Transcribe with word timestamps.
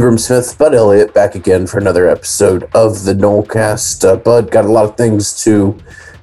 Ingram 0.00 0.16
Smith, 0.16 0.56
Bud 0.56 0.74
Elliott 0.74 1.12
back 1.12 1.34
again 1.34 1.66
for 1.66 1.78
another 1.78 2.08
episode 2.08 2.62
of 2.74 3.04
the 3.04 3.12
Nolecast. 3.12 4.02
Uh, 4.02 4.16
Bud, 4.16 4.50
got 4.50 4.64
a 4.64 4.72
lot 4.72 4.86
of 4.86 4.96
things 4.96 5.44
to 5.44 5.76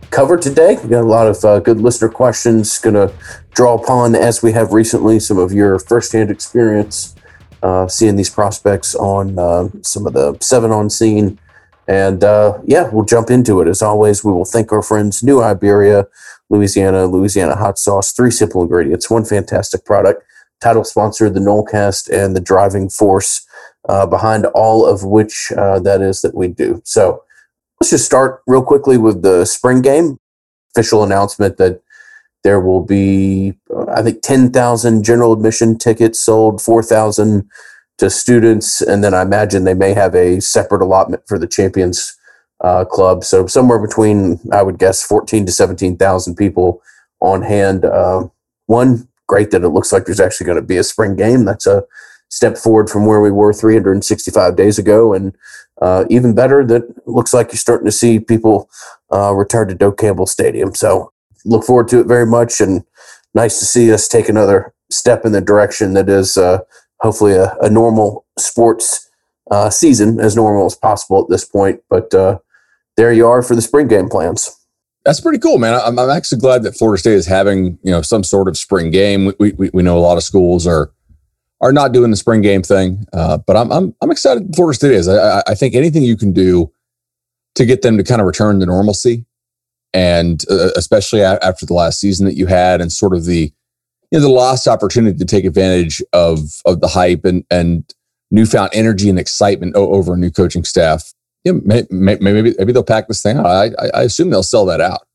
cover 0.10 0.36
today. 0.36 0.80
We 0.82 0.90
got 0.90 1.04
a 1.04 1.08
lot 1.08 1.28
of 1.28 1.46
uh, 1.46 1.60
good 1.60 1.80
listener 1.80 2.10
questions. 2.10 2.80
Going 2.80 2.96
to 2.96 3.14
draw 3.52 3.76
upon, 3.76 4.16
as 4.16 4.42
we 4.42 4.52
have 4.54 4.74
recently, 4.74 5.20
some 5.20 5.38
of 5.38 5.54
your 5.54 5.78
firsthand 5.78 6.32
experience 6.32 7.14
uh, 7.62 7.88
seeing 7.88 8.16
these 8.16 8.32
prospects 8.32 8.96
on 8.96 9.38
uh, 9.38 9.70
some 9.84 10.08
of 10.08 10.14
the 10.14 10.36
seven 10.42 10.72
on 10.72 10.90
sevens. 10.90 11.38
And 11.88 12.24
uh, 12.24 12.58
yeah, 12.66 12.90
we'll 12.92 13.06
jump 13.06 13.30
into 13.30 13.62
it. 13.62 13.68
As 13.68 13.84
always, 13.84 14.24
we 14.24 14.32
will 14.32 14.44
thank 14.44 14.72
our 14.72 14.82
friends 14.82 15.22
New 15.22 15.40
Iberia, 15.40 16.08
Louisiana, 16.50 17.06
Louisiana 17.06 17.56
hot 17.56 17.78
sauce, 17.78 18.12
three 18.12 18.32
simple 18.32 18.64
ingredients, 18.64 19.12
one 19.12 19.24
fantastic 19.24 19.86
product. 19.86 20.24
Title 20.60 20.84
sponsor, 20.84 21.30
the 21.30 21.40
Nolecast, 21.40 22.10
and 22.10 22.36
the 22.36 22.42
driving 22.42 22.90
force 22.90 23.47
uh, 23.88 24.06
behind 24.06 24.46
all 24.48 24.86
of 24.86 25.04
which 25.04 25.52
uh, 25.58 25.80
that 25.80 26.02
is 26.02 26.22
that 26.22 26.36
we 26.36 26.48
do. 26.48 26.82
So 26.84 27.24
let's 27.80 27.92
just 27.92 28.06
start 28.06 28.42
real 28.48 28.64
quickly 28.64 28.98
with 28.98 29.22
the 29.22 29.46
spring 29.46 29.82
game. 29.82 30.20
Official 30.76 31.04
announcement 31.04 31.58
that 31.58 31.82
there 32.44 32.60
will 32.60 32.84
be, 32.84 33.58
uh, 33.76 33.86
I 33.92 34.02
think, 34.02 34.22
10,000 34.22 35.04
general 35.04 35.34
admission 35.34 35.78
tickets 35.78 36.20
sold, 36.20 36.62
4,000 36.62 37.50
to 37.98 38.10
students, 38.10 38.82
and 38.82 39.04
then 39.04 39.14
I 39.14 39.24
imagine 39.24 39.64
they 39.64 39.74
may 39.74 39.94
have 39.94 40.14
a 40.16 40.40
separate 40.40 40.82
allotment 40.82 41.24
for 41.28 41.40
the 41.40 41.48
Champions 41.48 42.16
uh, 42.62 42.86
Club. 42.86 43.24
So 43.24 43.48
somewhere 43.48 43.80
between, 43.80 44.40
I 44.52 44.62
would 44.64 44.78
guess, 44.78 45.04
14 45.04 45.46
to 45.46 45.52
17,000 45.52 46.36
people 46.36 46.82
on 47.20 47.42
hand. 47.42 47.86
Uh, 47.86 48.28
one, 48.68 49.08
great 49.28 49.52
that 49.52 49.64
it 49.64 49.70
looks 49.70 49.92
like 49.92 50.06
there's 50.06 50.20
actually 50.20 50.46
going 50.46 50.58
to 50.58 50.62
be 50.62 50.78
a 50.78 50.84
spring 50.84 51.16
game. 51.16 51.46
That's 51.46 51.66
a 51.66 51.84
step 52.30 52.58
forward 52.58 52.90
from 52.90 53.06
where 53.06 53.22
we 53.22 53.32
were 53.32 53.54
365 53.54 54.56
days 54.56 54.78
ago. 54.78 55.14
And 55.14 55.36
uh, 55.82 56.06
even 56.10 56.36
better, 56.36 56.66
that 56.66 56.84
looks 57.08 57.34
like 57.34 57.52
you're 57.52 57.58
starting 57.58 57.86
to 57.86 57.92
see 57.92 58.20
people 58.20 58.70
uh, 59.12 59.34
return 59.34 59.68
to 59.70 59.76
Doak 59.76 59.98
Campbell 59.98 60.26
Stadium. 60.26 60.76
So 60.76 61.14
look 61.46 61.64
forward 61.64 61.88
to 61.90 62.00
it 62.00 62.08
very 62.08 62.26
much. 62.26 62.60
And 62.60 62.84
nice 63.34 63.60
to 63.60 63.66
see 63.66 63.92
us 63.92 64.08
take 64.08 64.30
another 64.30 64.74
step 64.92 65.26
in 65.26 65.32
the 65.32 65.42
direction 65.42 65.94
that 65.94 66.10
is 66.10 66.38
uh, 66.38 66.60
hopefully 67.02 67.34
a, 67.34 67.56
a, 67.62 67.70
normal 67.70 68.26
sports 68.38 69.10
uh, 69.52 69.70
season, 69.70 70.20
as 70.20 70.36
normal 70.36 70.66
as 70.66 70.76
possible 70.76 71.22
at 71.22 71.30
this 71.30 71.46
point. 71.46 71.82
But 71.90 72.14
uh, 72.14 72.40
there 72.96 73.14
you 73.14 73.28
are 73.28 73.42
for 73.42 73.56
the 73.56 73.62
spring 73.62 73.88
game 73.88 74.10
plans. 74.10 74.54
That's 75.06 75.22
pretty 75.22 75.40
cool, 75.40 75.58
man. 75.58 75.80
I'm, 75.82 75.98
I'm 75.98 76.10
actually 76.10 76.40
glad 76.40 76.64
that 76.64 76.78
Florida 76.78 77.00
State 77.00 77.14
is 77.14 77.28
having 77.28 77.78
you 77.84 77.92
know 77.92 78.02
some 78.02 78.24
sort 78.24 78.48
of 78.48 78.58
spring 78.58 78.92
game. 78.92 79.32
We, 79.40 79.54
we, 79.54 79.70
we 79.74 79.84
know 79.84 79.98
a 79.98 80.00
lot 80.00 80.18
of 80.18 80.24
schools 80.24 80.68
are 80.68 80.92
are 81.62 81.72
not 81.72 81.92
doing 81.92 82.12
the 82.12 82.18
spring 82.18 82.42
game 82.42 82.62
thing. 82.62 83.06
Uh, 83.14 83.38
but 83.38 83.56
I'm, 83.56 83.72
I'm, 83.72 83.96
I'm 84.02 84.12
excited 84.12 84.56
Florida 84.56 84.76
State 84.76 84.92
is. 84.92 85.08
I, 85.08 85.42
I 85.48 85.56
think 85.56 85.76
anything 85.76 86.04
you 86.04 86.18
can 86.18 86.34
do 86.34 86.72
to 87.56 87.66
get 87.66 87.82
them 87.82 87.98
to 87.98 88.04
kind 88.04 88.22
of 88.22 88.28
return 88.28 88.60
to 88.60 88.66
normalcy, 88.66 89.26
and 89.94 90.44
uh, 90.50 90.70
especially 90.76 91.22
after 91.22 91.66
the 91.66 91.74
last 91.74 92.00
season 92.00 92.26
that 92.26 92.36
you 92.36 92.46
had, 92.46 92.82
and 92.82 92.92
sort 92.92 93.16
of 93.16 93.26
the 93.26 93.52
you 94.12 94.20
know 94.20 94.22
the 94.22 94.30
lost 94.30 94.68
opportunity 94.68 95.18
to 95.18 95.26
take 95.26 95.46
advantage 95.46 96.02
of 96.14 96.40
of 96.66 96.82
the 96.82 96.88
hype 96.88 97.26
and 97.26 97.44
and 97.50 97.84
newfound 98.30 98.70
energy 98.74 99.10
and 99.10 99.18
excitement 99.18 99.76
over 99.76 100.14
a 100.14 100.18
new 100.18 100.30
coaching 100.30 100.64
staff. 100.64 101.14
You 101.44 101.54
know, 101.54 101.62
may, 101.64 101.84
may, 101.90 102.18
maybe 102.20 102.54
maybe 102.58 102.72
they'll 102.72 102.84
pack 102.84 103.08
this 103.08 103.24
thing 103.24 103.38
out. 103.38 103.48
I, 103.48 103.72
I 103.94 104.04
assume 104.04 104.30
they'll 104.30 104.44
sell 104.44 104.66
that 104.66 104.82
out. 104.82 105.07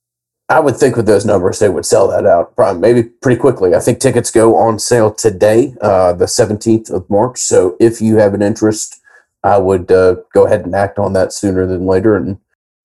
I 0.53 0.61
would 0.61 0.77
think 0.77 0.97
with 0.97 1.07
those 1.07 1.25
numbers, 1.25 1.61
they 1.61 1.71
would 1.71 1.87
sell 1.87 2.09
that 2.09 2.27
out 2.27 2.55
probably 2.57 2.79
maybe 2.79 3.09
pretty 3.09 3.41
quickly. 3.41 3.75
I 3.75 3.81
think 3.81 4.01
tickets 4.01 4.31
go 4.31 4.55
on 4.57 4.79
sale 4.79 5.11
today, 5.11 5.75
uh, 5.81 6.13
the 6.13 6.27
17th 6.27 6.91
of 6.91 7.09
March. 7.09 7.39
So 7.39 7.75
if 7.81 8.03
you 8.03 8.17
have 8.17 8.35
an 8.35 8.43
interest, 8.43 9.01
I 9.43 9.57
would 9.57 9.91
uh, 9.91 10.17
go 10.35 10.45
ahead 10.45 10.67
and 10.67 10.75
act 10.75 10.99
on 10.99 11.15
that 11.15 11.33
sooner 11.33 11.67
than 11.67 11.87
later 11.87 12.17
and 12.17 12.37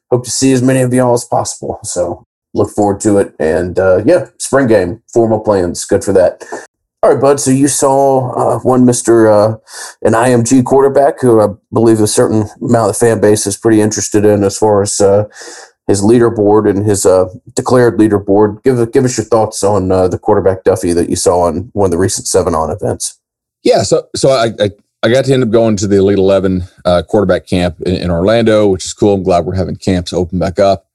hope 0.09 0.23
to 0.23 0.31
see 0.31 0.53
as 0.53 0.61
many 0.61 0.79
of 0.79 0.93
y'all 0.93 1.13
as 1.13 1.25
possible. 1.25 1.79
So 1.83 2.23
look 2.53 2.69
forward 2.69 3.01
to 3.01 3.17
it. 3.17 3.35
And 3.37 3.77
uh, 3.77 4.01
yeah, 4.05 4.27
spring 4.37 4.67
game, 4.67 5.03
formal 5.11 5.41
plans. 5.41 5.83
Good 5.83 6.05
for 6.05 6.13
that. 6.13 6.45
All 7.03 7.11
right, 7.11 7.21
bud. 7.21 7.41
So 7.41 7.51
you 7.51 7.67
saw 7.67 8.31
uh, 8.31 8.59
one 8.59 8.85
Mister 8.85 9.29
uh, 9.29 9.57
an 10.03 10.13
IMG 10.13 10.63
quarterback 10.63 11.19
who 11.19 11.41
I 11.41 11.47
believe 11.73 11.99
a 11.99 12.07
certain 12.07 12.45
amount 12.61 12.89
of 12.89 12.95
the 12.95 13.05
fan 13.05 13.19
base 13.19 13.45
is 13.45 13.57
pretty 13.57 13.81
interested 13.81 14.23
in 14.23 14.45
as 14.45 14.57
far 14.57 14.81
as 14.81 15.01
uh, 15.01 15.25
his 15.87 16.01
leaderboard 16.01 16.69
and 16.69 16.85
his 16.85 17.05
uh, 17.05 17.29
declared 17.55 17.97
leaderboard. 17.97 18.61
Give 18.63 18.91
give 18.91 19.05
us 19.05 19.17
your 19.17 19.25
thoughts 19.25 19.63
on 19.63 19.91
uh, 19.91 20.07
the 20.07 20.19
quarterback 20.19 20.63
Duffy 20.63 20.93
that 20.93 21.09
you 21.09 21.15
saw 21.15 21.41
on 21.41 21.69
one 21.73 21.85
of 21.85 21.91
the 21.91 21.97
recent 21.97 22.27
seven 22.27 22.53
on 22.53 22.69
events. 22.69 23.19
Yeah, 23.63 23.83
so 23.83 24.07
so 24.15 24.29
I, 24.29 24.51
I, 24.59 24.69
I 25.03 25.09
got 25.09 25.25
to 25.25 25.33
end 25.33 25.43
up 25.43 25.49
going 25.49 25.77
to 25.77 25.87
the 25.87 25.97
Elite 25.97 26.17
Eleven 26.17 26.63
uh, 26.85 27.03
quarterback 27.07 27.47
camp 27.47 27.81
in, 27.81 27.95
in, 27.95 28.11
Orlando, 28.11 28.67
which 28.67 28.85
is 28.85 28.93
cool. 28.93 29.13
I'm 29.13 29.23
glad 29.23 29.45
we're 29.45 29.55
having 29.55 29.77
camps 29.77 30.13
open 30.13 30.39
back 30.39 30.59
up, 30.59 30.87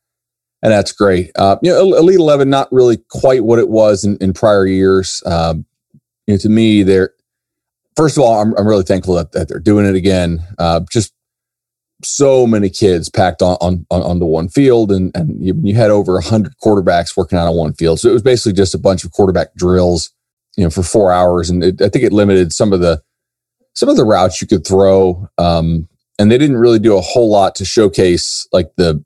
and 0.62 0.72
that's 0.72 0.92
great. 0.92 1.32
Uh, 1.36 1.56
you 1.62 1.70
know, 1.70 1.97
Elite 1.97 2.19
Eleven 2.19 2.50
not 2.50 2.70
really 2.70 2.98
quite 3.09 3.44
what 3.44 3.59
it 3.59 3.70
was 3.70 4.04
in, 4.04 4.16
in 4.19 4.32
prior 4.32 4.66
years. 4.66 5.22
Um, 5.24 5.64
you 6.26 6.34
know, 6.34 6.38
to 6.38 6.48
me, 6.48 6.82
they're 6.82 7.14
first 7.97 8.16
of 8.16 8.22
all, 8.22 8.41
I'm, 8.41 8.54
I'm 8.56 8.66
really 8.66 8.84
thankful 8.84 9.14
that, 9.14 9.32
that 9.32 9.48
they're 9.48 9.59
doing 9.59 9.86
it 9.86 9.94
again. 9.94 10.41
Uh, 10.59 10.80
just 10.91 11.12
so 12.05 12.47
many 12.47 12.69
kids 12.69 13.09
packed 13.09 13.43
on 13.43 13.57
on 13.61 13.87
on 13.91 14.19
the 14.19 14.27
one 14.27 14.49
field, 14.49 14.91
and 14.93 15.15
and 15.17 15.45
you, 15.45 15.55
you 15.63 15.75
had 15.75 15.91
over 15.91 16.21
hundred 16.21 16.55
quarterbacks 16.63 17.17
working 17.17 17.39
out 17.39 17.49
on 17.49 17.57
one 17.57 17.73
field. 17.75 18.01
So 18.01 18.09
it 18.09 18.13
was 18.13 18.23
basically 18.23 18.55
just 18.55 18.75
a 18.75 18.79
bunch 18.79 19.05
of 19.05 19.13
quarterback 19.13 19.55
drills, 19.55 20.11
you 20.57 20.65
know, 20.65 20.71
for 20.71 20.83
four 20.83 21.13
hours, 21.13 21.51
and 21.51 21.63
it, 21.63 21.81
I 21.81 21.89
think 21.89 22.05
it 22.05 22.13
limited 22.13 22.53
some 22.53 22.73
of 22.73 22.81
the 22.81 23.03
some 23.75 23.89
of 23.89 23.97
the 23.97 24.05
routes 24.05 24.41
you 24.41 24.49
could 24.49 24.67
throw. 24.67 25.27
Um, 25.39 25.89
and 26.19 26.31
they 26.31 26.39
didn't 26.39 26.59
really 26.59 26.79
do 26.79 26.97
a 26.97 27.01
whole 27.01 27.31
lot 27.31 27.55
to 27.57 27.65
showcase 27.65 28.47
like 28.53 28.71
the 28.77 29.03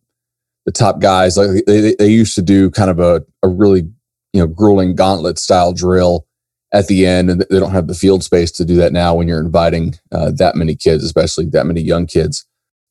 the 0.65 0.73
top 0.73 1.01
guys. 1.01 1.37
Like 1.37 1.65
they 1.67 1.95
they 1.95 2.09
used 2.09 2.35
to 2.35 2.43
do 2.43 2.71
kind 2.71 2.91
of 2.91 2.99
a 2.99 3.25
a 3.43 3.49
really 3.49 3.89
you 4.33 4.41
know 4.41 4.47
grueling 4.47 4.95
gauntlet 4.95 5.39
style 5.39 5.73
drill 5.73 6.27
at 6.73 6.89
the 6.89 7.07
end, 7.07 7.31
and 7.31 7.41
they 7.41 7.61
don't 7.61 7.71
have 7.71 7.87
the 7.87 7.95
field 7.95 8.25
space 8.25 8.51
to 8.53 8.65
do 8.65 8.77
that 8.77 8.93
now 8.93 9.15
when 9.15 9.29
you're 9.29 9.41
inviting 9.41 9.95
uh, 10.13 10.33
that 10.33 10.57
many 10.57 10.75
kids, 10.75 11.05
especially 11.05 11.47
that 11.47 11.65
many 11.65 11.81
young 11.81 12.07
kids 12.07 12.47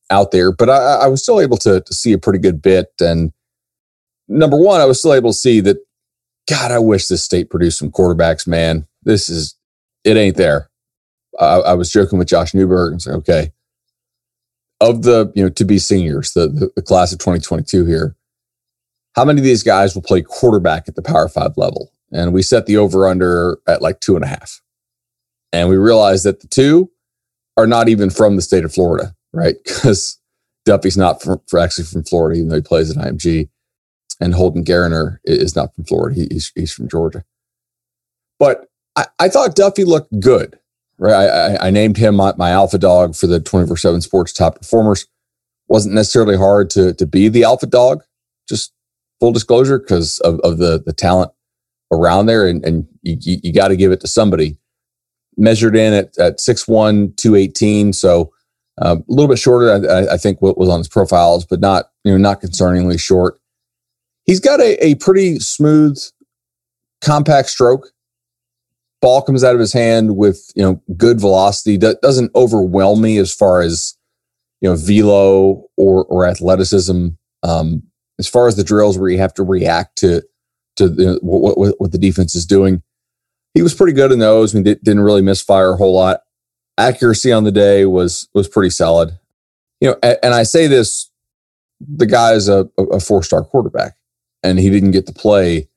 out 0.10 0.32
there, 0.32 0.52
but 0.52 0.70
I, 0.70 0.76
I 0.76 1.08
was 1.08 1.24
still 1.24 1.42
able 1.42 1.58
to, 1.58 1.82
to 1.82 1.94
see 1.94 2.14
a 2.14 2.18
pretty 2.18 2.40
good 2.40 2.62
bit. 2.62 2.92
And 3.00 3.32
number 4.28 4.58
one, 4.58 4.82
I 4.82 4.86
was 4.86 5.00
still 5.00 5.14
able 5.14 5.32
to 5.32 5.38
see 5.38 5.62
that, 5.62 5.78
God, 6.48 6.72
I 6.72 6.80
wish 6.80 7.08
this 7.08 7.24
state 7.24 7.50
produced 7.50 7.80
some 7.80 7.92
quarterbacks, 7.92 8.48
man. 8.48 8.86
This 9.04 9.30
is, 9.30 9.56
it 10.04 10.16
ain't 10.16 10.38
there. 10.38 10.70
I, 11.40 11.56
I 11.56 11.74
was 11.74 11.92
joking 11.92 12.20
with 12.20 12.28
Josh 12.28 12.54
Newberg 12.54 12.92
and 12.92 13.02
saying, 13.02 13.18
okay, 13.18 13.52
of 14.80 15.04
the, 15.04 15.32
you 15.36 15.44
know, 15.44 15.50
to 15.50 15.66
be 15.66 15.80
seniors, 15.80 16.34
the, 16.34 16.48
the, 16.48 16.72
the 16.76 16.82
class 16.82 17.12
of 17.12 17.20
2022 17.20 17.86
here, 17.86 18.16
how 19.16 19.26
many 19.26 19.40
of 19.40 19.46
these 19.46 19.64
guys 19.64 19.96
will 19.96 20.02
play 20.02 20.22
quarterback 20.22 20.88
at 20.88 20.96
the 20.96 21.02
Power 21.02 21.30
Five 21.30 21.58
level? 21.58 21.92
And 22.12 22.34
we 22.34 22.42
set 22.42 22.66
the 22.66 22.78
over 22.78 23.08
under 23.08 23.58
at 23.68 23.82
like 23.82 24.00
two 24.02 24.16
and 24.16 24.24
a 24.24 24.28
half. 24.28 24.62
And 25.52 25.70
we 25.70 25.78
realized 25.78 26.26
that 26.26 26.42
the 26.42 26.48
two 26.48 26.92
are 27.58 27.66
not 27.66 27.88
even 27.88 28.10
from 28.10 28.36
the 28.36 28.42
state 28.42 28.66
of 28.66 28.74
Florida 28.74 29.14
right? 29.36 29.56
Because 29.64 30.20
Duffy's 30.66 30.98
not 30.98 31.22
from, 31.22 31.42
for 31.48 31.60
actually 31.60 31.86
from 31.86 32.04
Florida, 32.04 32.38
even 32.38 32.50
though 32.50 32.56
he 32.56 32.62
plays 32.62 32.90
at 32.90 32.98
IMG, 32.98 33.50
and 34.20 34.34
Holden 34.34 34.64
Geriner 34.64 35.18
is 35.26 35.56
not 35.56 35.76
from 35.76 35.86
Florida. 35.86 36.16
He, 36.16 36.28
he's 36.32 36.52
he's 36.56 36.74
from 36.74 36.90
Georgia. 36.90 37.24
But 38.40 38.66
I, 38.96 39.06
I 39.20 39.30
thought 39.30 39.56
Duffy 39.56 39.84
looked 39.84 40.20
good, 40.20 40.58
right? 40.98 41.14
I, 41.14 41.28
I, 41.28 41.68
I 41.68 41.70
named 41.70 41.98
him 41.98 42.16
my, 42.16 42.34
my, 42.38 42.50
alpha 42.52 42.78
dog 42.78 43.16
for 43.16 43.28
the 43.28 43.40
24 43.40 43.78
7 43.78 44.02
sports 44.02 44.34
top 44.34 44.58
performers. 44.58 45.06
Wasn't 45.68 45.96
necessarily 45.96 46.38
hard 46.38 46.70
to, 46.72 46.94
to 46.94 47.06
be 47.06 47.28
the 47.28 47.44
alpha 47.44 47.66
dog, 47.66 48.04
just 48.48 48.74
full 49.20 49.32
disclosure, 49.32 49.80
because 49.80 50.20
of, 50.20 50.40
of 50.42 50.58
the, 50.58 50.82
the 50.86 50.94
talent 50.94 51.32
around 51.92 52.28
there. 52.28 52.48
And, 52.48 52.64
and 52.66 52.88
you, 53.02 53.18
you, 53.20 53.38
you 53.44 53.54
got 53.54 53.70
to 53.70 53.76
give 53.76 53.92
it 53.92 54.02
to 54.02 54.08
somebody. 54.08 54.58
Measured 55.38 55.76
in 55.76 55.92
at, 55.92 56.18
at 56.18 56.38
6'1, 56.38 57.18
218. 57.18 57.94
So 57.94 58.22
uh, 58.22 58.26
a 58.77 58.98
little 59.07 59.30
bit 59.30 59.39
shorter, 59.39 59.72
I, 59.72 60.13
I, 60.13 60.18
think, 60.18 60.42
what 60.42 60.57
was 60.57 60.69
on 60.69 60.80
his 60.80 60.88
profiles, 60.88 61.45
but 61.45 61.60
not 61.60 61.86
you 62.04 62.12
know 62.12 62.18
not 62.18 62.42
concerningly 62.42 63.00
short. 63.00 63.39
He's 64.25 64.39
got 64.39 64.60
a, 64.60 64.83
a 64.83 64.95
pretty 64.95 65.39
smooth, 65.39 66.01
compact 67.01 67.50
stroke. 67.50 67.89
Ball 69.01 69.22
comes 69.22 69.44
out 69.44 69.54
of 69.54 69.60
his 69.60 69.74
hand 69.74 70.18
with 70.18 70.51
you 70.56 70.63
know 70.63 70.81
good 70.98 71.19
velocity. 71.19 71.77
That 71.77 72.01
doesn't 72.01 72.31
overwhelm 72.36 73.01
me 73.01 73.18
as 73.18 73.33
far 73.33 73.62
as 73.62 73.95
you 74.62 74.69
know 74.69 74.75
velo 74.75 75.66
or 75.77 76.06
or 76.06 76.25
athleticism. 76.25 77.10
Um, 77.44 77.83
as 78.18 78.27
far 78.27 78.48
as 78.48 78.56
the 78.56 78.63
drills 78.63 78.98
where 78.98 79.10
you 79.10 79.19
have 79.19 79.33
to 79.36 79.44
react 79.44 79.98
to 80.00 80.22
to 80.77 80.89
the, 80.89 81.19
what, 81.22 81.57
what, 81.57 81.75
what 81.77 81.92
the 81.94 81.98
defense 81.98 82.36
is 82.36 82.45
doing, 82.45 82.81
he 83.54 83.62
was 83.62 83.74
pretty 83.74 83.94
good 83.94 84.12
in 84.12 84.19
those. 84.19 84.54
I 84.54 84.60
mean, 84.60 84.63
didn't 84.63 85.00
really 85.00 85.22
misfire 85.22 85.74
a 85.74 85.77
whole 85.77 85.94
lot 85.94 86.22
accuracy 86.77 87.31
on 87.31 87.44
the 87.44 87.51
day 87.51 87.86
was 87.86 88.30
was 88.33 88.48
pretty 88.48 88.69
solid. 88.69 89.18
You 89.81 89.92
know, 89.92 89.98
and, 90.01 90.18
and 90.24 90.33
I 90.33 90.44
say 90.44 90.68
this, 90.68 91.10
the 91.80 92.06
guy 92.06 92.33
is 92.33 92.48
a, 92.48 92.69
a 92.77 93.00
four 93.00 93.24
star 93.24 93.44
quarterback, 93.44 93.95
and 94.44 94.60
he 94.60 94.69
didn't 94.69 94.92
get 94.92 95.07
to 95.07 95.13
play 95.13 95.68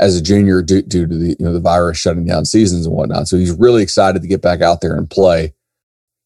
as 0.00 0.16
a 0.16 0.22
junior 0.22 0.60
due, 0.62 0.82
due, 0.82 1.06
to 1.06 1.16
the 1.16 1.28
you 1.38 1.44
know 1.44 1.52
the 1.52 1.60
virus 1.60 1.98
shutting 1.98 2.26
down 2.26 2.44
seasons 2.44 2.86
and 2.86 2.94
whatnot. 2.94 3.28
So 3.28 3.36
he's 3.36 3.52
really 3.52 3.82
excited 3.82 4.22
to 4.22 4.28
get 4.28 4.42
back 4.42 4.60
out 4.60 4.80
there 4.80 4.96
and 4.96 5.08
play. 5.08 5.54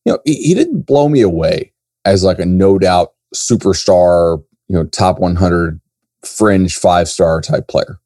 you 0.05 0.13
know, 0.13 0.19
he, 0.25 0.35
he 0.35 0.55
didn't 0.55 0.83
blow 0.83 1.09
me 1.09 1.21
away 1.21 1.73
as 2.05 2.25
like 2.25 2.39
a 2.39 2.47
no 2.47 2.79
doubt 2.79 3.13
superstar, 3.35 4.43
you 4.69 4.77
know, 4.77 4.85
top 4.85 5.19
100 5.19 5.81
fringe 6.25 6.77
five 6.77 7.09
star 7.09 7.41
type 7.41 7.69
player. 7.69 8.01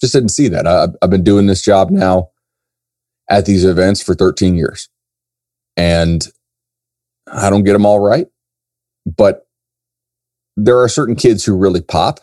Just 0.00 0.12
didn't 0.12 0.30
see 0.30 0.48
that. 0.48 0.66
I, 0.66 0.88
I've 1.02 1.10
been 1.10 1.24
doing 1.24 1.46
this 1.46 1.62
job 1.62 1.90
now 1.90 2.30
at 3.28 3.46
these 3.46 3.64
events 3.64 4.02
for 4.02 4.14
13 4.14 4.56
years. 4.56 4.88
And 5.80 6.28
I 7.32 7.48
don't 7.48 7.64
get 7.64 7.72
them 7.72 7.86
all 7.86 8.00
right, 8.00 8.26
but 9.06 9.46
there 10.58 10.78
are 10.78 10.90
certain 10.90 11.16
kids 11.16 11.42
who 11.42 11.56
really 11.56 11.80
pop. 11.80 12.20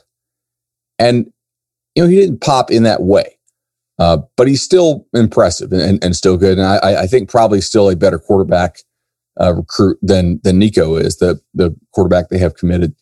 And, 1.00 1.34
you 1.96 2.04
know, 2.04 2.10
he 2.10 2.18
didn't 2.18 2.42
pop 2.42 2.70
in 2.70 2.84
that 2.84 3.02
way, 3.02 3.40
uh, 3.98 4.20
but 4.36 4.48
he's 4.48 4.62
still 4.62 5.08
impressive 5.12 5.74
and, 5.74 6.04
and 6.04 6.16
still 6.16 6.38
good. 6.38 6.60
And 6.60 6.68
I, 6.68 7.02
I, 7.02 7.08
think 7.08 7.30
probably 7.32 7.60
still 7.62 7.90
a 7.90 7.96
better 7.96 8.20
quarterback 8.20 8.78
uh, 9.42 9.56
recruit 9.56 9.98
than 10.04 10.40
than 10.44 10.60
Nico 10.60 10.96
is, 10.96 11.18
the, 11.18 11.42
the 11.56 11.76
quarterback 11.96 12.30
they 12.30 12.38
have 12.38 12.56
committed 12.56 12.94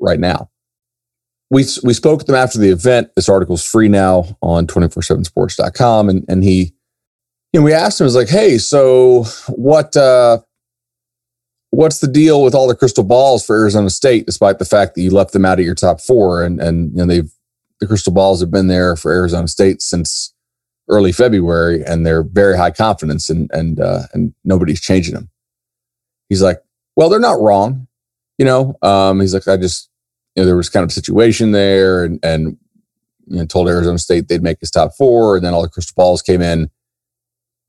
right 0.00 0.18
now. 0.18 0.50
We, 1.48 1.64
we 1.84 1.94
spoke 1.94 2.18
with 2.18 2.26
them 2.26 2.34
after 2.34 2.58
the 2.58 2.70
event. 2.70 3.10
This 3.14 3.28
article 3.28 3.54
is 3.54 3.64
free 3.64 3.88
now 3.88 4.36
on 4.42 4.66
247sports.com. 4.66 6.08
And, 6.08 6.24
and 6.28 6.42
he, 6.42 6.74
know, 7.60 7.64
we 7.64 7.72
asked 7.72 8.00
him, 8.00 8.04
was 8.04 8.16
like, 8.16 8.28
hey, 8.28 8.58
so 8.58 9.24
what, 9.48 9.96
uh, 9.96 10.38
what's 11.70 11.98
the 11.98 12.08
deal 12.08 12.42
with 12.42 12.54
all 12.54 12.66
the 12.66 12.74
crystal 12.74 13.04
balls 13.04 13.44
for 13.44 13.56
Arizona 13.56 13.90
State, 13.90 14.26
despite 14.26 14.58
the 14.58 14.64
fact 14.64 14.94
that 14.94 15.02
you 15.02 15.10
left 15.10 15.32
them 15.32 15.44
out 15.44 15.58
of 15.58 15.64
your 15.64 15.74
top 15.74 16.00
four? 16.00 16.42
And 16.42 16.60
and 16.60 16.90
you 16.92 16.98
know 16.98 17.06
they've 17.06 17.30
the 17.80 17.86
crystal 17.86 18.12
balls 18.12 18.40
have 18.40 18.50
been 18.50 18.68
there 18.68 18.96
for 18.96 19.12
Arizona 19.12 19.48
State 19.48 19.82
since 19.82 20.34
early 20.88 21.12
February, 21.12 21.84
and 21.84 22.06
they're 22.06 22.22
very 22.22 22.56
high 22.56 22.70
confidence, 22.70 23.28
and 23.28 23.50
and 23.52 23.80
uh, 23.80 24.04
and 24.14 24.34
nobody's 24.44 24.80
changing 24.80 25.14
them. 25.14 25.30
He's 26.28 26.42
like, 26.42 26.58
well, 26.96 27.08
they're 27.08 27.20
not 27.20 27.40
wrong, 27.40 27.86
you 28.38 28.44
know. 28.44 28.76
Um, 28.82 29.20
he's 29.20 29.34
like, 29.34 29.46
I 29.46 29.56
just 29.56 29.90
you 30.34 30.42
know 30.42 30.46
there 30.46 30.56
was 30.56 30.70
kind 30.70 30.84
of 30.84 30.90
a 30.90 30.94
situation 30.94 31.52
there, 31.52 32.04
and 32.04 32.18
and 32.22 32.56
you 33.26 33.36
know 33.36 33.46
told 33.46 33.68
Arizona 33.68 33.98
State 33.98 34.28
they'd 34.28 34.42
make 34.42 34.60
his 34.60 34.70
top 34.70 34.92
four, 34.96 35.36
and 35.36 35.44
then 35.44 35.52
all 35.52 35.62
the 35.62 35.68
crystal 35.68 35.94
balls 35.94 36.22
came 36.22 36.40
in. 36.40 36.70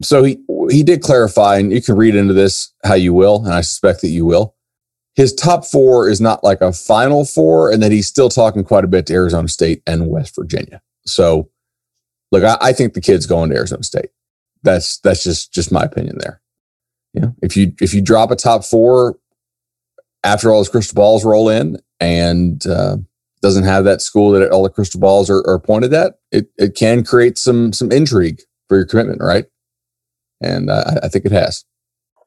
So 0.01 0.23
he 0.23 0.37
he 0.69 0.83
did 0.83 1.01
clarify, 1.01 1.57
and 1.57 1.71
you 1.71 1.81
can 1.81 1.95
read 1.95 2.15
into 2.15 2.33
this 2.33 2.73
how 2.83 2.93
you 2.93 3.13
will, 3.13 3.43
and 3.43 3.53
I 3.53 3.61
suspect 3.61 4.01
that 4.01 4.09
you 4.09 4.25
will. 4.25 4.55
His 5.15 5.33
top 5.33 5.65
four 5.65 6.07
is 6.07 6.21
not 6.21 6.43
like 6.43 6.61
a 6.61 6.71
final 6.71 7.25
four, 7.25 7.71
and 7.71 7.81
that 7.81 7.91
he's 7.91 8.07
still 8.07 8.29
talking 8.29 8.63
quite 8.63 8.83
a 8.83 8.87
bit 8.87 9.07
to 9.07 9.13
Arizona 9.13 9.47
State 9.47 9.81
and 9.87 10.07
West 10.07 10.35
Virginia. 10.35 10.81
So, 11.07 11.49
look, 12.31 12.43
I, 12.43 12.57
I 12.61 12.73
think 12.73 12.93
the 12.93 13.01
kid's 13.01 13.25
going 13.25 13.49
to 13.49 13.55
Arizona 13.55 13.81
State. 13.83 14.09
That's 14.61 14.99
that's 14.99 15.23
just 15.23 15.51
just 15.51 15.71
my 15.71 15.83
opinion 15.83 16.17
there. 16.19 16.41
You 17.13 17.21
know, 17.21 17.35
if 17.41 17.57
you 17.57 17.73
if 17.81 17.95
you 17.95 18.01
drop 18.01 18.29
a 18.29 18.35
top 18.35 18.63
four 18.63 19.17
after 20.23 20.51
all 20.51 20.59
those 20.59 20.69
crystal 20.69 20.95
balls 20.95 21.25
roll 21.25 21.49
in 21.49 21.77
and 21.99 22.65
uh, 22.67 22.97
doesn't 23.41 23.63
have 23.63 23.85
that 23.85 24.01
school 24.01 24.31
that 24.31 24.51
all 24.51 24.63
the 24.63 24.69
crystal 24.69 24.99
balls 24.99 25.29
are, 25.29 25.43
are 25.47 25.59
pointed 25.59 25.93
at, 25.93 26.19
it 26.31 26.51
it 26.57 26.75
can 26.75 27.03
create 27.03 27.39
some 27.39 27.73
some 27.73 27.91
intrigue 27.91 28.41
for 28.67 28.77
your 28.77 28.85
commitment, 28.85 29.21
right? 29.21 29.45
And 30.41 30.69
uh, 30.69 30.99
I 31.03 31.07
think 31.07 31.25
it 31.25 31.31
has. 31.31 31.65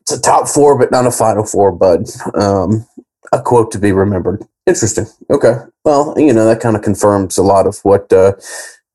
It's 0.00 0.12
a 0.12 0.20
top 0.20 0.48
four, 0.48 0.78
but 0.78 0.90
not 0.90 1.06
a 1.06 1.10
final 1.10 1.44
four, 1.44 1.72
bud. 1.72 2.06
Um, 2.34 2.86
a 3.32 3.40
quote 3.40 3.70
to 3.72 3.78
be 3.78 3.92
remembered. 3.92 4.44
Interesting. 4.66 5.06
Okay. 5.30 5.56
Well, 5.84 6.14
you 6.16 6.32
know 6.32 6.46
that 6.46 6.60
kind 6.60 6.76
of 6.76 6.82
confirms 6.82 7.38
a 7.38 7.42
lot 7.42 7.66
of 7.66 7.78
what 7.82 8.12
uh, 8.12 8.32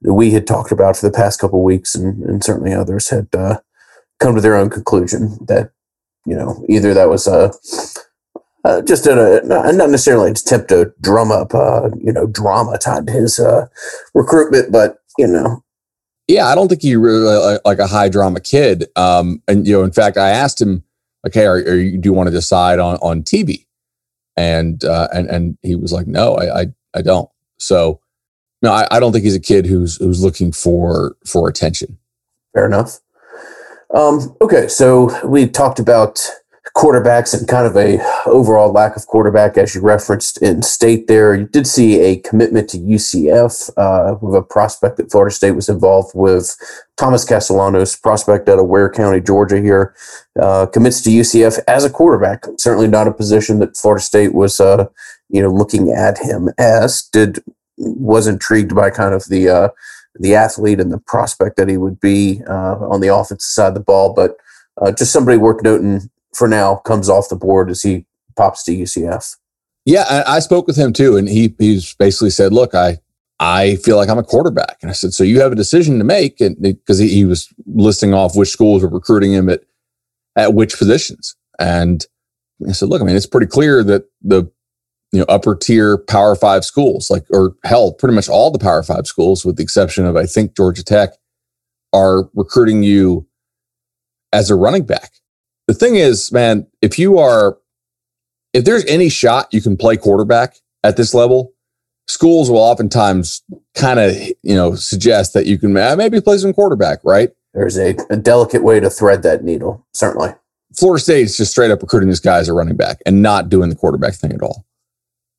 we 0.01 0.31
had 0.31 0.47
talked 0.47 0.71
about 0.71 0.97
for 0.97 1.07
the 1.07 1.15
past 1.15 1.39
couple 1.39 1.63
weeks, 1.63 1.95
and, 1.95 2.23
and 2.23 2.43
certainly 2.43 2.73
others 2.73 3.09
had 3.09 3.27
uh, 3.33 3.59
come 4.19 4.35
to 4.35 4.41
their 4.41 4.55
own 4.55 4.69
conclusion 4.69 5.37
that 5.47 5.71
you 6.25 6.35
know 6.35 6.63
either 6.69 6.93
that 6.93 7.09
was 7.09 7.27
a 7.27 7.51
uh, 8.65 8.81
just 8.81 9.05
a, 9.05 9.41
not 9.45 9.75
necessarily 9.75 10.27
an 10.27 10.31
attempt 10.31 10.69
to 10.69 10.91
drum 10.99 11.31
up, 11.31 11.53
uh, 11.53 11.89
you 12.01 12.11
know, 12.11 12.25
drama 12.25 12.77
tied 12.79 13.05
to 13.05 13.13
his 13.13 13.37
uh, 13.39 13.67
recruitment, 14.15 14.71
but 14.71 14.97
you 15.19 15.27
know, 15.27 15.63
yeah, 16.27 16.47
I 16.47 16.55
don't 16.55 16.67
think 16.67 16.81
he 16.81 16.95
really 16.95 17.59
like, 17.65 17.79
a 17.79 17.87
high 17.87 18.09
drama 18.09 18.39
kid. 18.39 18.87
Um, 18.95 19.41
and 19.47 19.67
you 19.67 19.73
know, 19.73 19.83
in 19.83 19.91
fact, 19.91 20.17
I 20.17 20.29
asked 20.29 20.59
him, 20.59 20.83
like, 21.23 21.33
"Hey, 21.33 21.45
are, 21.45 21.55
are 21.55 21.75
you, 21.75 21.97
do 21.97 22.07
you 22.07 22.13
want 22.13 22.27
to 22.27 22.31
decide 22.31 22.79
on 22.79 22.97
on 22.97 23.23
TV?" 23.23 23.65
And 24.35 24.83
uh, 24.83 25.07
and 25.13 25.27
and 25.29 25.57
he 25.61 25.75
was 25.75 25.91
like, 25.91 26.07
"No, 26.07 26.35
I 26.35 26.61
I, 26.61 26.65
I 26.95 27.01
don't." 27.01 27.29
So, 27.57 28.01
no, 28.61 28.71
I, 28.71 28.87
I 28.91 28.99
don't 28.99 29.11
think 29.11 29.23
he's 29.23 29.35
a 29.35 29.39
kid 29.39 29.65
who's 29.65 29.97
who's 29.97 30.23
looking 30.23 30.51
for 30.51 31.15
for 31.25 31.47
attention. 31.47 31.97
Fair 32.53 32.65
enough. 32.65 32.99
Um, 33.93 34.35
okay, 34.41 34.67
so 34.67 35.11
we 35.25 35.47
talked 35.47 35.79
about 35.79 36.27
quarterbacks 36.75 37.37
and 37.37 37.47
kind 37.47 37.65
of 37.65 37.77
a 37.77 37.99
overall 38.25 38.69
lack 38.69 38.97
of 38.97 39.07
quarterback, 39.07 39.57
as 39.57 39.73
you 39.73 39.81
referenced 39.81 40.41
in 40.41 40.61
state 40.61 41.07
there. 41.07 41.33
You 41.33 41.47
did 41.47 41.65
see 41.65 42.01
a 42.01 42.17
commitment 42.17 42.69
to 42.71 42.77
UCF 42.77 43.71
uh, 43.77 44.17
with 44.21 44.35
a 44.35 44.41
prospect 44.41 44.97
that 44.97 45.09
Florida 45.09 45.33
State 45.33 45.51
was 45.51 45.69
involved 45.69 46.11
with. 46.13 46.55
Thomas 46.97 47.23
Castellanos, 47.23 47.95
prospect 47.95 48.49
out 48.49 48.59
of 48.59 48.67
Ware 48.67 48.89
County, 48.89 49.21
Georgia, 49.21 49.59
here 49.61 49.95
uh, 50.39 50.65
commits 50.65 51.01
to 51.03 51.09
UCF 51.09 51.59
as 51.67 51.85
a 51.85 51.89
quarterback. 51.89 52.43
Certainly 52.57 52.89
not 52.89 53.07
a 53.07 53.13
position 53.13 53.59
that 53.59 53.77
Florida 53.77 54.03
State 54.03 54.33
was, 54.33 54.59
uh, 54.59 54.87
you 55.29 55.41
know, 55.41 55.51
looking 55.51 55.91
at 55.91 56.17
him 56.17 56.49
as. 56.57 57.03
Did 57.03 57.39
was 57.77 58.27
intrigued 58.27 58.75
by 58.75 58.89
kind 58.89 59.13
of 59.13 59.25
the 59.29 59.47
uh, 59.47 59.69
the 60.15 60.35
athlete 60.35 60.81
and 60.81 60.91
the 60.91 60.99
prospect 60.99 61.55
that 61.55 61.69
he 61.69 61.77
would 61.77 62.01
be 62.01 62.41
uh, 62.49 62.75
on 62.79 62.99
the 62.99 63.13
offensive 63.13 63.41
side 63.41 63.69
of 63.69 63.73
the 63.75 63.79
ball, 63.79 64.13
but. 64.13 64.35
Uh, 64.81 64.91
just 64.91 65.13
somebody 65.13 65.37
worth 65.37 65.63
noting 65.63 66.09
for 66.35 66.47
now 66.47 66.75
comes 66.77 67.09
off 67.09 67.29
the 67.29 67.35
board 67.35 67.69
as 67.69 67.81
he 67.81 68.05
pops 68.35 68.63
to 68.65 68.71
UCF. 68.71 69.35
Yeah, 69.85 70.23
I, 70.27 70.39
spoke 70.39 70.65
with 70.65 70.75
him 70.75 70.93
too, 70.93 71.15
and 71.15 71.29
he 71.29 71.53
he's 71.59 71.93
basically 71.95 72.31
said, 72.31 72.51
"Look, 72.51 72.73
I 72.73 72.97
I 73.39 73.75
feel 73.77 73.97
like 73.97 74.09
I'm 74.09 74.17
a 74.17 74.23
quarterback." 74.23 74.77
And 74.81 74.89
I 74.89 74.93
said, 74.93 75.13
"So 75.13 75.23
you 75.23 75.39
have 75.41 75.51
a 75.51 75.55
decision 75.55 75.99
to 75.99 76.03
make," 76.03 76.41
and 76.41 76.59
because 76.59 76.97
he, 76.97 77.07
he 77.09 77.23
was 77.25 77.47
listing 77.67 78.13
off 78.13 78.35
which 78.35 78.49
schools 78.49 78.81
were 78.81 78.89
recruiting 78.89 79.31
him 79.31 79.47
at 79.47 79.61
at 80.35 80.55
which 80.55 80.77
positions, 80.77 81.35
and 81.59 82.05
I 82.67 82.71
said, 82.71 82.89
"Look, 82.89 83.01
I 83.01 83.05
mean, 83.05 83.15
it's 83.15 83.27
pretty 83.27 83.45
clear 83.45 83.83
that 83.83 84.05
the 84.23 84.51
you 85.11 85.19
know 85.19 85.25
upper 85.29 85.55
tier 85.55 85.99
Power 85.99 86.35
Five 86.35 86.65
schools, 86.65 87.11
like 87.11 87.25
or 87.29 87.55
hell, 87.63 87.93
pretty 87.93 88.15
much 88.15 88.27
all 88.27 88.49
the 88.49 88.57
Power 88.57 88.81
Five 88.81 89.05
schools, 89.05 89.45
with 89.45 89.57
the 89.57 89.63
exception 89.63 90.05
of 90.05 90.15
I 90.15 90.25
think 90.25 90.57
Georgia 90.57 90.83
Tech, 90.83 91.11
are 91.93 92.27
recruiting 92.33 92.81
you 92.81 93.27
as 94.33 94.49
a 94.49 94.55
running 94.55 94.83
back." 94.83 95.11
The 95.67 95.73
thing 95.73 95.95
is, 95.95 96.31
man, 96.31 96.67
if 96.81 96.99
you 96.99 97.17
are, 97.17 97.57
if 98.53 98.65
there's 98.65 98.85
any 98.85 99.09
shot 99.09 99.53
you 99.53 99.61
can 99.61 99.77
play 99.77 99.97
quarterback 99.97 100.57
at 100.83 100.97
this 100.97 101.13
level, 101.13 101.53
schools 102.07 102.49
will 102.49 102.59
oftentimes 102.59 103.43
kind 103.73 103.99
of, 103.99 104.15
you 104.43 104.55
know, 104.55 104.75
suggest 104.75 105.33
that 105.33 105.45
you 105.45 105.57
can 105.57 105.73
maybe 105.73 106.21
play 106.21 106.37
some 106.37 106.53
quarterback, 106.53 106.99
right? 107.03 107.31
There's 107.53 107.77
a, 107.77 107.95
a 108.09 108.17
delicate 108.17 108.63
way 108.63 108.79
to 108.79 108.89
thread 108.89 109.23
that 109.23 109.43
needle, 109.43 109.85
certainly. 109.93 110.31
Florida 110.77 111.01
State 111.01 111.23
is 111.23 111.37
just 111.37 111.51
straight 111.51 111.71
up 111.71 111.81
recruiting 111.81 112.09
this 112.09 112.19
guy 112.19 112.37
as 112.37 112.49
a 112.49 112.53
running 112.53 112.75
back 112.75 113.01
and 113.05 113.21
not 113.21 113.49
doing 113.49 113.69
the 113.69 113.75
quarterback 113.75 114.13
thing 114.15 114.33
at 114.33 114.41
all. 114.41 114.65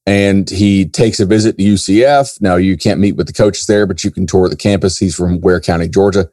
And 0.07 0.49
he 0.49 0.87
takes 0.87 1.21
a 1.21 1.27
visit 1.27 1.59
to 1.59 1.65
UCF. 1.65 2.41
Now 2.41 2.57
you 2.57 2.77
can't 2.77 3.01
meet 3.01 3.17
with 3.17 3.27
the 3.27 3.33
coaches 3.33 3.67
there, 3.67 3.87
but 3.87 4.03
you 4.05 4.11
can 4.11 4.27
tour 4.27 4.49
the 4.49 4.57
campus. 4.57 4.99
He's 4.99 5.17
from 5.17 5.41
Ware 5.41 5.61
County, 5.61 5.89
Georgia, 5.89 6.31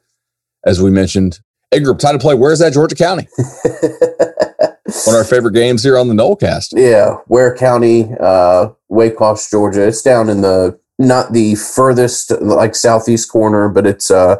as 0.64 0.80
we 0.80 0.90
mentioned. 0.90 1.40
Hey, 1.74 1.80
group, 1.80 1.98
time 1.98 2.16
to 2.16 2.20
play. 2.20 2.36
Where's 2.36 2.60
that 2.60 2.72
Georgia 2.72 2.94
County? 2.94 3.26
One 3.36 5.08
of 5.08 5.14
our 5.14 5.24
favorite 5.24 5.54
games 5.54 5.82
here 5.82 5.98
on 5.98 6.06
the 6.06 6.14
Nolecast. 6.14 6.68
Yeah, 6.76 7.16
Ware 7.26 7.56
County, 7.56 8.10
uh, 8.20 8.68
Waycross, 8.88 9.50
Georgia. 9.50 9.84
It's 9.84 10.00
down 10.00 10.28
in 10.28 10.42
the 10.42 10.78
not 11.00 11.32
the 11.32 11.56
furthest 11.56 12.30
like 12.40 12.76
southeast 12.76 13.28
corner, 13.28 13.68
but 13.68 13.88
it's 13.88 14.08
uh, 14.08 14.36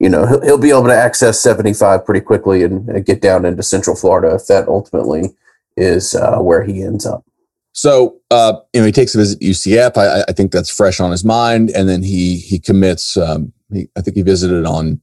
you 0.00 0.08
know 0.08 0.26
he'll, 0.26 0.42
he'll 0.42 0.58
be 0.58 0.70
able 0.70 0.86
to 0.86 0.96
access 0.96 1.40
seventy 1.40 1.72
five 1.72 2.04
pretty 2.04 2.22
quickly 2.22 2.64
and, 2.64 2.88
and, 2.88 3.06
get 3.06 3.22
down 3.22 3.44
into 3.44 3.62
Central 3.62 3.94
Florida 3.94 4.34
if 4.34 4.48
that 4.48 4.66
ultimately 4.66 5.36
is 5.76 6.12
uh, 6.16 6.38
where 6.38 6.64
he 6.64 6.82
ends 6.82 7.06
up. 7.06 7.24
So 7.70 8.16
uh, 8.32 8.54
you 8.74 8.80
know 8.80 8.86
he 8.86 8.90
takes 8.90 9.14
a 9.14 9.18
visit 9.18 9.38
to 9.38 9.46
UCF. 9.46 9.96
I, 9.96 10.24
I 10.26 10.32
think 10.32 10.50
that's 10.50 10.76
fresh 10.76 10.98
on 10.98 11.12
his 11.12 11.24
mind, 11.24 11.70
and 11.70 11.88
then 11.88 12.02
he 12.02 12.38
he 12.38 12.58
commits. 12.58 13.16
Um, 13.16 13.52
he, 13.72 13.86
I 13.96 14.00
think 14.00 14.16
he 14.16 14.22
visited 14.22 14.66
on 14.66 15.00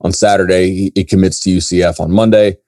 on 0.00 0.12
Saturday. 0.12 0.72
He, 0.72 0.92
he 0.94 1.04
commits 1.04 1.40
to 1.40 1.50
UCF 1.50 2.00
on 2.00 2.10
Monday. 2.10 2.58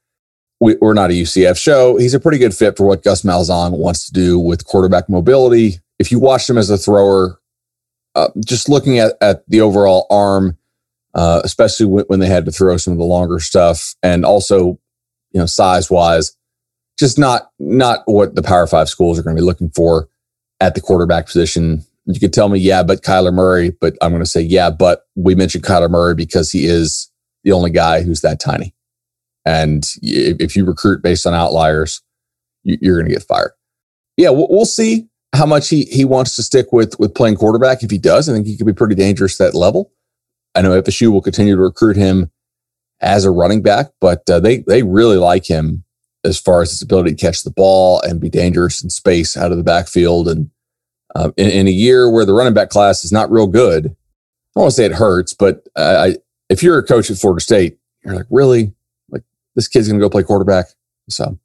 We, 0.61 0.77
are 0.83 0.95
not 0.95 1.11
a 1.11 1.15
UCF 1.15 1.59
show. 1.59 1.97
He's 1.97 2.15
a 2.15 2.21
pretty 2.21 2.39
good 2.39 2.55
fit 2.55 2.77
for 2.77 2.87
what 2.87 3.03
Gus 3.03 3.23
Malzahn 3.23 3.79
wants 3.79 4.07
to 4.07 4.13
do 4.13 4.39
with 4.39 4.67
quarterback 4.67 5.09
mobility. 5.09 5.79
If 5.99 6.13
you 6.13 6.19
watch 6.19 6.49
him 6.49 6.59
as 6.59 6.69
a 6.69 6.77
thrower, 6.77 7.41
uh, 8.15 8.29
just 8.45 8.69
looking 8.69 8.99
at, 8.99 9.15
at 9.21 9.49
the 9.49 9.61
overall 9.61 10.07
arm, 10.11 10.59
uh, 11.15 11.41
especially 11.45 11.87
when, 11.87 12.05
when, 12.07 12.21
they 12.21 12.27
had 12.27 12.45
to 12.45 12.53
throw 12.53 12.77
some 12.77 12.93
of 12.93 12.99
the 12.99 13.05
longer 13.05 13.39
stuff, 13.41 13.95
and 14.03 14.25
also, 14.25 14.79
you 15.33 15.41
know, 15.41 15.47
size 15.47 15.91
wise, 15.91 16.37
just 16.99 17.19
not 17.19 17.51
not 17.59 18.01
what 18.05 18.35
the 18.35 18.43
Power 18.43 18.67
Five 18.67 18.89
schools 18.89 19.19
are 19.19 19.23
going 19.23 19.35
to 19.35 19.41
be 19.41 19.47
looking 19.47 19.71
for 19.71 20.09
at 20.61 20.75
the 20.75 20.81
quarterback 20.81 21.27
position. 21.27 21.85
You 22.07 22.21
could 22.21 22.33
tell 22.33 22.49
me, 22.49 22.59
yeah, 22.59 22.83
but 22.83 23.03
Kyler 23.03 23.33
Murray, 23.33 23.71
but 23.71 23.97
I'm 24.03 24.11
going 24.11 24.23
to 24.23 24.29
say, 24.29 24.41
yeah, 24.41 24.71
but 24.71 25.07
we 25.17 25.35
mentioned 25.35 25.65
Kyler 25.65 25.91
Murray 25.91 26.15
because 26.15 26.51
he 26.51 26.67
is 26.67 27.10
the 27.45 27.53
only 27.53 27.71
guy 27.71 28.03
who's 28.03 28.21
that 28.21 28.41
tiny. 28.41 28.75
And 29.45 29.85
if 30.03 30.55
you 30.55 30.65
recruit 30.65 31.03
based 31.03 31.27
on 31.27 31.35
outliers, 31.35 32.03
you're 32.63 32.97
going 32.97 33.09
to 33.09 33.15
get 33.15 33.27
fired. 33.27 33.53
Yeah, 34.17 34.31
we'll 34.31 34.67
see 34.67 35.09
how 35.35 35.47
much 35.47 35.69
he 35.69 35.85
he 35.85 36.05
wants 36.05 36.37
to 36.37 36.43
stick 36.43 36.73
with 36.73 36.99
with 36.99 37.15
playing 37.15 37.37
quarterback. 37.37 37.83
If 37.83 37.91
he 37.91 37.99
does, 37.99 38.29
I 38.29 38.33
think 38.33 38.47
he 38.47 38.57
could 38.57 38.67
be 38.67 38.73
pretty 38.73 38.95
dangerous 38.95 39.41
at 39.41 39.53
that 39.53 39.59
level. 39.59 39.93
I 40.55 40.63
know 40.63 40.81
FSU 40.81 41.11
will 41.11 41.23
continue 41.23 41.57
to 41.57 41.63
recruit 41.63 41.97
him 41.97 42.31
as 43.01 43.25
a 43.25 43.31
running 43.31 43.63
back, 43.63 43.93
but 44.01 44.29
uh, 44.29 44.41
they 44.41 44.59
they 44.59 44.83
really 44.83 45.17
like 45.17 45.47
him 45.47 45.85
as 46.25 46.39
far 46.39 46.61
as 46.61 46.71
his 46.71 46.83
ability 46.83 47.15
to 47.15 47.17
catch 47.17 47.45
the 47.45 47.51
ball 47.51 48.01
and 48.03 48.21
be 48.21 48.29
dangerous 48.29 48.83
in 48.83 48.91
space 48.91 49.37
out 49.37 49.53
of 49.53 49.57
the 49.57 49.65
backfield. 49.65 50.29
And 50.29 50.51
uh, 51.15 51.31
in, 51.39 51.49
in, 51.49 51.67
a 51.67 51.71
year 51.71 52.11
where 52.11 52.27
the 52.27 52.35
running 52.35 52.53
back 52.53 52.69
class 52.69 53.05
is 53.05 53.11
not 53.11 53.31
real 53.31 53.47
good, 53.47 53.87
I 53.87 53.91
don't 54.55 54.65
want 54.65 54.71
to 54.73 54.77
say 54.77 54.85
it 54.85 54.93
hurts, 54.93 55.33
but 55.33 55.67
I, 55.77 56.17
if 56.51 56.63
you're 56.63 56.79
a 56.79 56.83
coach 56.83 57.11
at 57.11 57.17
Florida 57.17 57.41
State, 57.41 57.79
you're 58.05 58.15
like, 58.15 58.27
really, 58.29 58.75
like 59.09 59.23
this 59.55 59.69
kid's 59.69 59.89
going 59.89 59.99
to 59.99 60.05
go 60.05 60.11
play 60.11 60.23
quarterback. 60.23 60.67
So 61.09 61.39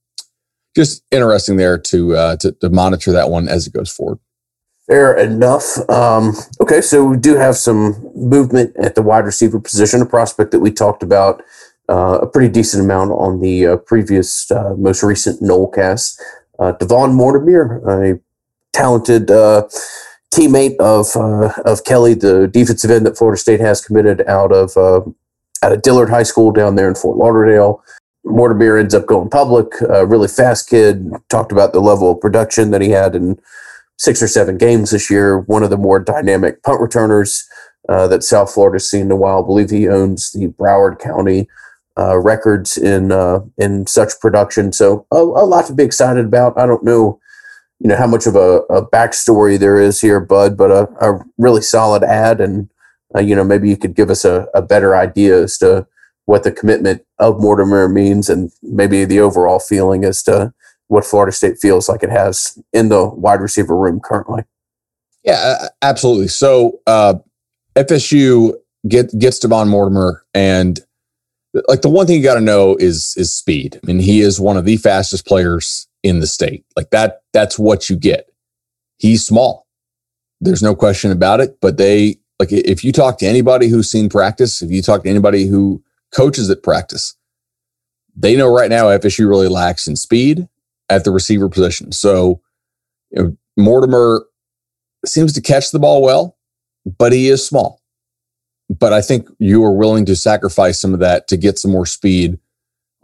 just 0.75 1.03
interesting 1.11 1.55
there 1.55 1.77
to, 1.77 2.15
uh, 2.15 2.35
to, 2.37 2.51
to 2.51 2.69
monitor 2.69 3.13
that 3.13 3.29
one 3.29 3.47
as 3.47 3.67
it 3.67 3.73
goes 3.73 3.91
forward. 3.91 4.19
Fair 4.87 5.17
enough. 5.17 5.77
Um, 5.89 6.33
okay, 6.59 6.81
so 6.81 7.03
we 7.05 7.17
do 7.17 7.35
have 7.35 7.55
some 7.55 8.11
movement 8.13 8.75
at 8.77 8.95
the 8.95 9.01
wide 9.01 9.25
receiver 9.25 9.59
position, 9.59 10.01
a 10.01 10.05
prospect 10.05 10.51
that 10.51 10.59
we 10.59 10.71
talked 10.71 11.01
about 11.01 11.41
uh, 11.89 12.19
a 12.21 12.27
pretty 12.27 12.51
decent 12.51 12.83
amount 12.83 13.11
on 13.11 13.39
the 13.41 13.65
uh, 13.65 13.77
previous, 13.77 14.51
uh, 14.51 14.75
most 14.77 15.01
recent 15.01 15.41
Nolecast. 15.41 16.19
Uh, 16.59 16.71
Devon 16.73 17.13
Mortimer, 17.13 17.81
a 17.87 18.19
talented 18.73 19.31
uh, 19.31 19.67
teammate 20.35 20.75
of 20.77 21.15
uh, 21.15 21.53
of 21.63 21.83
Kelly, 21.83 22.13
the 22.13 22.47
defensive 22.47 22.91
end 22.91 23.05
that 23.05 23.17
Florida 23.17 23.39
State 23.39 23.59
has 23.59 23.81
committed 23.81 24.21
out 24.27 24.51
of 24.51 24.77
out 25.63 25.71
of 25.71 25.81
Dillard 25.81 26.09
High 26.09 26.23
School 26.23 26.51
down 26.51 26.75
there 26.75 26.87
in 26.87 26.95
Fort 26.95 27.17
Lauderdale. 27.17 27.83
Mortimer 28.23 28.77
ends 28.77 28.95
up 28.95 29.05
going 29.05 29.29
public. 29.29 29.67
really 29.81 30.27
fast 30.27 30.69
kid. 30.69 31.11
Talked 31.29 31.51
about 31.51 31.73
the 31.73 31.79
level 31.79 32.11
of 32.11 32.19
production 32.19 32.71
that 32.71 32.81
he 32.81 32.89
had 32.89 33.15
in 33.15 33.39
six 33.97 34.21
or 34.21 34.27
seven 34.27 34.57
games 34.57 34.91
this 34.91 35.09
year. 35.09 35.39
One 35.39 35.63
of 35.63 35.69
the 35.69 35.77
more 35.77 35.99
dynamic 35.99 36.63
punt 36.63 36.81
returners 36.81 37.47
uh, 37.89 38.07
that 38.07 38.23
South 38.23 38.53
Florida's 38.53 38.89
seen 38.89 39.01
in 39.01 39.11
a 39.11 39.15
while. 39.15 39.43
I 39.43 39.45
believe 39.45 39.69
he 39.69 39.87
owns 39.87 40.31
the 40.31 40.47
Broward 40.47 40.99
County 40.99 41.47
uh, 41.97 42.17
records 42.17 42.77
in 42.77 43.11
uh, 43.11 43.39
in 43.57 43.87
such 43.87 44.19
production. 44.19 44.71
So 44.73 45.05
a, 45.11 45.17
a, 45.17 45.45
lot 45.45 45.65
to 45.67 45.73
be 45.73 45.83
excited 45.83 46.25
about. 46.25 46.57
I 46.57 46.65
don't 46.65 46.83
know, 46.83 47.19
you 47.79 47.89
know, 47.89 47.95
how 47.95 48.07
much 48.07 48.25
of 48.25 48.35
a, 48.35 48.59
a 48.69 48.87
backstory 48.87 49.59
there 49.59 49.77
is 49.79 50.01
here, 50.01 50.19
Bud, 50.19 50.57
but 50.57 50.71
a, 50.71 50.87
a 51.01 51.19
really 51.37 51.61
solid 51.61 52.03
ad, 52.03 52.39
and 52.39 52.69
uh, 53.15 53.19
you 53.19 53.35
know, 53.35 53.43
maybe 53.43 53.69
you 53.69 53.77
could 53.77 53.95
give 53.95 54.09
us 54.09 54.25
a, 54.25 54.47
a 54.53 54.61
better 54.61 54.95
idea 54.95 55.43
as 55.43 55.57
to 55.59 55.87
what 56.25 56.43
the 56.43 56.51
commitment 56.51 57.03
of 57.19 57.39
Mortimer 57.39 57.87
means, 57.87 58.29
and 58.29 58.51
maybe 58.63 59.05
the 59.05 59.19
overall 59.19 59.59
feeling 59.59 60.03
as 60.03 60.23
to 60.23 60.53
what 60.87 61.05
Florida 61.05 61.31
State 61.31 61.57
feels 61.59 61.89
like 61.89 62.03
it 62.03 62.09
has 62.09 62.57
in 62.71 62.89
the 62.89 63.07
wide 63.07 63.41
receiver 63.41 63.75
room 63.75 63.99
currently. 63.99 64.43
Yeah, 65.23 65.69
absolutely. 65.81 66.27
So 66.27 66.79
uh, 66.85 67.15
FSU 67.75 68.53
get, 68.87 69.17
gets 69.17 69.39
Devon 69.39 69.67
Mortimer, 69.67 70.23
and 70.33 70.79
like 71.67 71.81
the 71.81 71.89
one 71.89 72.05
thing 72.05 72.17
you 72.17 72.23
got 72.23 72.35
to 72.35 72.41
know 72.41 72.75
is 72.75 73.15
is 73.17 73.33
speed. 73.33 73.79
I 73.81 73.87
mean, 73.87 73.99
he 73.99 74.21
is 74.21 74.39
one 74.39 74.57
of 74.57 74.65
the 74.65 74.77
fastest 74.77 75.25
players 75.25 75.87
in 76.05 76.19
the 76.19 76.27
state. 76.27 76.63
Like 76.77 76.91
that, 76.91 77.23
that's 77.33 77.57
what 77.57 77.89
you 77.89 77.95
get. 77.95 78.29
He's 78.97 79.25
small. 79.25 79.65
There's 80.39 80.61
no 80.61 80.75
question 80.75 81.11
about 81.11 81.39
it. 81.39 81.57
But 81.59 81.77
they 81.77 82.17
like 82.39 82.51
if 82.51 82.83
you 82.83 82.91
talk 82.91 83.17
to 83.17 83.25
anybody 83.25 83.69
who's 83.69 83.89
seen 83.89 84.07
practice, 84.07 84.61
if 84.61 84.69
you 84.69 84.83
talk 84.83 85.03
to 85.03 85.09
anybody 85.09 85.47
who 85.47 85.83
coaches 86.13 86.49
at 86.49 86.61
practice, 86.61 87.15
they 88.15 88.35
know 88.35 88.47
right 88.47 88.69
now 88.69 88.85
FSU 88.85 89.27
really 89.27 89.47
lacks 89.47 89.87
in 89.87 89.95
speed 89.95 90.47
at 90.89 91.03
the 91.03 91.11
receiver 91.11 91.49
position. 91.49 91.91
So, 91.91 92.41
you 93.09 93.23
know, 93.23 93.37
Mortimer 93.57 94.27
seems 95.05 95.33
to 95.33 95.41
catch 95.41 95.71
the 95.71 95.79
ball 95.79 96.03
well, 96.03 96.37
but 96.99 97.13
he 97.13 97.29
is 97.29 97.45
small. 97.45 97.81
But 98.69 98.93
I 98.93 99.01
think 99.01 99.27
you 99.39 99.63
are 99.63 99.71
willing 99.71 100.05
to 100.05 100.15
sacrifice 100.15 100.79
some 100.79 100.93
of 100.93 100.99
that 100.99 101.27
to 101.29 101.37
get 101.37 101.57
some 101.57 101.71
more 101.71 101.85
speed 101.87 102.37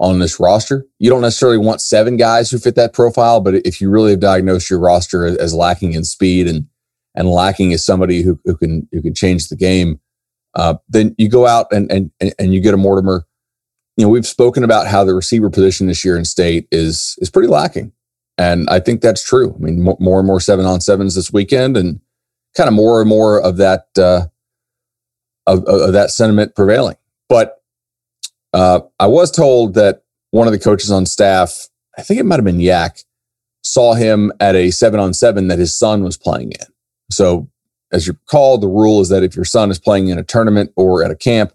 on 0.01 0.19
this 0.19 0.39
roster. 0.39 0.85
You 0.99 1.09
don't 1.09 1.21
necessarily 1.21 1.57
want 1.57 1.79
seven 1.79 2.17
guys 2.17 2.51
who 2.51 2.57
fit 2.57 2.75
that 2.75 2.91
profile, 2.91 3.39
but 3.39 3.55
if 3.55 3.79
you 3.79 3.89
really 3.89 4.11
have 4.11 4.19
diagnosed 4.19 4.69
your 4.69 4.79
roster 4.79 5.25
as 5.25 5.53
lacking 5.53 5.93
in 5.93 6.03
speed 6.03 6.47
and 6.47 6.67
and 7.15 7.29
lacking 7.29 7.73
as 7.73 7.85
somebody 7.85 8.21
who, 8.21 8.39
who 8.45 8.57
can 8.57 8.87
who 8.91 9.01
can 9.01 9.13
change 9.13 9.47
the 9.47 9.55
game, 9.55 9.99
uh, 10.55 10.75
then 10.89 11.15
you 11.17 11.29
go 11.29 11.47
out 11.47 11.67
and 11.71 11.89
and 11.91 12.11
and 12.37 12.53
you 12.53 12.59
get 12.59 12.73
a 12.73 12.77
Mortimer 12.77 13.25
you 13.97 14.05
know, 14.05 14.09
we've 14.09 14.25
spoken 14.25 14.63
about 14.63 14.87
how 14.87 15.03
the 15.03 15.13
receiver 15.13 15.49
position 15.49 15.87
this 15.87 16.03
year 16.05 16.17
in 16.17 16.25
state 16.25 16.67
is 16.71 17.15
is 17.19 17.29
pretty 17.29 17.47
lacking, 17.47 17.91
and 18.37 18.67
I 18.69 18.79
think 18.79 19.01
that's 19.01 19.23
true. 19.23 19.53
I 19.55 19.59
mean, 19.59 19.81
more 19.99 20.19
and 20.19 20.27
more 20.27 20.39
seven 20.39 20.65
on 20.65 20.81
sevens 20.81 21.13
this 21.13 21.31
weekend, 21.31 21.75
and 21.77 21.99
kind 22.55 22.67
of 22.67 22.73
more 22.73 23.01
and 23.01 23.09
more 23.09 23.41
of 23.41 23.57
that 23.57 23.87
uh, 23.97 24.27
of, 25.45 25.65
of 25.65 25.93
that 25.93 26.11
sentiment 26.11 26.55
prevailing. 26.55 26.95
But 27.27 27.60
uh, 28.53 28.81
I 28.99 29.07
was 29.07 29.31
told 29.31 29.73
that 29.75 30.03
one 30.31 30.47
of 30.47 30.53
the 30.53 30.59
coaches 30.59 30.91
on 30.91 31.05
staff, 31.05 31.67
I 31.97 32.01
think 32.01 32.19
it 32.19 32.25
might 32.25 32.35
have 32.35 32.45
been 32.45 32.59
Yak, 32.59 32.99
saw 33.63 33.93
him 33.93 34.31
at 34.39 34.55
a 34.55 34.71
seven 34.71 34.99
on 34.99 35.13
seven 35.13 35.47
that 35.47 35.59
his 35.59 35.75
son 35.75 36.03
was 36.03 36.17
playing 36.17 36.51
in. 36.51 36.67
So, 37.11 37.49
as 37.91 38.07
you 38.07 38.13
recall, 38.13 38.57
the 38.57 38.67
rule 38.67 39.01
is 39.01 39.09
that 39.09 39.23
if 39.23 39.35
your 39.35 39.45
son 39.45 39.69
is 39.69 39.77
playing 39.77 40.07
in 40.07 40.17
a 40.17 40.23
tournament 40.23 40.71
or 40.75 41.03
at 41.03 41.11
a 41.11 41.15
camp, 41.15 41.53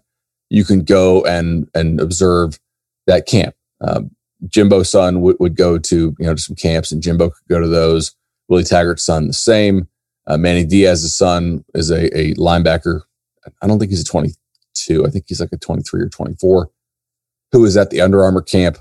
you 0.49 0.63
can 0.63 0.83
go 0.83 1.23
and 1.25 1.67
and 1.73 1.99
observe 1.99 2.59
that 3.07 3.25
camp. 3.25 3.55
Um, 3.81 4.11
Jimbo's 4.47 4.91
son 4.91 5.21
would, 5.21 5.37
would 5.39 5.55
go 5.55 5.77
to 5.77 6.15
you 6.17 6.25
know 6.25 6.35
to 6.35 6.41
some 6.41 6.55
camps, 6.55 6.91
and 6.91 7.01
Jimbo 7.01 7.29
could 7.29 7.47
go 7.49 7.59
to 7.59 7.67
those. 7.67 8.15
Willie 8.47 8.63
Taggart's 8.63 9.03
son, 9.03 9.27
the 9.27 9.33
same. 9.33 9.87
Uh, 10.25 10.37
Manny 10.37 10.65
Diaz's 10.65 11.15
son 11.15 11.63
is 11.73 11.89
a, 11.89 12.15
a 12.17 12.33
linebacker. 12.35 13.01
I 13.61 13.67
don't 13.67 13.79
think 13.79 13.91
he's 13.91 14.01
a 14.01 14.05
22. 14.05 15.05
I 15.05 15.09
think 15.09 15.25
he's 15.27 15.39
like 15.39 15.53
a 15.53 15.57
23 15.57 16.01
or 16.01 16.09
24, 16.09 16.69
who 17.51 17.61
was 17.61 17.77
at 17.77 17.89
the 17.89 18.01
Under 18.01 18.23
Armour 18.23 18.41
camp 18.41 18.77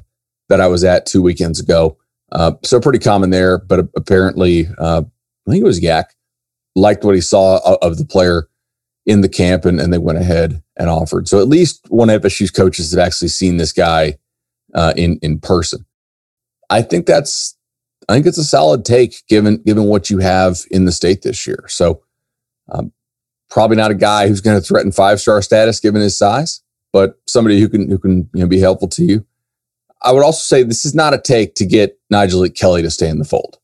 that 0.48 0.60
I 0.60 0.66
was 0.66 0.84
at 0.84 1.06
two 1.06 1.22
weekends 1.22 1.60
ago. 1.60 1.96
Uh, 2.32 2.52
so 2.64 2.80
pretty 2.80 2.98
common 2.98 3.30
there, 3.30 3.58
but 3.58 3.88
apparently, 3.96 4.66
uh, 4.78 5.02
I 5.46 5.50
think 5.50 5.62
it 5.62 5.66
was 5.66 5.80
Yak 5.80 6.14
liked 6.74 7.04
what 7.04 7.14
he 7.14 7.20
saw 7.20 7.58
of 7.80 7.98
the 7.98 8.04
player 8.04 8.48
in 9.06 9.20
the 9.20 9.28
camp 9.28 9.64
and, 9.64 9.80
and 9.80 9.92
they 9.92 9.98
went 9.98 10.18
ahead 10.18 10.62
and 10.76 10.90
offered. 10.90 11.28
So 11.28 11.40
at 11.40 11.48
least 11.48 11.86
one 11.88 12.10
of 12.10 12.22
FSU's 12.22 12.50
coaches 12.50 12.90
have 12.90 13.00
actually 13.00 13.28
seen 13.28 13.56
this 13.56 13.72
guy 13.72 14.18
uh, 14.74 14.92
in 14.96 15.18
in 15.22 15.40
person. 15.40 15.86
I 16.68 16.82
think 16.82 17.06
that's 17.06 17.56
I 18.08 18.14
think 18.14 18.26
it's 18.26 18.38
a 18.38 18.44
solid 18.44 18.84
take 18.84 19.26
given 19.28 19.62
given 19.64 19.84
what 19.84 20.10
you 20.10 20.18
have 20.18 20.58
in 20.70 20.84
the 20.84 20.92
state 20.92 21.22
this 21.22 21.46
year. 21.46 21.64
So 21.68 22.02
um, 22.70 22.92
probably 23.48 23.76
not 23.76 23.90
a 23.90 23.94
guy 23.94 24.28
who's 24.28 24.40
going 24.40 24.60
to 24.60 24.66
threaten 24.66 24.92
five 24.92 25.20
star 25.20 25.40
status 25.40 25.80
given 25.80 26.02
his 26.02 26.18
size, 26.18 26.62
but 26.96 27.20
somebody 27.26 27.60
who 27.60 27.68
can 27.68 27.90
who 27.90 27.98
can 27.98 28.26
you 28.32 28.40
know, 28.40 28.46
be 28.46 28.58
helpful 28.58 28.88
to 28.88 29.04
you. 29.04 29.26
I 30.00 30.12
would 30.12 30.22
also 30.22 30.40
say 30.40 30.62
this 30.62 30.86
is 30.86 30.94
not 30.94 31.12
a 31.12 31.18
take 31.18 31.54
to 31.56 31.66
get 31.66 32.00
Nigel 32.08 32.40
Nyjalik 32.40 32.54
Kelly 32.54 32.80
to 32.80 32.90
stay 32.90 33.10
in 33.10 33.18
the 33.18 33.26
fold, 33.26 33.58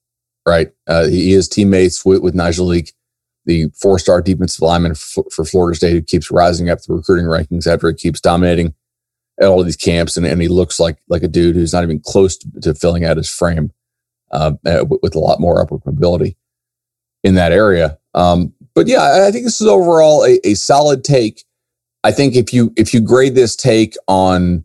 right? 0.47 0.71
Uh, 0.87 1.07
he 1.07 1.33
is 1.33 1.49
teammates 1.49 2.05
with, 2.05 2.21
with 2.21 2.35
Nyjalik 2.35 2.93
the 3.47 3.69
four 3.75 3.99
star 3.99 4.21
defensive 4.21 4.61
lineman 4.61 4.95
for, 4.95 5.25
for, 5.35 5.47
Florida 5.47 5.75
State 5.75 5.93
who 5.93 6.03
keeps 6.03 6.31
rising 6.31 6.69
up 6.69 6.83
the 6.83 6.93
recruiting 6.93 7.25
rankings 7.25 7.67
after 7.67 7.89
he 7.89 7.95
keeps 7.95 8.21
dominating 8.21 8.75
at 9.41 9.49
all 9.49 9.61
of 9.61 9.65
these 9.65 9.79
camps. 9.79 10.19
And, 10.19 10.27
and 10.27 10.43
he 10.43 10.49
looks 10.49 10.79
like, 10.79 10.99
like 11.09 11.23
a 11.23 11.29
dude 11.29 11.57
who's 11.57 11.73
not 11.73 11.85
even 11.85 12.01
close 12.01 12.37
to, 12.37 12.51
to 12.61 12.75
filling 12.75 13.07
out 13.07 13.17
his 13.17 13.31
frame 13.31 13.73
uh 14.31 14.53
with 15.01 15.15
a 15.15 15.19
lot 15.19 15.41
more 15.41 15.59
upward 15.59 15.87
mobility 15.87 16.37
in 17.25 17.35
that 17.37 17.53
area. 17.53 17.99
Um, 18.13 18.53
but 18.75 18.89
yeah, 18.89 19.25
I 19.27 19.31
think 19.31 19.47
this 19.47 19.63
is 19.63 19.67
overall 19.67 20.23
a, 20.23 20.39
a 20.47 20.53
solid 20.53 21.03
take. 21.03 21.45
I 22.05 22.13
think 22.13 22.35
if 22.35 22.53
you 22.53 22.73
if 22.77 22.93
you 22.93 23.01
grade 23.01 23.35
this 23.35 23.55
take 23.55 23.95
on 24.09 24.65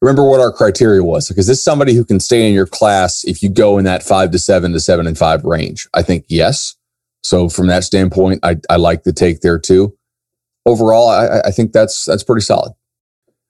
remember 0.00 0.28
what 0.28 0.40
our 0.40 0.52
criteria 0.52 1.02
was 1.02 1.28
because 1.28 1.46
this 1.46 1.58
is 1.58 1.64
somebody 1.64 1.94
who 1.94 2.04
can 2.04 2.20
stay 2.20 2.46
in 2.46 2.54
your 2.54 2.66
class 2.66 3.24
if 3.24 3.42
you 3.42 3.48
go 3.48 3.78
in 3.78 3.84
that 3.84 4.02
five 4.02 4.30
to 4.32 4.38
seven 4.38 4.72
to 4.72 4.80
seven 4.80 5.06
and 5.06 5.16
five 5.16 5.44
range. 5.44 5.88
I 5.94 6.02
think 6.02 6.24
yes. 6.28 6.76
So 7.22 7.48
from 7.48 7.68
that 7.68 7.84
standpoint, 7.84 8.40
I, 8.42 8.56
I 8.68 8.76
like 8.76 9.04
the 9.04 9.12
take 9.12 9.40
there 9.40 9.58
too. 9.58 9.96
Overall, 10.66 11.08
I, 11.08 11.40
I 11.46 11.50
think 11.50 11.72
that's 11.72 12.04
that's 12.04 12.22
pretty 12.22 12.42
solid. 12.42 12.72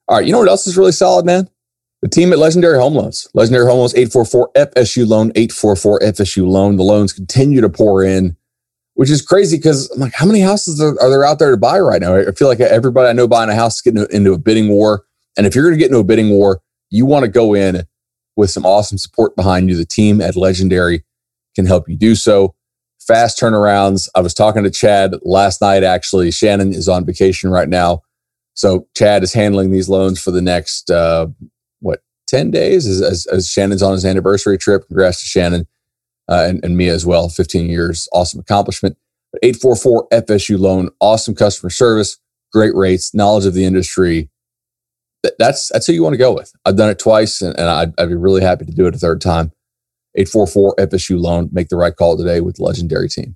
All 0.07 0.17
right, 0.17 0.25
you 0.25 0.31
know 0.31 0.39
what 0.39 0.47
else 0.47 0.67
is 0.67 0.77
really 0.77 0.91
solid, 0.91 1.25
man? 1.25 1.49
The 2.01 2.09
team 2.09 2.33
at 2.33 2.39
Legendary 2.39 2.77
Home 2.77 2.95
Loans. 2.95 3.29
Legendary 3.33 3.65
Home 3.65 3.79
Loans 3.79 3.95
844 3.95 4.51
FSU 4.53 5.07
loan, 5.07 5.31
844 5.35 5.99
FSU 6.01 6.45
loan. 6.45 6.75
The 6.75 6.83
loans 6.83 7.13
continue 7.13 7.61
to 7.61 7.69
pour 7.69 8.03
in, 8.03 8.35
which 8.95 9.09
is 9.09 9.21
crazy 9.21 9.57
because 9.57 9.89
I'm 9.91 9.99
like, 9.99 10.13
how 10.13 10.25
many 10.25 10.39
houses 10.39 10.79
are, 10.81 10.99
are, 11.01 11.09
there 11.09 11.23
out 11.23 11.39
there 11.39 11.51
to 11.51 11.57
buy 11.57 11.79
right 11.79 12.01
now? 12.01 12.15
I 12.15 12.31
feel 12.31 12.47
like 12.47 12.59
everybody 12.59 13.09
I 13.09 13.13
know 13.13 13.27
buying 13.27 13.49
a 13.49 13.55
house 13.55 13.75
is 13.75 13.81
getting 13.81 14.05
into 14.11 14.33
a 14.33 14.37
bidding 14.37 14.69
war. 14.69 15.03
And 15.37 15.47
if 15.47 15.55
you're 15.55 15.63
going 15.63 15.73
to 15.73 15.79
get 15.79 15.89
into 15.89 15.99
a 15.99 16.03
bidding 16.03 16.29
war, 16.29 16.61
you 16.89 17.05
want 17.05 17.23
to 17.25 17.31
go 17.31 17.55
in 17.55 17.83
with 18.35 18.51
some 18.51 18.65
awesome 18.65 18.97
support 18.97 19.35
behind 19.35 19.69
you. 19.69 19.75
The 19.75 19.85
team 19.85 20.21
at 20.21 20.35
Legendary 20.35 21.03
can 21.55 21.65
help 21.65 21.89
you 21.89 21.97
do 21.97 22.13
so 22.15 22.55
fast 22.99 23.39
turnarounds. 23.39 24.07
I 24.15 24.21
was 24.21 24.33
talking 24.33 24.63
to 24.63 24.71
Chad 24.71 25.15
last 25.23 25.59
night, 25.59 25.83
actually. 25.83 26.31
Shannon 26.31 26.73
is 26.73 26.87
on 26.87 27.05
vacation 27.05 27.49
right 27.49 27.69
now. 27.69 28.01
So 28.53 28.87
Chad 28.95 29.23
is 29.23 29.33
handling 29.33 29.71
these 29.71 29.89
loans 29.89 30.21
for 30.21 30.29
the 30.29 30.41
next, 30.41 30.91
uh, 30.91 31.27
what, 31.79 32.01
10 32.27 32.51
days 32.51 32.85
as, 32.85 33.01
as, 33.01 33.25
as 33.25 33.49
Shannon's 33.49 33.81
on 33.81 33.93
his 33.93 34.05
anniversary 34.05 34.57
trip. 34.57 34.85
Congrats 34.87 35.19
to 35.21 35.25
Shannon 35.25 35.67
uh, 36.29 36.45
and, 36.47 36.63
and 36.63 36.77
me 36.77 36.89
as 36.89 37.05
well. 37.05 37.29
15 37.29 37.69
years, 37.69 38.07
awesome 38.13 38.39
accomplishment. 38.39 38.97
844 39.41 40.07
FSU 40.09 40.59
loan, 40.59 40.89
awesome 40.99 41.33
customer 41.33 41.69
service, 41.69 42.17
great 42.51 42.75
rates, 42.75 43.13
knowledge 43.13 43.45
of 43.45 43.53
the 43.53 43.65
industry. 43.65 44.29
that's 45.39 45.69
that's 45.69 45.87
who 45.87 45.93
you 45.93 46.03
want 46.03 46.13
to 46.13 46.17
go 46.17 46.33
with. 46.33 46.53
I've 46.65 46.77
done 46.77 46.89
it 46.89 46.99
twice, 46.99 47.41
and, 47.41 47.57
and 47.57 47.67
I'd, 47.67 47.93
I'd, 47.97 48.09
be 48.09 48.15
really 48.15 48.41
happy 48.41 48.65
to 48.65 48.71
do 48.71 48.85
it 48.85 48.95
a 48.95 48.99
third 48.99 49.21
time. 49.21 49.51
844 50.15 50.75
FSU 50.75 51.19
loan, 51.19 51.49
make 51.51 51.69
the 51.69 51.75
right 51.75 51.95
call 51.95 52.15
today 52.15 52.41
with 52.41 52.59
legendary 52.59 53.09
team. 53.09 53.35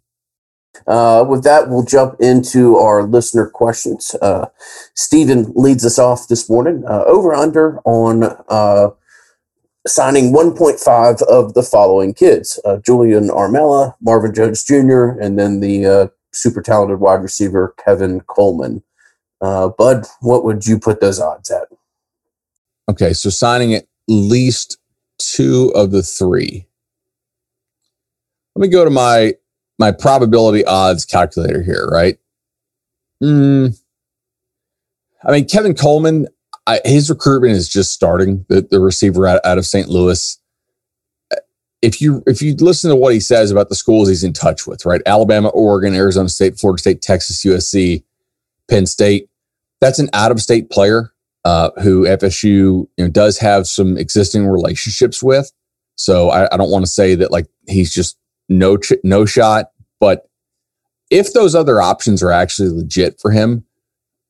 Uh, 0.86 1.25
with 1.27 1.44
that, 1.44 1.70
we'll 1.70 1.84
jump 1.84 2.15
into 2.20 2.77
our 2.77 3.03
listener 3.03 3.48
questions. 3.48 4.15
Uh, 4.22 4.46
Stephen 4.94 5.51
leads 5.56 5.84
us 5.84 5.98
off 5.98 6.27
this 6.27 6.48
morning. 6.50 6.84
Uh, 6.88 7.03
over 7.06 7.34
under 7.34 7.79
on 7.79 8.24
uh, 8.50 8.89
signing 9.88 10.34
1.5 10.34 11.22
of 11.24 11.53
the 11.53 11.63
following 11.63 12.13
kids 12.13 12.60
uh, 12.65 12.77
Julian 12.77 13.29
Armella, 13.29 13.96
Marvin 14.01 14.34
Jones 14.34 14.63
Jr., 14.63 15.20
and 15.20 15.38
then 15.38 15.60
the 15.60 15.86
uh, 15.86 16.08
super 16.32 16.62
talented 16.62 17.00
wide 17.00 17.22
receiver, 17.22 17.74
Kevin 17.84 18.22
Coleman. 18.22 18.84
Uh, 19.41 19.70
Bud, 19.70 20.06
what 20.22 20.44
would 20.44 20.65
you 20.65 20.79
put 20.79 21.00
those 21.00 21.20
odds 21.20 21.51
at? 21.51 21.67
Okay, 22.89 23.13
so 23.13 23.29
signing 23.29 23.74
at 23.74 23.86
least 24.08 24.77
two 25.17 25.72
of 25.75 25.91
the 25.91 26.01
three. 26.01 26.65
Let 28.56 28.62
me 28.62 28.67
go 28.70 28.84
to 28.84 28.89
my 28.89 29.36
my 29.79 29.91
probability 29.91 30.65
odds 30.65 31.06
calculator 31.06 31.62
here, 31.62 31.88
right? 31.88 32.17
Mm, 33.22 33.79
I 35.24 35.32
mean, 35.32 35.46
Kevin 35.46 35.75
Coleman, 35.75 36.27
I, 36.68 36.82
his 36.84 37.10
recruitment 37.10 37.54
is 37.54 37.70
just 37.70 37.94
starting. 37.94 38.46
The, 38.50 38.62
the 38.62 38.80
receiver 38.80 39.26
out, 39.26 39.40
out 39.46 39.58
of 39.58 39.66
St. 39.66 39.88
Louis. 39.88 40.38
If 41.82 42.02
you 42.02 42.24
if 42.28 42.42
you 42.42 42.56
listen 42.56 42.90
to 42.90 42.96
what 42.96 43.14
he 43.14 43.20
says 43.20 43.52
about 43.52 43.70
the 43.70 43.76
schools 43.76 44.10
he's 44.10 44.24
in 44.24 44.34
touch 44.34 44.68
with, 44.68 44.86
right? 44.86 45.02
Alabama, 45.06 45.50
Oregon, 45.50 45.94
Arizona 45.94 46.28
State, 46.28 46.60
Florida 46.60 46.80
State, 46.80 47.02
Texas, 47.02 47.44
USC, 47.46 48.04
Penn 48.70 48.86
State. 48.86 49.30
That's 49.80 50.00
an 50.00 50.10
out 50.12 50.32
of 50.32 50.42
state 50.42 50.70
player 50.70 51.14
uh, 51.46 51.70
who 51.82 52.04
FSU 52.04 52.50
you 52.52 52.90
know, 52.98 53.10
does 53.10 53.38
have 53.38 53.68
some 53.68 53.96
existing 53.96 54.48
relationships 54.48 55.24
with. 55.24 55.52
So 55.96 56.30
I, 56.30 56.54
I 56.54 56.58
don't 56.58 56.72
want 56.72 56.84
to 56.84 56.92
say 56.92 57.16
that 57.16 57.32
like 57.32 57.48
he's 57.68 57.94
just 57.94 58.18
no 58.50 58.78
ch- 58.78 58.94
no 59.04 59.26
shot. 59.26 59.72
But 60.00 60.28
if 61.10 61.34
those 61.34 61.56
other 61.56 61.80
options 61.82 62.22
are 62.22 62.32
actually 62.32 62.70
legit 62.70 63.20
for 63.22 63.32
him, 63.32 63.66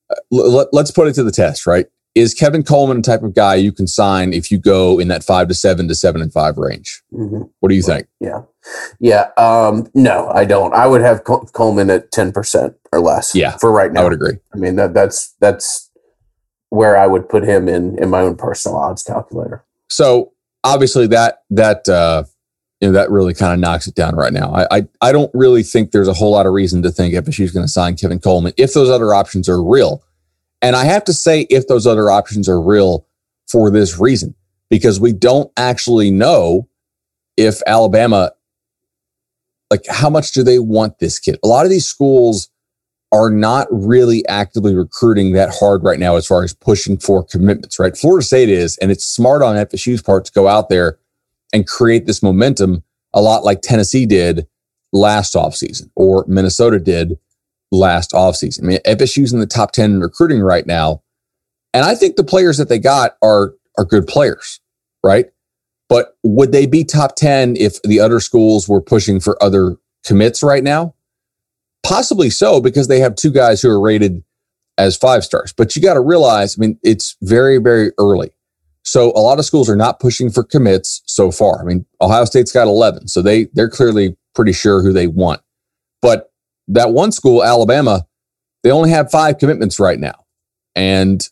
uh, 0.10 0.16
let, 0.32 0.68
let's 0.74 0.92
put 0.92 1.08
it 1.08 1.14
to 1.14 1.24
the 1.24 1.32
test, 1.32 1.66
right? 1.66 1.88
Is 2.18 2.34
Kevin 2.34 2.64
Coleman 2.64 2.98
a 2.98 3.02
type 3.02 3.22
of 3.22 3.36
guy 3.36 3.56
you 3.56 3.72
can 3.72 3.88
sign 3.88 4.34
if 4.34 4.52
you 4.52 4.58
go 4.58 5.00
in 5.00 5.08
that 5.10 5.24
five 5.24 5.48
to 5.50 5.54
seven 5.54 5.88
to 5.88 5.96
seven 5.96 6.22
and 6.22 6.34
five 6.34 6.58
range? 6.58 7.04
Mm-hmm. 7.14 7.44
What 7.60 7.70
do 7.70 7.76
you 7.76 7.84
think? 7.84 8.08
Yeah. 8.20 8.42
Yeah. 9.00 9.30
Um, 9.38 9.90
no, 9.94 10.28
I 10.30 10.46
don't. 10.46 10.74
I 10.74 10.88
would 10.88 11.02
have 11.02 11.24
Col- 11.24 11.46
Coleman 11.54 11.90
at 11.90 12.12
10% 12.12 12.76
or 12.92 13.00
less. 13.00 13.36
Yeah. 13.36 13.58
For 13.58 13.72
right 13.72 13.92
now. 13.92 14.02
I 14.02 14.04
would 14.06 14.14
agree. 14.14 14.38
I 14.54 14.58
mean, 14.58 14.76
that 14.78 14.94
that's, 14.94 15.36
that's 15.40 15.90
where 16.70 16.98
I 16.98 17.08
would 17.08 17.30
put 17.30 17.44
him 17.44 17.70
in, 17.70 17.98
in 18.02 18.10
my 18.10 18.22
own 18.22 18.36
personal 18.36 18.78
odds 18.78 19.04
calculator. 19.04 19.64
So 19.90 20.34
obviously 20.64 21.08
that, 21.08 21.44
that, 21.52 21.88
uh, 21.88 22.24
you 22.82 22.90
know, 22.90 22.94
that 22.94 23.10
really 23.10 23.34
kind 23.34 23.54
of 23.54 23.60
knocks 23.60 23.88
it 23.88 23.96
down 23.96 24.16
right 24.16 24.34
now. 24.34 24.54
I, 24.54 24.78
I, 24.78 24.88
I 25.02 25.12
don't 25.12 25.32
really 25.34 25.64
think 25.64 25.92
there's 25.92 26.08
a 26.08 26.14
whole 26.14 26.32
lot 26.32 26.46
of 26.46 26.54
reason 26.54 26.82
to 26.84 26.92
think 26.92 27.14
FSU 27.14 27.44
is 27.44 27.52
going 27.52 27.66
to 27.66 27.72
sign 27.72 27.96
Kevin 27.96 28.20
Coleman 28.20 28.54
if 28.58 28.74
those 28.74 28.90
other 28.90 29.14
options 29.14 29.50
are 29.50 29.64
real. 29.64 30.04
And 30.62 30.76
I 30.76 30.86
have 30.86 31.04
to 31.06 31.14
say, 31.14 31.42
if 31.50 31.68
those 31.68 31.86
other 31.86 32.10
options 32.10 32.50
are 32.50 32.62
real 32.62 33.06
for 33.48 33.70
this 33.70 34.00
reason, 34.00 34.36
because 34.70 35.00
we 35.00 35.14
don't 35.14 35.52
actually 35.58 36.12
know 36.12 36.68
if 37.38 37.62
Alabama, 37.68 38.32
like, 39.70 39.86
how 39.88 40.10
much 40.10 40.32
do 40.32 40.44
they 40.44 40.60
want 40.60 41.00
this 41.00 41.20
kid? 41.20 41.38
A 41.44 41.48
lot 41.48 41.66
of 41.66 41.72
these 41.72 41.86
schools 41.86 42.50
are 43.12 43.30
not 43.30 43.68
really 43.72 44.28
actively 44.28 44.76
recruiting 44.76 45.32
that 45.34 45.56
hard 45.58 45.84
right 45.84 46.00
now 46.00 46.16
as 46.16 46.28
far 46.28 46.44
as 46.44 46.54
pushing 46.54 46.98
for 46.98 47.24
commitments, 47.24 47.80
right? 47.80 47.96
Florida 47.96 48.26
State 48.26 48.50
is, 48.50 48.78
and 48.80 48.92
it's 48.92 49.06
smart 49.06 49.42
on 49.42 49.56
FSU's 49.56 50.02
part 50.02 50.26
to 50.26 50.32
go 50.34 50.48
out 50.48 50.70
there 50.70 50.98
and 51.54 51.66
create 51.66 52.06
this 52.06 52.22
momentum 52.22 52.84
a 53.14 53.22
lot 53.22 53.46
like 53.46 53.62
Tennessee 53.62 54.06
did 54.06 54.48
last 54.92 55.36
offseason 55.36 55.90
or 55.96 56.26
Minnesota 56.28 56.80
did 56.80 57.18
last 57.72 58.12
offseason. 58.12 58.64
I 58.64 58.68
mean, 58.68 58.80
FSU's 58.86 59.34
in 59.34 59.40
the 59.40 59.48
top 59.48 59.72
10 59.72 59.92
in 59.92 60.00
recruiting 60.00 60.42
right 60.42 60.66
now. 60.66 61.02
And 61.74 61.86
I 61.86 61.96
think 61.96 62.16
the 62.16 62.24
players 62.24 62.58
that 62.58 62.70
they 62.70 62.80
got 62.80 63.18
are 63.22 63.54
are 63.78 63.86
good 63.86 64.08
players, 64.08 64.60
right? 65.04 65.28
But 65.90 66.18
would 66.24 66.52
they 66.52 66.66
be 66.66 66.84
top 66.84 67.16
10 67.16 67.56
if 67.58 67.82
the 67.84 68.00
other 68.00 68.20
schools 68.20 68.68
were 68.68 68.82
pushing 68.82 69.20
for 69.20 69.42
other 69.42 69.78
commits 70.06 70.44
right 70.44 70.64
now? 70.64 70.96
Possibly 71.84 72.30
so, 72.30 72.60
because 72.60 72.88
they 72.88 73.00
have 73.00 73.16
two 73.16 73.32
guys 73.32 73.62
who 73.62 73.70
are 73.70 73.80
rated 73.80 74.24
as 74.78 74.98
five 74.98 75.24
stars. 75.24 75.54
But 75.54 75.76
you 75.76 75.82
got 75.82 75.94
to 75.94 76.02
realize, 76.02 76.58
I 76.58 76.62
mean, 76.62 76.80
it's 76.84 77.16
very, 77.22 77.58
very 77.60 77.92
early. 77.98 78.32
So 78.84 79.12
a 79.12 79.20
lot 79.20 79.40
of 79.40 79.46
schools 79.46 79.70
are 79.70 79.76
not 79.76 80.00
pushing 80.00 80.30
for 80.30 80.44
commits 80.44 81.02
so 81.06 81.32
far. 81.32 81.62
I 81.62 81.66
mean, 81.66 81.86
Ohio 82.02 82.26
State's 82.26 82.52
got 82.52 82.68
11, 82.68 83.10
so 83.10 83.22
they 83.22 83.48
they're 83.54 83.70
clearly 83.70 84.16
pretty 84.34 84.54
sure 84.54 84.82
who 84.82 84.94
they 84.94 85.08
want. 85.08 85.42
But 86.02 86.32
that 86.68 86.92
one 86.92 87.12
school, 87.12 87.44
Alabama, 87.44 88.06
they 88.64 88.72
only 88.72 88.90
have 88.90 89.12
five 89.12 89.38
commitments 89.38 89.80
right 89.80 90.00
now. 90.00 90.26
And 90.76 91.28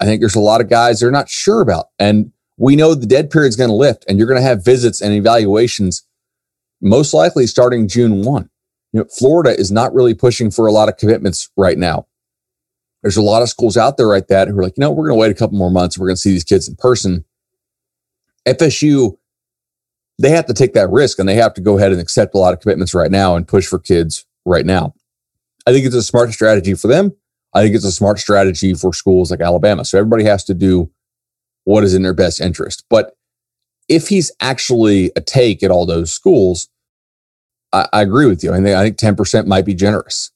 I 0.00 0.04
think 0.04 0.20
there's 0.20 0.34
a 0.34 0.40
lot 0.40 0.60
of 0.60 0.68
guys 0.68 1.00
they're 1.00 1.10
not 1.10 1.28
sure 1.28 1.60
about. 1.60 1.86
And 1.98 2.32
we 2.56 2.76
know 2.76 2.94
the 2.94 3.06
dead 3.06 3.30
period 3.30 3.48
is 3.48 3.56
going 3.56 3.70
to 3.70 3.76
lift 3.76 4.04
and 4.08 4.18
you're 4.18 4.26
going 4.26 4.40
to 4.40 4.46
have 4.46 4.64
visits 4.64 5.00
and 5.00 5.14
evaluations 5.14 6.06
most 6.80 7.14
likely 7.14 7.46
starting 7.46 7.88
June 7.88 8.22
1. 8.22 8.50
You 8.92 9.00
know, 9.00 9.06
Florida 9.16 9.58
is 9.58 9.70
not 9.70 9.94
really 9.94 10.14
pushing 10.14 10.50
for 10.50 10.66
a 10.66 10.72
lot 10.72 10.88
of 10.88 10.96
commitments 10.96 11.50
right 11.56 11.78
now. 11.78 12.06
There's 13.02 13.16
a 13.16 13.22
lot 13.22 13.42
of 13.42 13.48
schools 13.48 13.76
out 13.76 13.96
there 13.96 14.06
like 14.06 14.28
that 14.28 14.48
who 14.48 14.58
are 14.58 14.62
like, 14.62 14.74
you 14.76 14.80
know, 14.80 14.90
we're 14.90 15.08
going 15.08 15.16
to 15.16 15.20
wait 15.20 15.30
a 15.30 15.34
couple 15.34 15.56
more 15.56 15.70
months. 15.70 15.98
We're 15.98 16.06
going 16.06 16.16
to 16.16 16.20
see 16.20 16.30
these 16.30 16.44
kids 16.44 16.68
in 16.68 16.76
person. 16.76 17.24
FSU, 18.46 19.16
they 20.18 20.30
have 20.30 20.46
to 20.46 20.54
take 20.54 20.74
that 20.74 20.90
risk 20.90 21.18
and 21.18 21.28
they 21.28 21.34
have 21.34 21.54
to 21.54 21.60
go 21.60 21.78
ahead 21.78 21.92
and 21.92 22.00
accept 22.00 22.34
a 22.34 22.38
lot 22.38 22.52
of 22.52 22.60
commitments 22.60 22.94
right 22.94 23.10
now 23.10 23.34
and 23.34 23.48
push 23.48 23.66
for 23.66 23.78
kids 23.78 24.26
right 24.44 24.66
now. 24.66 24.94
I 25.66 25.72
think 25.72 25.86
it's 25.86 25.94
a 25.94 26.02
smart 26.02 26.32
strategy 26.32 26.74
for 26.74 26.88
them. 26.88 27.12
I 27.54 27.62
think 27.62 27.74
it's 27.74 27.84
a 27.84 27.92
smart 27.92 28.18
strategy 28.18 28.74
for 28.74 28.92
schools 28.92 29.30
like 29.30 29.40
Alabama. 29.40 29.84
So 29.84 29.98
everybody 29.98 30.24
has 30.24 30.44
to 30.44 30.54
do 30.54 30.90
what 31.64 31.84
is 31.84 31.94
in 31.94 32.02
their 32.02 32.14
best 32.14 32.40
interest. 32.40 32.84
But 32.88 33.16
if 33.88 34.08
he's 34.08 34.32
actually 34.40 35.12
a 35.16 35.20
take 35.20 35.62
at 35.62 35.70
all 35.70 35.86
those 35.86 36.10
schools, 36.10 36.68
I, 37.72 37.88
I 37.92 38.02
agree 38.02 38.26
with 38.26 38.42
you. 38.42 38.52
I 38.52 38.56
think, 38.56 38.68
I 38.68 38.84
think 38.84 38.96
10% 38.96 39.46
might 39.46 39.66
be 39.66 39.74
generous. 39.74 40.30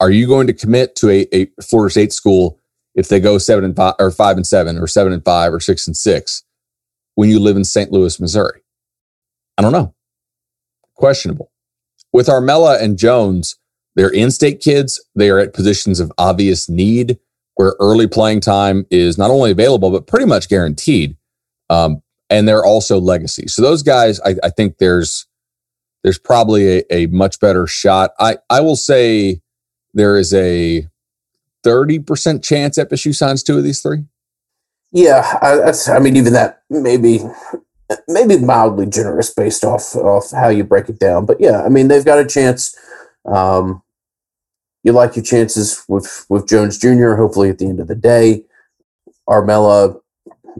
Are 0.00 0.10
you 0.10 0.26
going 0.26 0.46
to 0.48 0.52
commit 0.52 0.96
to 0.96 1.10
a, 1.10 1.26
a 1.32 1.46
Florida 1.62 1.90
State 1.90 2.12
school 2.12 2.58
if 2.94 3.08
they 3.08 3.20
go 3.20 3.38
seven 3.38 3.64
and 3.64 3.74
five 3.74 3.94
or 3.98 4.10
five 4.10 4.36
and 4.36 4.46
seven 4.46 4.76
or 4.78 4.86
seven 4.86 5.12
and 5.12 5.24
five 5.24 5.52
or 5.52 5.60
six 5.60 5.86
and 5.86 5.96
six 5.96 6.42
when 7.14 7.30
you 7.30 7.38
live 7.38 7.56
in 7.56 7.64
St. 7.64 7.90
Louis, 7.92 8.18
Missouri? 8.20 8.62
I 9.56 9.62
don't 9.62 9.72
know. 9.72 9.94
Questionable. 10.94 11.51
With 12.12 12.26
Armella 12.26 12.80
and 12.80 12.98
Jones, 12.98 13.56
they're 13.94 14.10
in 14.10 14.30
state 14.30 14.60
kids. 14.60 15.04
They 15.14 15.30
are 15.30 15.38
at 15.38 15.54
positions 15.54 16.00
of 16.00 16.12
obvious 16.18 16.68
need 16.68 17.18
where 17.54 17.74
early 17.80 18.06
playing 18.06 18.40
time 18.40 18.86
is 18.90 19.18
not 19.18 19.30
only 19.30 19.50
available, 19.50 19.90
but 19.90 20.06
pretty 20.06 20.26
much 20.26 20.48
guaranteed. 20.48 21.16
Um, 21.70 22.02
and 22.30 22.48
they're 22.48 22.64
also 22.64 22.98
legacy. 22.98 23.46
So 23.46 23.62
those 23.62 23.82
guys, 23.82 24.20
I, 24.20 24.36
I 24.42 24.50
think 24.50 24.78
there's 24.78 25.26
there's 26.02 26.18
probably 26.18 26.78
a, 26.78 26.82
a, 26.90 27.06
much 27.06 27.38
better 27.38 27.66
shot. 27.66 28.10
I, 28.18 28.38
I 28.50 28.60
will 28.60 28.74
say 28.74 29.40
there 29.94 30.18
is 30.18 30.34
a 30.34 30.88
30% 31.64 32.42
chance 32.42 32.76
FSU 32.76 33.14
signs 33.14 33.44
two 33.44 33.56
of 33.56 33.62
these 33.62 33.80
three. 33.80 34.04
Yeah, 34.90 35.38
I. 35.40 35.72
I 35.94 36.00
mean, 36.00 36.16
even 36.16 36.32
that 36.34 36.62
maybe 36.68 37.20
maybe 38.08 38.38
mildly 38.38 38.86
generous 38.86 39.32
based 39.32 39.64
off 39.64 39.94
off 39.96 40.30
how 40.32 40.48
you 40.48 40.64
break 40.64 40.88
it 40.88 40.98
down. 40.98 41.26
But 41.26 41.40
yeah, 41.40 41.62
I 41.62 41.68
mean 41.68 41.88
they've 41.88 42.04
got 42.04 42.18
a 42.18 42.26
chance. 42.26 42.76
Um, 43.24 43.82
you 44.84 44.92
like 44.92 45.16
your 45.16 45.24
chances 45.24 45.84
with 45.88 46.26
with 46.28 46.48
Jones 46.48 46.78
Jr. 46.78 47.14
Hopefully, 47.14 47.50
at 47.50 47.58
the 47.58 47.66
end 47.66 47.80
of 47.80 47.88
the 47.88 47.94
day, 47.94 48.44
Armella. 49.28 50.00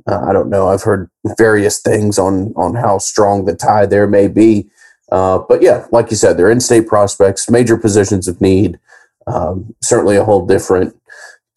Uh, 0.06 0.24
I 0.26 0.32
don't 0.32 0.48
know. 0.48 0.68
I've 0.68 0.82
heard 0.82 1.10
various 1.36 1.80
things 1.80 2.18
on 2.18 2.52
on 2.56 2.74
how 2.74 2.98
strong 2.98 3.44
the 3.44 3.54
tie 3.54 3.86
there 3.86 4.06
may 4.06 4.28
be. 4.28 4.70
Uh, 5.10 5.38
but 5.46 5.60
yeah, 5.60 5.86
like 5.92 6.10
you 6.10 6.16
said, 6.16 6.38
they're 6.38 6.50
in-state 6.50 6.86
prospects, 6.86 7.50
major 7.50 7.76
positions 7.76 8.26
of 8.26 8.40
need. 8.40 8.78
Um, 9.26 9.74
certainly, 9.82 10.16
a 10.16 10.24
whole 10.24 10.46
different 10.46 10.96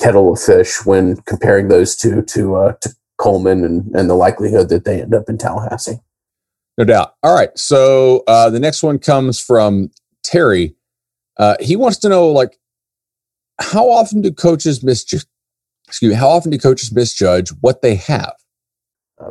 kettle 0.01 0.33
of 0.33 0.41
fish 0.41 0.85
when 0.85 1.15
comparing 1.21 1.69
those 1.69 1.95
two 1.95 2.21
to 2.21 2.55
uh, 2.55 2.73
to 2.81 2.89
Coleman 3.25 3.63
and, 3.63 3.95
and 3.95 4.09
the 4.09 4.13
likelihood 4.13 4.69
that 4.69 4.85
they 4.85 5.01
end 5.01 5.15
up 5.15 5.27
in 5.27 5.38
Tallahassee. 5.38 5.99
No 6.77 6.83
doubt. 6.83 7.15
All 7.23 7.33
right. 7.33 7.49
So 7.57 8.23
uh, 8.27 8.49
the 8.51 8.59
next 8.59 8.83
one 8.83 8.99
comes 8.99 9.39
from 9.39 9.89
Terry. 10.23 10.75
Uh, 11.38 11.55
he 11.59 11.75
wants 11.75 11.97
to 11.99 12.09
know, 12.09 12.29
like, 12.29 12.59
how 13.59 13.89
often 13.89 14.21
do 14.21 14.31
coaches 14.31 14.83
misjudge? 14.83 15.25
Excuse 15.88 16.11
me. 16.11 16.15
How 16.15 16.29
often 16.29 16.51
do 16.51 16.57
coaches 16.57 16.93
misjudge 16.93 17.49
what 17.61 17.81
they 17.81 17.95
have? 17.95 18.33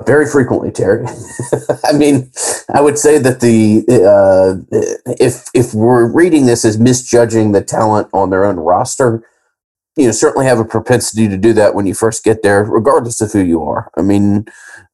Very 0.07 0.27
frequently, 0.27 0.71
Terry. 0.73 1.07
I 1.85 1.93
mean, 1.93 2.33
I 2.73 2.81
would 2.81 2.99
say 2.99 3.19
that 3.19 3.41
the 3.41 3.85
uh, 3.91 5.15
if 5.21 5.49
if 5.55 5.75
we're 5.75 6.11
reading 6.11 6.47
this 6.47 6.65
as 6.65 6.79
misjudging 6.79 7.53
the 7.53 7.63
talent 7.63 8.09
on 8.15 8.31
their 8.31 8.47
own 8.47 8.57
roster, 8.57 9.23
you 9.97 10.07
know, 10.07 10.13
certainly 10.13 10.47
have 10.47 10.59
a 10.59 10.65
propensity 10.65 11.29
to 11.29 11.37
do 11.37 11.53
that 11.53 11.75
when 11.75 11.87
you 11.87 11.95
first 11.95 12.25
get 12.25 12.43
there, 12.43 12.65
regardless 12.65 13.21
of 13.21 13.33
who 13.33 13.41
you 13.41 13.63
are. 13.63 13.91
I 13.97 14.03
mean, 14.03 14.47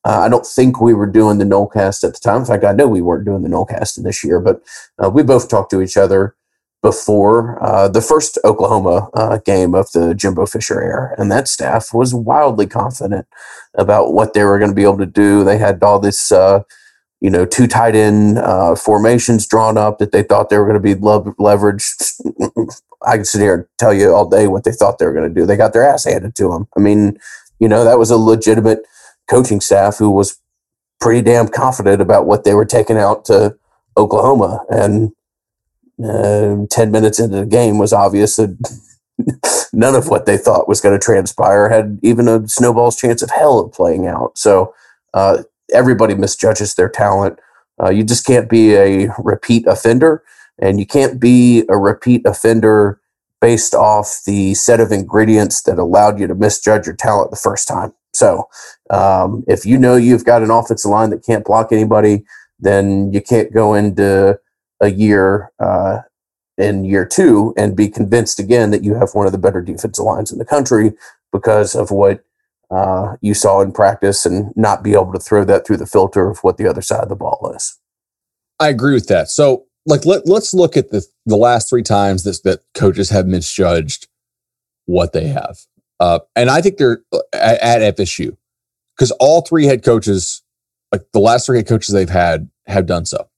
uh, 0.04 0.20
I 0.20 0.28
don't 0.28 0.46
think 0.46 0.80
we 0.80 0.94
were 0.94 1.06
doing 1.06 1.38
the 1.38 1.44
Nolecast 1.44 2.04
at 2.04 2.14
the 2.14 2.20
time. 2.22 2.40
In 2.40 2.46
fact, 2.46 2.64
I 2.64 2.72
know 2.72 2.86
we 2.86 3.02
weren't 3.02 3.24
doing 3.24 3.42
the 3.42 3.48
Nolecast 3.48 3.96
in 3.96 4.04
this 4.04 4.22
year, 4.22 4.40
but 4.40 4.62
uh, 5.02 5.08
we 5.08 5.22
both 5.22 5.48
talked 5.48 5.70
to 5.70 5.80
each 5.80 5.96
other 5.96 6.36
before 6.82 7.62
uh, 7.62 7.88
the 7.88 8.00
first 8.00 8.38
Oklahoma 8.44 9.10
uh, 9.14 9.38
game 9.38 9.74
of 9.74 9.90
the 9.92 10.14
Jimbo 10.14 10.46
Fisher 10.46 10.82
era, 10.82 11.14
and 11.18 11.30
that 11.30 11.48
staff 11.48 11.92
was 11.92 12.14
wildly 12.14 12.66
confident 12.66 13.26
about 13.74 14.12
what 14.12 14.32
they 14.32 14.44
were 14.44 14.58
going 14.58 14.70
to 14.70 14.74
be 14.74 14.84
able 14.84 14.98
to 14.98 15.06
do. 15.06 15.44
They 15.44 15.58
had 15.58 15.82
all 15.82 15.98
this, 15.98 16.32
uh, 16.32 16.62
you 17.20 17.30
know, 17.30 17.44
two 17.44 17.66
tight 17.66 17.94
end 17.94 18.38
uh, 18.38 18.74
formations 18.76 19.46
drawn 19.46 19.76
up 19.76 19.98
that 19.98 20.12
they 20.12 20.22
thought 20.22 20.48
they 20.48 20.58
were 20.58 20.66
going 20.66 20.82
to 20.82 20.94
be 20.94 20.94
leveraged. 20.94 22.80
I 23.06 23.16
can 23.16 23.24
sit 23.24 23.40
here 23.40 23.54
and 23.54 23.66
tell 23.78 23.94
you 23.94 24.12
all 24.14 24.28
day 24.28 24.46
what 24.46 24.64
they 24.64 24.72
thought 24.72 24.98
they 24.98 25.06
were 25.06 25.12
going 25.12 25.32
to 25.32 25.40
do. 25.40 25.46
They 25.46 25.56
got 25.56 25.72
their 25.72 25.82
ass 25.82 26.04
handed 26.04 26.34
to 26.36 26.48
them. 26.50 26.68
I 26.76 26.80
mean, 26.80 27.18
you 27.58 27.68
know, 27.68 27.84
that 27.84 27.98
was 27.98 28.10
a 28.10 28.16
legitimate 28.16 28.80
coaching 29.28 29.60
staff 29.60 29.98
who 29.98 30.10
was 30.10 30.38
pretty 31.00 31.22
damn 31.22 31.48
confident 31.48 32.02
about 32.02 32.26
what 32.26 32.44
they 32.44 32.54
were 32.54 32.64
taking 32.64 32.98
out 32.98 33.24
to 33.26 33.56
Oklahoma 33.96 34.64
and 34.68 35.12
uh, 36.02 36.66
10 36.70 36.90
minutes 36.90 37.18
into 37.18 37.36
the 37.40 37.46
game 37.46 37.78
was 37.78 37.92
obvious 37.92 38.36
that 38.36 38.56
none 39.72 39.94
of 39.94 40.08
what 40.08 40.26
they 40.26 40.36
thought 40.36 40.68
was 40.68 40.80
going 40.80 40.98
to 40.98 41.04
transpire 41.04 41.68
had 41.68 41.98
even 42.02 42.28
a 42.28 42.46
snowball's 42.48 42.96
chance 42.96 43.22
of 43.22 43.30
hell 43.30 43.58
of 43.58 43.72
playing 43.72 44.06
out. 44.06 44.36
So 44.38 44.74
uh, 45.14 45.42
everybody 45.72 46.14
misjudges 46.14 46.74
their 46.74 46.88
talent. 46.88 47.38
Uh, 47.82 47.90
you 47.90 48.04
just 48.04 48.26
can't 48.26 48.48
be 48.48 48.74
a 48.74 49.10
repeat 49.18 49.66
offender, 49.66 50.22
and 50.60 50.78
you 50.78 50.86
can't 50.86 51.20
be 51.20 51.64
a 51.68 51.76
repeat 51.76 52.22
offender 52.26 53.00
based 53.40 53.74
off 53.74 54.20
the 54.26 54.54
set 54.54 54.80
of 54.80 54.92
ingredients 54.92 55.62
that 55.62 55.78
allowed 55.78 56.20
you 56.20 56.26
to 56.26 56.34
misjudge 56.34 56.86
your 56.86 56.94
talent 56.94 57.30
the 57.30 57.36
first 57.36 57.66
time. 57.66 57.92
So 58.12 58.48
um, 58.90 59.44
if 59.48 59.64
you 59.64 59.78
know 59.78 59.96
you've 59.96 60.24
got 60.24 60.42
an 60.42 60.50
offensive 60.50 60.90
line 60.90 61.10
that 61.10 61.24
can't 61.24 61.44
block 61.44 61.72
anybody, 61.72 62.24
then 62.58 63.12
you 63.12 63.22
can't 63.22 63.52
go 63.52 63.74
into 63.74 64.38
a 64.80 64.90
year 64.90 65.52
uh, 65.58 66.00
in 66.58 66.84
year 66.84 67.06
two 67.06 67.54
and 67.56 67.76
be 67.76 67.88
convinced 67.88 68.38
again 68.38 68.70
that 68.70 68.84
you 68.84 68.94
have 68.94 69.14
one 69.14 69.26
of 69.26 69.32
the 69.32 69.38
better 69.38 69.62
defensive 69.62 70.04
lines 70.04 70.30
in 70.30 70.38
the 70.38 70.44
country 70.44 70.92
because 71.32 71.74
of 71.74 71.90
what 71.90 72.22
uh, 72.70 73.16
you 73.20 73.34
saw 73.34 73.60
in 73.60 73.72
practice 73.72 74.26
and 74.26 74.52
not 74.56 74.82
be 74.82 74.92
able 74.92 75.12
to 75.12 75.18
throw 75.18 75.44
that 75.44 75.66
through 75.66 75.76
the 75.76 75.86
filter 75.86 76.28
of 76.28 76.38
what 76.40 76.56
the 76.56 76.66
other 76.66 76.82
side 76.82 77.02
of 77.02 77.08
the 77.08 77.16
ball 77.16 77.52
is. 77.56 77.78
I 78.58 78.68
agree 78.68 78.94
with 78.94 79.08
that. 79.08 79.28
So, 79.28 79.64
like, 79.86 80.04
let, 80.04 80.26
let's 80.26 80.54
look 80.54 80.76
at 80.76 80.90
the 80.90 81.04
the 81.26 81.36
last 81.36 81.68
three 81.68 81.82
times 81.82 82.24
that 82.24 82.42
that 82.44 82.60
coaches 82.74 83.10
have 83.10 83.26
misjudged 83.26 84.08
what 84.86 85.12
they 85.12 85.28
have, 85.28 85.58
uh, 85.98 86.20
and 86.36 86.50
I 86.50 86.60
think 86.60 86.76
they're 86.76 87.02
uh, 87.12 87.18
at, 87.32 87.82
at 87.82 87.96
FSU 87.96 88.36
because 88.96 89.10
all 89.12 89.42
three 89.42 89.64
head 89.64 89.82
coaches, 89.84 90.42
like 90.92 91.02
the 91.12 91.20
last 91.20 91.46
three 91.46 91.58
head 91.58 91.68
coaches 91.68 91.94
they've 91.94 92.08
had, 92.08 92.50
have 92.66 92.86
done 92.86 93.06
so. 93.06 93.28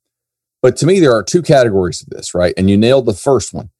But 0.62 0.76
to 0.76 0.86
me, 0.86 1.00
there 1.00 1.12
are 1.12 1.22
two 1.22 1.42
categories 1.42 2.02
of 2.02 2.10
this, 2.10 2.34
right? 2.34 2.54
And 2.56 2.70
you 2.70 2.76
nailed 2.76 3.06
the 3.06 3.14
first 3.14 3.52
one. 3.52 3.70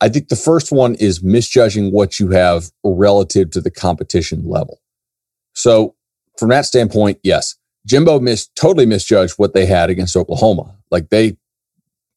I 0.00 0.08
think 0.08 0.28
the 0.28 0.36
first 0.36 0.72
one 0.72 0.94
is 0.96 1.22
misjudging 1.22 1.92
what 1.92 2.18
you 2.18 2.30
have 2.30 2.70
relative 2.84 3.50
to 3.52 3.60
the 3.60 3.70
competition 3.70 4.48
level. 4.48 4.80
So, 5.54 5.94
from 6.38 6.48
that 6.48 6.64
standpoint, 6.64 7.18
yes, 7.22 7.56
Jimbo 7.86 8.20
missed 8.20 8.54
totally 8.56 8.86
misjudged 8.86 9.34
what 9.36 9.54
they 9.54 9.66
had 9.66 9.90
against 9.90 10.16
Oklahoma. 10.16 10.76
Like 10.90 11.10
they 11.10 11.36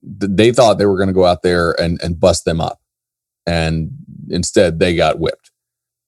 they 0.05 0.51
thought 0.51 0.77
they 0.77 0.85
were 0.85 0.97
going 0.97 1.07
to 1.07 1.13
go 1.13 1.25
out 1.25 1.41
there 1.41 1.71
and 1.81 1.99
and 2.03 2.19
bust 2.19 2.45
them 2.45 2.61
up, 2.61 2.79
and 3.45 3.91
instead 4.29 4.79
they 4.79 4.95
got 4.95 5.19
whipped. 5.19 5.51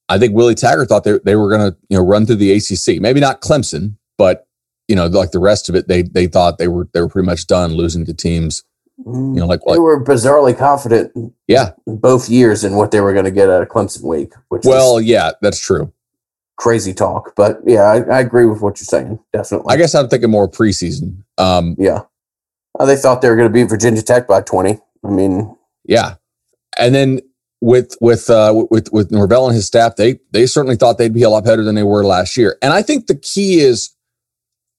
I 0.10 0.18
think 0.18 0.34
Willie 0.34 0.56
Taggart 0.56 0.88
thought 0.88 1.04
they, 1.04 1.20
they 1.26 1.36
were 1.36 1.50
going 1.50 1.72
to 1.72 1.78
you 1.90 1.98
know 1.98 2.06
run 2.06 2.26
through 2.26 2.38
the 2.38 2.54
ACC. 2.54 3.02
Maybe 3.02 3.20
not 3.20 3.42
Clemson, 3.42 3.96
but 4.18 4.48
you 4.88 4.96
know, 4.96 5.08
like 5.08 5.32
the 5.32 5.40
rest 5.40 5.70
of 5.70 5.76
it, 5.76 5.88
they 5.88 6.04
they 6.04 6.28
thought 6.28 6.58
they 6.58 6.68
were 6.68 6.88
they 6.94 7.02
were 7.02 7.10
pretty 7.10 7.26
much 7.26 7.48
done 7.48 7.74
losing 7.74 8.06
to 8.06 8.14
teams. 8.14 8.64
You 9.06 9.14
know, 9.14 9.46
like 9.46 9.60
they 9.70 9.78
were 9.78 10.04
bizarrely 10.04 10.58
confident. 10.58 11.12
Yeah, 11.48 11.72
both 11.86 12.30
years 12.30 12.64
in 12.64 12.76
what 12.76 12.92
they 12.92 13.00
were 13.00 13.14
going 13.14 13.26
to 13.26 13.32
get 13.32 13.50
out 13.50 13.62
of 13.62 13.68
Clemson 13.68 14.04
week. 14.04 14.34
Which 14.50 14.64
well, 14.66 15.00
yeah, 15.00 15.32
that's 15.42 15.60
true. 15.60 15.94
Crazy 16.56 16.94
talk, 16.94 17.36
but 17.36 17.60
yeah, 17.68 17.82
I, 17.84 17.98
I, 18.02 18.20
agree 18.20 18.48
with 18.48 18.62
what 18.62 18.80
you're 18.80 18.86
saying. 18.86 19.20
Definitely. 19.32 19.72
I 19.72 19.78
guess 19.78 19.94
I'm 19.94 20.10
thinking 20.10 20.32
more 20.32 20.50
preseason. 20.50 21.24
Um, 21.38 21.76
yeah, 21.78 22.02
uh, 22.80 22.86
they 22.86 22.96
thought 22.96 23.22
they 23.22 23.30
were 23.30 23.36
going 23.36 23.50
to 23.50 23.54
beat 23.54 23.70
Virginia 23.70 24.02
Tech 24.02 24.28
by 24.28 24.42
20. 24.42 24.80
I 25.04 25.10
mean, 25.10 25.56
yeah, 25.86 26.16
and 26.78 26.94
then 26.94 27.22
with 27.62 27.96
with 28.02 28.30
uh, 28.30 28.66
with 28.70 28.92
with 28.92 29.12
Norvell 29.12 29.48
and 29.48 29.56
his 29.56 29.66
staff, 29.66 29.96
they 29.96 30.20
they 30.32 30.46
certainly 30.46 30.76
thought 30.76 30.98
they'd 30.98 31.14
be 31.14 31.24
a 31.24 31.30
lot 31.30 31.44
better 31.44 31.64
than 31.64 31.76
they 31.76 31.84
were 31.84 32.04
last 32.04 32.38
year. 32.38 32.58
And 32.62 32.74
I 32.74 32.82
think 32.82 33.08
the 33.08 33.16
key 33.16 33.60
is 33.60 33.96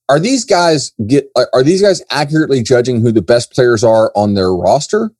are 0.07 0.19
these 0.19 0.45
guys 0.45 0.91
get 1.07 1.29
are 1.53 1.63
these 1.63 1.81
guys 1.81 2.01
accurately 2.09 2.63
judging 2.63 3.01
who 3.01 3.11
the 3.11 3.21
best 3.21 3.51
players 3.53 3.83
are 3.83 4.11
on 4.15 4.33
their 4.33 4.53
roster? 4.53 5.11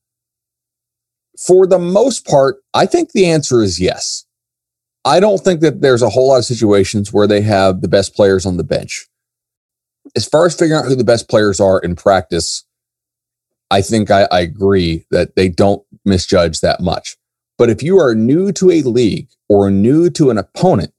For 1.46 1.66
the 1.66 1.80
most 1.80 2.26
part, 2.26 2.58
I 2.74 2.86
think 2.86 3.12
the 3.12 3.28
answer 3.28 3.62
is 3.62 3.80
yes. 3.80 4.26
I 5.06 5.22
don't 5.22 5.40
think 5.40 5.62
that 5.62 5.80
there's 5.80 6.02
a 6.02 6.10
whole 6.10 6.28
lot 6.28 6.40
of 6.40 6.46
situations 6.46 7.14
where 7.14 7.28
they 7.28 7.42
have 7.42 7.82
the 7.82 7.88
best 7.88 8.14
players 8.14 8.46
on 8.46 8.58
the 8.58 8.64
bench. 8.64 9.08
As 10.16 10.26
far 10.28 10.46
as 10.46 10.56
figuring 10.56 10.82
out 10.82 10.88
who 10.88 10.96
the 10.96 11.06
best 11.06 11.30
players 11.30 11.62
are 11.62 11.80
in 11.80 11.96
practice, 11.96 12.66
I 13.72 13.82
think 13.82 14.10
I, 14.10 14.28
I 14.32 14.42
agree 14.42 15.06
that 15.12 15.36
they 15.36 15.50
don't 15.50 15.84
misjudge 16.06 16.62
that 16.62 16.82
much. 16.82 17.18
But 17.58 17.70
if 17.70 17.84
you 17.84 18.00
are 18.00 18.16
new 18.16 18.52
to 18.54 18.72
a 18.72 18.82
league 18.82 19.28
or 19.48 19.70
new 19.70 20.10
to 20.12 20.30
an 20.30 20.38
opponent, 20.38 20.94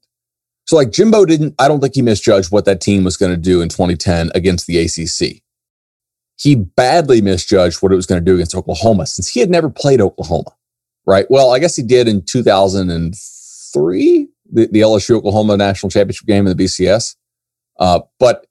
so 0.65 0.77
like 0.77 0.91
Jimbo 0.91 1.25
didn't, 1.25 1.55
I 1.59 1.67
don't 1.67 1.81
think 1.81 1.95
he 1.95 2.01
misjudged 2.01 2.51
what 2.51 2.65
that 2.65 2.81
team 2.81 3.03
was 3.03 3.17
going 3.17 3.31
to 3.31 3.37
do 3.37 3.61
in 3.61 3.69
2010 3.69 4.31
against 4.33 4.67
the 4.67 4.77
ACC. 4.77 5.41
He 6.37 6.55
badly 6.55 7.21
misjudged 7.21 7.81
what 7.81 7.91
it 7.91 7.95
was 7.95 8.05
going 8.05 8.23
to 8.23 8.25
do 8.25 8.35
against 8.35 8.55
Oklahoma 8.55 9.05
since 9.05 9.27
he 9.27 9.41
had 9.41 9.49
never 9.49 9.69
played 9.69 10.01
Oklahoma, 10.01 10.55
right? 11.05 11.25
Well, 11.29 11.51
I 11.51 11.59
guess 11.59 11.75
he 11.75 11.83
did 11.83 12.07
in 12.07 12.23
2003, 12.23 14.27
the, 14.51 14.67
the 14.67 14.79
LSU 14.79 15.17
Oklahoma 15.17 15.57
national 15.57 15.89
championship 15.89 16.27
game 16.27 16.47
in 16.47 16.55
the 16.55 16.63
BCS. 16.63 17.15
Uh, 17.79 18.01
but, 18.19 18.45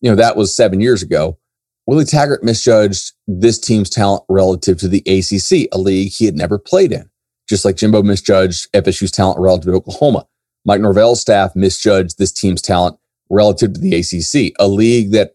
you 0.00 0.10
know, 0.10 0.16
that 0.16 0.36
was 0.36 0.54
seven 0.54 0.80
years 0.80 1.02
ago. 1.02 1.38
Willie 1.86 2.04
Taggart 2.04 2.42
misjudged 2.42 3.12
this 3.26 3.58
team's 3.58 3.90
talent 3.90 4.24
relative 4.28 4.78
to 4.78 4.88
the 4.88 5.00
ACC, 5.00 5.68
a 5.72 5.78
league 5.78 6.12
he 6.12 6.24
had 6.24 6.34
never 6.34 6.58
played 6.58 6.92
in, 6.92 7.10
just 7.48 7.64
like 7.64 7.76
Jimbo 7.76 8.02
misjudged 8.02 8.72
FSU's 8.72 9.10
talent 9.10 9.38
relative 9.38 9.72
to 9.72 9.76
Oklahoma. 9.76 10.26
Mike 10.64 10.80
Norvell's 10.80 11.20
staff 11.20 11.54
misjudged 11.54 12.18
this 12.18 12.32
team's 12.32 12.62
talent 12.62 12.98
relative 13.28 13.74
to 13.74 13.80
the 13.80 13.94
ACC, 13.96 14.54
a 14.58 14.66
league 14.66 15.12
that 15.12 15.34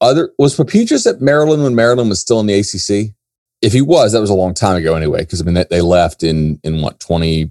other 0.00 0.32
was 0.38 0.56
Papuchis 0.56 1.06
at 1.06 1.20
Maryland 1.20 1.62
when 1.62 1.74
Maryland 1.74 2.08
was 2.08 2.20
still 2.20 2.40
in 2.40 2.46
the 2.46 2.58
ACC. 2.58 3.14
If 3.60 3.72
he 3.72 3.80
was, 3.80 4.12
that 4.12 4.20
was 4.20 4.30
a 4.30 4.34
long 4.34 4.54
time 4.54 4.76
ago 4.76 4.96
anyway, 4.96 5.20
because 5.20 5.40
I 5.40 5.44
mean 5.44 5.54
they, 5.54 5.64
they, 5.70 5.80
left 5.80 6.24
in 6.24 6.60
in 6.64 6.82
what 6.82 6.98
20, 6.98 7.44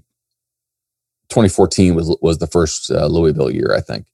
2014 1.30 1.96
was 1.96 2.18
was 2.22 2.38
the 2.40 2.48
first 2.48 2.92
uh, 2.92 3.08
Louisville 3.08 3.50
year, 3.50 3.74
I 3.76 3.80
think. 3.80 4.06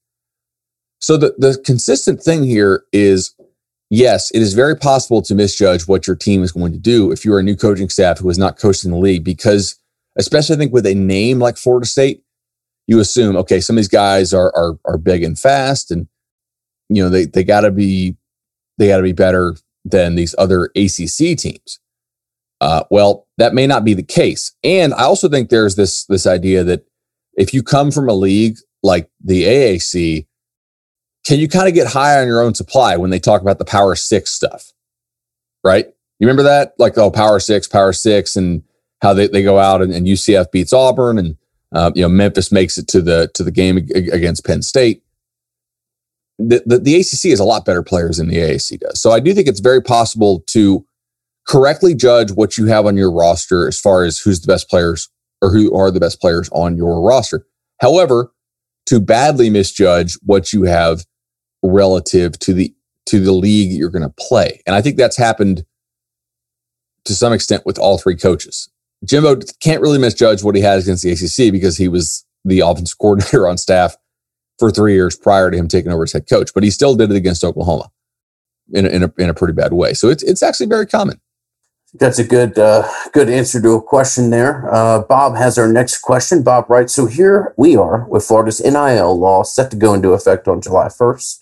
So 1.00 1.18
the 1.18 1.36
the 1.38 1.62
consistent 1.64 2.22
thing 2.22 2.44
here 2.44 2.84
is 2.92 3.36
yes, 3.90 4.32
it 4.32 4.42
is 4.42 4.54
very 4.54 4.76
possible 4.76 5.22
to 5.24 5.36
misjudge 5.36 5.88
what 5.88 6.08
your 6.08 6.16
team 6.16 6.44
is 6.44 6.52
going 6.52 6.74
to 6.74 6.80
do 6.80 7.12
if 7.12 7.24
you 7.24 7.34
are 7.34 7.40
a 7.40 7.44
new 7.44 7.56
coaching 7.56 7.90
staff 7.90 8.20
who 8.20 8.28
has 8.28 8.38
not 8.38 8.58
coached 8.58 8.86
in 8.86 8.92
the 8.92 8.98
league 8.98 9.24
because 9.24 9.80
especially 10.18 10.56
I 10.56 10.60
think 10.60 10.74
with 10.74 10.86
a 10.86 10.96
name 10.96 11.40
like 11.40 11.58
Florida 11.58 11.86
State, 11.86 12.24
you 12.88 13.00
assume, 13.00 13.36
okay, 13.38 13.60
some 13.60 13.76
of 13.76 13.78
these 13.78 13.88
guys 13.88 14.34
are 14.34 14.56
are 14.56 14.78
are 14.86 14.98
big 14.98 15.24
and 15.24 15.38
fast 15.38 15.92
and 15.92 16.08
you 16.90 17.04
know, 17.04 17.10
they 17.10 17.26
they 17.26 17.44
gotta 17.44 17.72
be 17.72 18.16
they 18.78 18.88
gotta 18.88 19.04
be 19.04 19.14
better 19.14 19.56
than 19.86 20.16
these 20.16 20.36
other 20.38 20.66
ACC 20.76 21.38
teams. 21.38 21.80
Uh, 22.60 22.84
well, 22.90 23.28
that 23.38 23.54
may 23.54 23.68
not 23.68 23.86
be 23.86 23.94
the 23.94 24.04
case. 24.04 24.54
And 24.64 24.94
I 24.94 25.04
also 25.04 25.30
think 25.30 25.50
there's 25.50 25.76
this 25.76 26.06
this 26.06 26.26
idea 26.26 26.64
that 26.64 26.86
if 27.34 27.54
you 27.54 27.62
come 27.62 27.92
from 27.92 28.10
a 28.10 28.14
league 28.14 28.58
like 28.84 29.10
the 29.24 29.44
AAC, 29.44 30.26
can 31.28 31.40
you 31.40 31.50
kind 31.50 31.68
of 31.68 31.74
get 31.74 31.88
high 31.88 32.22
on 32.22 32.26
your 32.26 32.42
own 32.42 32.56
supply 32.56 32.96
when 32.96 33.10
they 33.10 33.20
talk 33.20 33.42
about 33.42 33.60
the 33.60 33.66
Power 33.66 33.96
Six 33.96 34.32
stuff? 34.32 34.72
Right? 35.62 35.86
You 36.20 36.26
remember 36.26 36.44
that? 36.44 36.74
Like, 36.78 36.98
oh, 36.98 37.12
Power 37.12 37.42
Six, 37.42 37.68
Power 37.68 37.92
Six, 37.92 38.38
and 38.38 38.64
how 39.02 39.14
they, 39.14 39.28
they 39.28 39.44
go 39.44 39.60
out 39.60 39.82
and, 39.82 39.94
and 39.94 40.08
UCF 40.08 40.52
beats 40.52 40.72
Auburn 40.72 41.18
and 41.18 41.38
uh, 41.74 41.92
you 41.94 42.02
know 42.02 42.08
Memphis 42.08 42.50
makes 42.50 42.78
it 42.78 42.88
to 42.88 43.02
the 43.02 43.30
to 43.34 43.44
the 43.44 43.52
game 43.52 43.76
against 43.78 44.46
Penn 44.46 44.62
State. 44.62 45.04
The, 46.40 46.64
the, 46.66 46.80
the 46.80 46.96
ACC 46.96 47.32
has 47.32 47.40
a 47.40 47.46
lot 47.46 47.66
better 47.66 47.84
players 47.84 48.18
than 48.18 48.30
the 48.30 48.38
AAC 48.38 48.80
does, 48.80 49.02
so 49.02 49.12
I 49.12 49.20
do 49.20 49.34
think 49.34 49.50
it's 49.50 49.60
very 49.60 49.82
possible 49.82 50.42
to 50.48 50.86
correctly 51.46 51.94
judge 51.94 52.32
what 52.32 52.58
you 52.58 52.68
have 52.68 52.86
on 52.86 52.96
your 52.96 53.12
roster 53.12 53.68
as 53.68 53.80
far 53.80 54.06
as 54.06 54.20
who's 54.20 54.40
the 54.40 54.48
best 54.48 54.70
players 54.70 55.10
or 55.42 55.52
who 55.52 55.76
are 55.76 55.92
the 55.92 56.00
best 56.00 56.22
players 56.22 56.48
on 56.52 56.78
your 56.78 57.02
roster. 57.02 57.46
However, 57.82 58.32
to 58.86 59.00
badly 59.02 59.50
misjudge 59.50 60.18
what 60.24 60.54
you 60.54 60.64
have 60.64 61.06
relative 61.64 62.38
to 62.40 62.54
the 62.54 62.74
to 63.06 63.20
the 63.20 63.32
league 63.32 63.72
you're 63.72 63.90
going 63.90 64.04
to 64.04 64.14
play. 64.20 64.62
And 64.66 64.76
I 64.76 64.82
think 64.82 64.98
that's 64.98 65.18
happened 65.18 65.66
to 67.06 67.16
some 67.16 67.32
extent 67.32 67.66
with 67.66 67.80
all 67.80 67.98
three 67.98 68.18
coaches. 68.18 68.70
Jimbo 69.06 69.38
can't 69.62 69.82
really 69.82 69.98
misjudge 69.98 70.44
what 70.44 70.56
he 70.56 70.62
has 70.62 70.84
against 70.84 71.04
the 71.04 71.12
ACC 71.12 71.52
because 71.52 71.78
he 71.78 71.88
was 71.88 72.26
the 72.44 72.60
offensive 72.60 72.98
coordinator 73.02 73.48
on 73.48 73.58
staff 73.58 73.96
for 74.60 74.72
three 74.72 74.94
years 74.94 75.16
prior 75.16 75.52
to 75.52 75.58
him 75.58 75.68
taking 75.68 75.92
over 75.92 76.04
as 76.04 76.14
head 76.14 76.28
coach, 76.30 76.54
but 76.54 76.64
he 76.64 76.72
still 76.72 76.96
did 76.96 77.12
it 77.12 77.16
against 77.16 77.44
Oklahoma 77.44 77.92
in 78.74 78.86
a, 78.86 78.90
in 78.90 79.04
a, 79.04 79.14
in 79.18 79.30
a 79.30 79.34
pretty 79.34 79.54
bad 79.54 79.72
way. 79.72 79.94
So 79.94 80.10
it's, 80.10 80.24
it's 80.24 80.44
actually 80.44 80.66
very 80.66 80.88
common. 80.88 81.22
That's 81.94 82.20
a 82.20 82.24
good 82.24 82.60
uh, 82.60 82.88
good 83.14 83.30
answer 83.30 83.62
to 83.62 83.70
a 83.72 83.82
question 83.82 84.30
there. 84.30 84.72
Uh, 84.72 85.02
Bob 85.04 85.38
has 85.38 85.58
our 85.58 85.72
next 85.72 86.00
question. 86.00 86.44
Bob 86.44 86.70
writes, 86.70 86.94
"So 86.94 87.06
here 87.06 87.54
we 87.58 87.78
are 87.78 88.06
with 88.10 88.26
Florida's 88.26 88.60
NIL 88.60 89.18
law 89.18 89.44
set 89.44 89.72
to 89.72 89.78
go 89.78 89.94
into 89.94 90.12
effect 90.12 90.50
on 90.50 90.62
July 90.62 90.88
1st. 90.88 91.40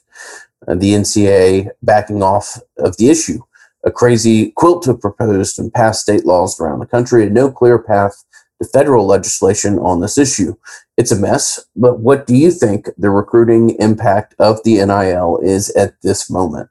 Uh, 0.68 0.76
the 0.76 0.94
NCAA 0.94 1.70
backing 1.84 2.24
off 2.24 2.60
of 2.78 2.98
the 2.98 3.10
issue 3.10 3.40
a 3.86 3.92
crazy 3.92 4.52
quilt 4.52 4.88
of 4.88 5.00
proposed 5.00 5.60
and 5.60 5.74
passed 5.74 6.02
state 6.02 6.26
laws 6.26 6.60
around 6.60 6.80
the 6.80 6.88
country 6.88 7.24
and 7.24 7.34
no 7.34 7.52
clear 7.52 7.78
path 7.78 8.24
to 8.62 8.68
federal 8.68 9.06
legislation 9.06 9.78
on 9.78 10.02
this 10.02 10.18
issue. 10.18 10.56
It's 10.98 11.12
a 11.12 11.20
mess, 11.20 11.64
but 11.76 12.00
what 12.00 12.26
do 12.26 12.36
you 12.36 12.52
think 12.52 12.90
the 12.98 13.12
recruiting 13.12 13.72
impact 13.80 14.34
of 14.40 14.64
the 14.64 14.84
NIL 14.84 15.40
is 15.44 15.70
at 15.72 16.02
this 16.02 16.30
moment? 16.30 16.70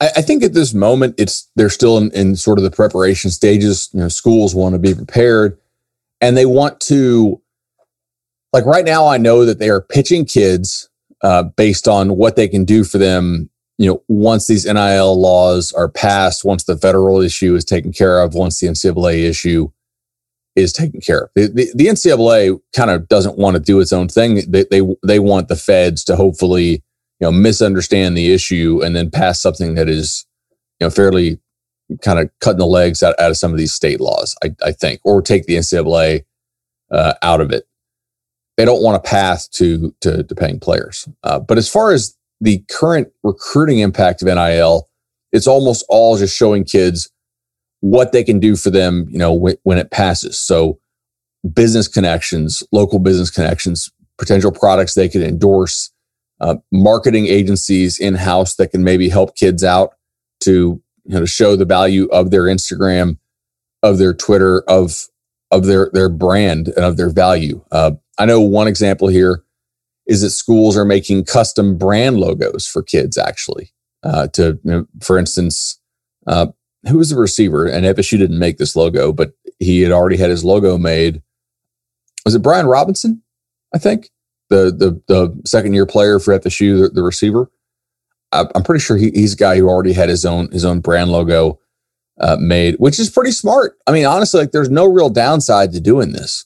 I, 0.00 0.20
think 0.20 0.42
at 0.42 0.52
this 0.52 0.74
moment, 0.74 1.14
it's 1.16 1.48
they're 1.54 1.70
still 1.70 1.96
in, 1.96 2.10
in 2.10 2.34
sort 2.34 2.58
of 2.58 2.64
the 2.64 2.72
preparation 2.72 3.30
stages. 3.30 3.88
You 3.92 4.00
know, 4.00 4.08
schools 4.08 4.52
want 4.52 4.74
to 4.74 4.80
be 4.80 4.94
prepared 4.94 5.58
and 6.20 6.36
they 6.36 6.44
want 6.44 6.80
to, 6.80 7.40
like 8.52 8.66
right 8.66 8.84
now, 8.84 9.06
I 9.06 9.18
know 9.18 9.44
that 9.44 9.60
they 9.60 9.70
are 9.70 9.80
pitching 9.80 10.24
kids 10.24 10.88
uh, 11.22 11.42
based 11.42 11.88
on 11.88 12.16
what 12.16 12.36
they 12.36 12.48
can 12.48 12.64
do 12.64 12.84
for 12.84 12.98
them 12.98 13.50
you 13.78 13.88
know, 13.88 14.02
once 14.06 14.46
these 14.46 14.64
NIL 14.64 15.20
laws 15.20 15.72
are 15.72 15.88
passed, 15.88 16.44
once 16.44 16.64
the 16.64 16.76
federal 16.76 17.20
issue 17.20 17.56
is 17.56 17.64
taken 17.64 17.92
care 17.92 18.20
of, 18.20 18.32
once 18.32 18.60
the 18.60 18.68
NCAA 18.68 19.28
issue 19.28 19.70
is 20.54 20.72
taken 20.72 21.00
care 21.00 21.24
of, 21.24 21.30
the, 21.34 21.48
the, 21.48 21.72
the 21.74 21.86
NCAA 21.86 22.60
kind 22.76 22.90
of 22.90 23.08
doesn't 23.08 23.38
want 23.38 23.56
to 23.56 23.60
do 23.60 23.80
its 23.80 23.92
own 23.92 24.06
thing. 24.06 24.48
They, 24.48 24.64
they, 24.70 24.82
they 25.04 25.18
want 25.18 25.48
the 25.48 25.56
feds 25.56 26.04
to 26.04 26.14
hopefully, 26.14 26.70
you 26.70 26.82
know, 27.22 27.32
misunderstand 27.32 28.16
the 28.16 28.32
issue 28.32 28.80
and 28.84 28.94
then 28.94 29.10
pass 29.10 29.40
something 29.40 29.74
that 29.74 29.88
is, 29.88 30.26
you 30.78 30.86
know, 30.86 30.90
fairly 30.90 31.40
kind 32.02 32.20
of 32.20 32.30
cutting 32.40 32.58
the 32.58 32.66
legs 32.66 33.02
out, 33.02 33.18
out 33.18 33.30
of 33.30 33.36
some 33.36 33.50
of 33.50 33.58
these 33.58 33.72
state 33.72 34.00
laws, 34.00 34.36
I, 34.44 34.54
I 34.64 34.70
think, 34.70 35.00
or 35.04 35.22
take 35.22 35.46
the 35.46 35.56
NCAA 35.56 36.24
uh, 36.92 37.14
out 37.22 37.40
of 37.40 37.50
it. 37.50 37.64
They 38.62 38.66
don't 38.66 38.80
want 38.80 38.94
a 38.94 39.00
path 39.00 39.50
to, 39.54 39.92
to, 40.02 40.22
to 40.22 40.34
paying 40.36 40.60
players. 40.60 41.08
Uh, 41.24 41.40
but 41.40 41.58
as 41.58 41.68
far 41.68 41.90
as 41.90 42.16
the 42.40 42.64
current 42.70 43.08
recruiting 43.24 43.80
impact 43.80 44.22
of 44.22 44.28
NIL, 44.28 44.88
it's 45.32 45.48
almost 45.48 45.84
all 45.88 46.16
just 46.16 46.36
showing 46.36 46.62
kids 46.62 47.10
what 47.80 48.12
they 48.12 48.22
can 48.22 48.38
do 48.38 48.54
for 48.54 48.70
them, 48.70 49.08
you 49.10 49.18
know, 49.18 49.34
when, 49.34 49.78
it 49.78 49.90
passes. 49.90 50.38
So 50.38 50.78
business 51.52 51.88
connections, 51.88 52.62
local 52.70 53.00
business 53.00 53.30
connections, 53.30 53.90
potential 54.16 54.52
products 54.52 54.94
they 54.94 55.08
could 55.08 55.22
endorse, 55.22 55.90
uh, 56.40 56.54
marketing 56.70 57.26
agencies 57.26 57.98
in 57.98 58.14
house 58.14 58.54
that 58.54 58.68
can 58.68 58.84
maybe 58.84 59.08
help 59.08 59.34
kids 59.34 59.64
out 59.64 59.94
to 60.42 60.80
you 61.04 61.14
know 61.14 61.18
to 61.18 61.26
show 61.26 61.56
the 61.56 61.64
value 61.64 62.06
of 62.12 62.30
their 62.30 62.44
Instagram, 62.44 63.18
of 63.82 63.98
their 63.98 64.14
Twitter, 64.14 64.62
of 64.68 65.08
of 65.50 65.66
their 65.66 65.90
their 65.92 66.08
brand 66.08 66.68
and 66.68 66.84
of 66.84 66.96
their 66.96 67.10
value. 67.10 67.64
Uh, 67.72 67.92
I 68.18 68.26
know 68.26 68.40
one 68.40 68.68
example 68.68 69.08
here 69.08 69.42
is 70.06 70.22
that 70.22 70.30
schools 70.30 70.76
are 70.76 70.84
making 70.84 71.24
custom 71.24 71.78
brand 71.78 72.18
logos 72.18 72.66
for 72.66 72.82
kids 72.82 73.16
actually. 73.16 73.72
Uh, 74.02 74.26
to 74.26 74.58
you 74.64 74.70
know, 74.70 74.86
for 75.00 75.16
instance 75.16 75.78
uh, 76.26 76.46
who 76.88 76.98
was 76.98 77.10
the 77.10 77.16
receiver? 77.16 77.66
And 77.66 77.86
fsu 77.86 78.18
didn't 78.18 78.38
make 78.38 78.58
this 78.58 78.74
logo 78.76 79.12
but 79.12 79.32
he 79.58 79.82
had 79.82 79.92
already 79.92 80.16
had 80.16 80.30
his 80.30 80.44
logo 80.44 80.76
made. 80.76 81.22
Was 82.24 82.34
it 82.34 82.42
brian 82.42 82.66
robinson 82.66 83.22
i 83.74 83.78
think? 83.78 84.10
The 84.48 84.70
the, 84.70 85.00
the 85.08 85.40
second 85.46 85.74
year 85.74 85.86
player 85.86 86.18
for 86.18 86.38
fsu 86.38 86.82
the, 86.82 86.88
the 86.88 87.02
receiver? 87.02 87.50
I, 88.32 88.44
i'm 88.54 88.64
pretty 88.64 88.80
sure 88.82 88.96
he, 88.96 89.10
he's 89.10 89.34
a 89.34 89.36
guy 89.36 89.56
who 89.56 89.68
already 89.68 89.92
had 89.92 90.08
his 90.08 90.24
own 90.24 90.50
his 90.50 90.64
own 90.64 90.80
brand 90.80 91.10
logo 91.10 91.58
uh, 92.20 92.36
made 92.38 92.74
which 92.76 92.98
is 92.98 93.08
pretty 93.08 93.32
smart. 93.32 93.78
I 93.86 93.92
mean 93.92 94.04
honestly 94.04 94.40
like 94.40 94.52
there's 94.52 94.70
no 94.70 94.86
real 94.86 95.08
downside 95.10 95.72
to 95.72 95.80
doing 95.80 96.12
this 96.12 96.44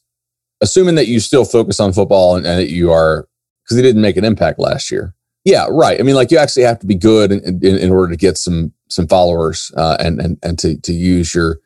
assuming 0.61 0.95
that 0.97 1.07
you 1.07 1.21
still 1.21 1.45
focus 1.45 1.81
on 1.81 1.93
football 1.93 2.37
and, 2.37 2.47
and 2.47 2.61
that 2.61 2.71
you 2.71 2.91
are 2.91 3.29
because 3.65 3.77
he 3.77 3.83
didn't 3.83 4.03
make 4.03 4.17
an 4.17 4.25
impact 4.25 4.59
last 4.59 4.91
year. 4.91 5.15
Yeah, 5.45 5.67
right. 5.71 5.99
I 5.99 6.03
mean, 6.03 6.15
like 6.17 6.31
you 6.31 6.39
actually 6.39 6.65
have 6.65 6.81
to 6.81 6.87
be 6.87 6.95
good 6.95 7.31
in, 7.31 7.41
in, 7.63 7.77
in 7.79 7.91
order 7.93 8.11
to 8.11 8.17
get 8.17 8.37
some 8.37 8.73
some 8.89 9.07
followers 9.07 9.73
uh, 9.77 9.97
and 10.01 10.21
and 10.21 10.39
and 10.43 10.59
to 10.59 10.77
to 10.81 10.93
use 10.93 11.35
your 11.35 11.61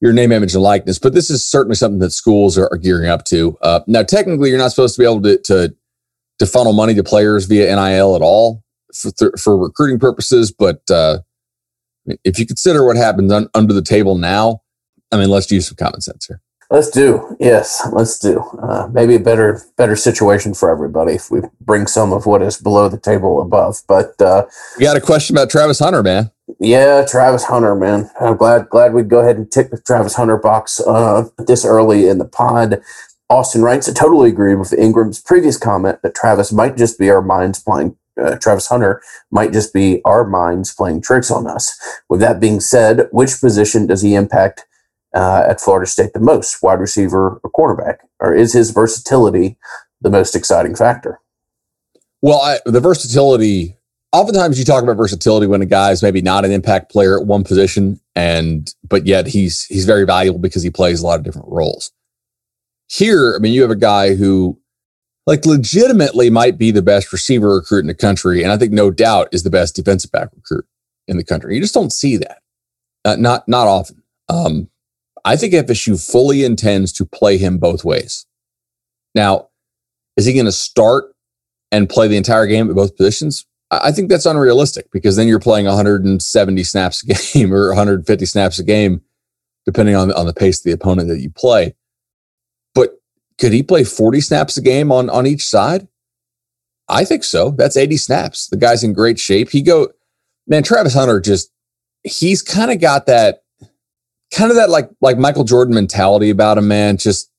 your 0.00 0.12
name, 0.12 0.32
image, 0.32 0.54
and 0.54 0.62
likeness. 0.62 0.98
But 0.98 1.12
this 1.12 1.28
is 1.28 1.44
certainly 1.44 1.74
something 1.74 1.98
that 1.98 2.12
schools 2.12 2.56
are, 2.56 2.68
are 2.72 2.76
gearing 2.78 3.08
up 3.08 3.24
to. 3.26 3.58
Uh, 3.62 3.80
now, 3.86 4.02
technically, 4.02 4.48
you're 4.48 4.58
not 4.58 4.70
supposed 4.70 4.94
to 4.94 5.00
be 5.02 5.04
able 5.04 5.22
to, 5.22 5.38
to 5.38 5.74
to 6.38 6.46
funnel 6.46 6.72
money 6.72 6.94
to 6.94 7.02
players 7.02 7.46
via 7.46 7.66
NIL 7.74 8.16
at 8.16 8.22
all 8.22 8.62
for 8.94 9.36
for 9.36 9.56
recruiting 9.56 9.98
purposes. 9.98 10.52
But 10.52 10.82
uh, 10.90 11.18
if 12.24 12.38
you 12.38 12.46
consider 12.46 12.86
what 12.86 12.96
happens 12.96 13.32
un, 13.32 13.48
under 13.54 13.74
the 13.74 13.82
table 13.82 14.16
now, 14.16 14.62
I 15.12 15.16
mean, 15.16 15.28
let's 15.28 15.50
use 15.50 15.66
some 15.68 15.76
common 15.76 16.00
sense 16.00 16.26
here. 16.26 16.40
Let's 16.70 16.90
do. 16.90 17.34
Yes, 17.40 17.86
let's 17.92 18.18
do. 18.18 18.40
Uh, 18.62 18.88
maybe 18.92 19.14
a 19.14 19.20
better 19.20 19.62
better 19.76 19.96
situation 19.96 20.52
for 20.52 20.70
everybody 20.70 21.14
if 21.14 21.30
we 21.30 21.40
bring 21.62 21.86
some 21.86 22.12
of 22.12 22.26
what 22.26 22.42
is 22.42 22.58
below 22.58 22.90
the 22.90 22.98
table 22.98 23.40
above. 23.40 23.82
But 23.88 24.20
uh, 24.20 24.44
you 24.78 24.84
got 24.84 24.96
a 24.96 25.00
question 25.00 25.34
about 25.34 25.48
Travis 25.48 25.78
Hunter, 25.78 26.02
man? 26.02 26.30
Yeah, 26.60 27.06
Travis 27.08 27.44
Hunter, 27.44 27.74
man. 27.74 28.10
I'm 28.20 28.36
glad 28.36 28.68
glad 28.68 28.92
we'd 28.92 29.08
go 29.08 29.20
ahead 29.20 29.36
and 29.36 29.50
tick 29.50 29.70
the 29.70 29.80
Travis 29.80 30.14
Hunter 30.14 30.36
box 30.36 30.78
uh, 30.80 31.28
this 31.38 31.64
early 31.64 32.06
in 32.06 32.18
the 32.18 32.26
pod. 32.26 32.82
Austin 33.30 33.62
writes, 33.62 33.88
I 33.88 33.92
totally 33.92 34.30
agree 34.30 34.54
with 34.54 34.72
Ingram's 34.72 35.20
previous 35.20 35.58
comment 35.58 36.00
that 36.02 36.14
Travis 36.14 36.50
might 36.50 36.76
just 36.76 36.98
be 36.98 37.10
our 37.10 37.20
minds 37.22 37.62
playing 37.62 37.96
uh, 38.20 38.36
Travis 38.36 38.66
Hunter 38.66 39.00
might 39.30 39.52
just 39.52 39.72
be 39.72 40.02
our 40.04 40.24
minds 40.24 40.74
playing 40.74 41.02
tricks 41.02 41.30
on 41.30 41.46
us. 41.46 41.78
With 42.08 42.20
that 42.20 42.40
being 42.40 42.60
said, 42.60 43.08
which 43.10 43.40
position 43.40 43.86
does 43.86 44.02
he 44.02 44.14
impact 44.14 44.66
uh, 45.14 45.44
at 45.48 45.60
Florida 45.60 45.88
State 45.88 46.12
the 46.12 46.20
most, 46.20 46.62
wide 46.62 46.80
receiver 46.80 47.40
or 47.42 47.50
quarterback? 47.50 48.00
Or 48.20 48.34
is 48.34 48.52
his 48.52 48.70
versatility 48.70 49.56
the 50.00 50.10
most 50.10 50.34
exciting 50.34 50.74
factor? 50.74 51.20
Well, 52.20 52.40
I, 52.40 52.58
the 52.66 52.80
versatility, 52.80 53.76
oftentimes 54.12 54.58
you 54.58 54.64
talk 54.64 54.82
about 54.82 54.96
versatility 54.96 55.46
when 55.46 55.62
a 55.62 55.66
guy 55.66 55.92
is 55.92 56.02
maybe 56.02 56.20
not 56.20 56.44
an 56.44 56.50
impact 56.50 56.90
player 56.90 57.18
at 57.18 57.26
one 57.26 57.44
position, 57.44 58.00
and 58.14 58.72
but 58.88 59.06
yet 59.06 59.26
he's 59.26 59.64
he's 59.64 59.84
very 59.84 60.04
valuable 60.04 60.40
because 60.40 60.62
he 60.62 60.70
plays 60.70 61.00
a 61.00 61.06
lot 61.06 61.18
of 61.18 61.24
different 61.24 61.48
roles. 61.48 61.92
Here, 62.90 63.34
I 63.36 63.38
mean, 63.38 63.52
you 63.52 63.62
have 63.62 63.70
a 63.70 63.76
guy 63.76 64.14
who 64.14 64.58
like 65.26 65.46
legitimately 65.46 66.30
might 66.30 66.58
be 66.58 66.70
the 66.70 66.82
best 66.82 67.12
receiver 67.12 67.56
recruit 67.56 67.80
in 67.80 67.86
the 67.86 67.94
country, 67.94 68.42
and 68.42 68.50
I 68.50 68.56
think 68.56 68.72
no 68.72 68.90
doubt 68.90 69.28
is 69.30 69.42
the 69.42 69.50
best 69.50 69.76
defensive 69.76 70.10
back 70.10 70.30
recruit 70.34 70.64
in 71.06 71.18
the 71.18 71.24
country. 71.24 71.54
You 71.54 71.60
just 71.60 71.74
don't 71.74 71.92
see 71.92 72.16
that, 72.16 72.38
uh, 73.04 73.16
not 73.16 73.46
not 73.46 73.68
often. 73.68 74.02
Um, 74.28 74.68
I 75.24 75.36
think 75.36 75.52
FSU 75.54 75.98
fully 76.00 76.44
intends 76.44 76.92
to 76.94 77.04
play 77.04 77.38
him 77.38 77.58
both 77.58 77.84
ways. 77.84 78.26
Now, 79.14 79.48
is 80.16 80.26
he 80.26 80.32
going 80.32 80.46
to 80.46 80.52
start 80.52 81.14
and 81.70 81.88
play 81.88 82.08
the 82.08 82.16
entire 82.16 82.46
game 82.46 82.68
at 82.68 82.76
both 82.76 82.96
positions? 82.96 83.46
I 83.70 83.92
think 83.92 84.08
that's 84.08 84.26
unrealistic 84.26 84.90
because 84.90 85.16
then 85.16 85.28
you're 85.28 85.38
playing 85.38 85.66
170 85.66 86.64
snaps 86.64 87.02
a 87.02 87.06
game 87.06 87.52
or 87.54 87.68
150 87.68 88.26
snaps 88.26 88.58
a 88.58 88.64
game, 88.64 89.02
depending 89.66 89.94
on, 89.94 90.12
on 90.12 90.26
the 90.26 90.32
pace 90.32 90.60
of 90.60 90.64
the 90.64 90.72
opponent 90.72 91.08
that 91.08 91.20
you 91.20 91.30
play. 91.30 91.74
But 92.74 92.98
could 93.38 93.52
he 93.52 93.62
play 93.62 93.84
40 93.84 94.20
snaps 94.20 94.56
a 94.56 94.62
game 94.62 94.90
on, 94.90 95.10
on 95.10 95.26
each 95.26 95.46
side? 95.46 95.86
I 96.88 97.04
think 97.04 97.24
so. 97.24 97.50
That's 97.50 97.76
80 97.76 97.98
snaps. 97.98 98.48
The 98.48 98.56
guy's 98.56 98.82
in 98.82 98.94
great 98.94 99.18
shape. 99.18 99.50
He 99.50 99.60
go, 99.60 99.88
man, 100.46 100.62
Travis 100.62 100.94
Hunter 100.94 101.20
just, 101.20 101.52
he's 102.02 102.40
kind 102.40 102.70
of 102.70 102.80
got 102.80 103.04
that 103.06 103.42
kind 104.32 104.50
of 104.50 104.56
that 104.56 104.70
like 104.70 104.90
like 105.00 105.18
Michael 105.18 105.44
Jordan 105.44 105.74
mentality 105.74 106.30
about 106.30 106.58
him, 106.58 106.68
man. 106.68 106.96
Just 106.96 107.30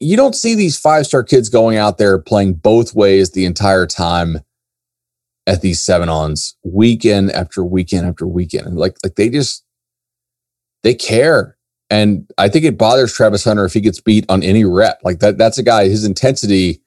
you 0.00 0.16
don't 0.16 0.34
see 0.34 0.54
these 0.54 0.78
five 0.78 1.06
star 1.06 1.22
kids 1.22 1.48
going 1.48 1.76
out 1.76 1.98
there 1.98 2.18
playing 2.18 2.54
both 2.54 2.94
ways 2.94 3.30
the 3.30 3.44
entire 3.44 3.86
time 3.86 4.40
at 5.46 5.60
these 5.60 5.82
seven 5.82 6.08
ons 6.08 6.56
weekend 6.64 7.30
after 7.32 7.64
weekend 7.64 8.06
after 8.06 8.26
weekend. 8.26 8.66
And 8.66 8.76
like 8.76 8.96
like 9.02 9.14
they 9.16 9.28
just 9.28 9.64
they 10.82 10.94
care. 10.94 11.56
And 11.90 12.28
I 12.38 12.48
think 12.48 12.64
it 12.64 12.78
bothers 12.78 13.12
Travis 13.12 13.44
Hunter 13.44 13.64
if 13.64 13.74
he 13.74 13.80
gets 13.80 14.00
beat 14.00 14.24
on 14.28 14.42
any 14.42 14.64
rep. 14.64 15.00
Like 15.04 15.20
that 15.20 15.38
that's 15.38 15.58
a 15.58 15.62
guy, 15.62 15.88
his 15.88 16.04
intensity, 16.04 16.82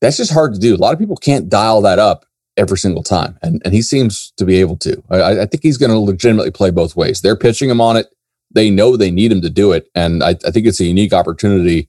that's 0.00 0.16
just 0.16 0.32
hard 0.32 0.54
to 0.54 0.60
do. 0.60 0.74
A 0.74 0.76
lot 0.76 0.92
of 0.92 0.98
people 0.98 1.16
can't 1.16 1.48
dial 1.48 1.82
that 1.82 1.98
up 1.98 2.24
every 2.58 2.76
single 2.76 3.02
time. 3.02 3.38
And, 3.42 3.62
and 3.64 3.72
he 3.72 3.82
seems 3.82 4.32
to 4.36 4.44
be 4.44 4.56
able 4.56 4.76
to. 4.78 5.02
I, 5.10 5.42
I 5.42 5.46
think 5.46 5.62
he's 5.62 5.78
going 5.78 5.90
to 5.90 5.98
legitimately 5.98 6.50
play 6.50 6.70
both 6.70 6.96
ways. 6.96 7.20
They're 7.20 7.36
pitching 7.36 7.70
him 7.70 7.80
on 7.80 7.96
it. 7.96 8.08
They 8.50 8.70
know 8.70 8.96
they 8.96 9.10
need 9.10 9.32
him 9.32 9.40
to 9.42 9.50
do 9.50 9.72
it. 9.72 9.88
And 9.94 10.22
I, 10.22 10.30
I 10.30 10.50
think 10.50 10.66
it's 10.66 10.80
a 10.80 10.84
unique 10.84 11.12
opportunity 11.12 11.88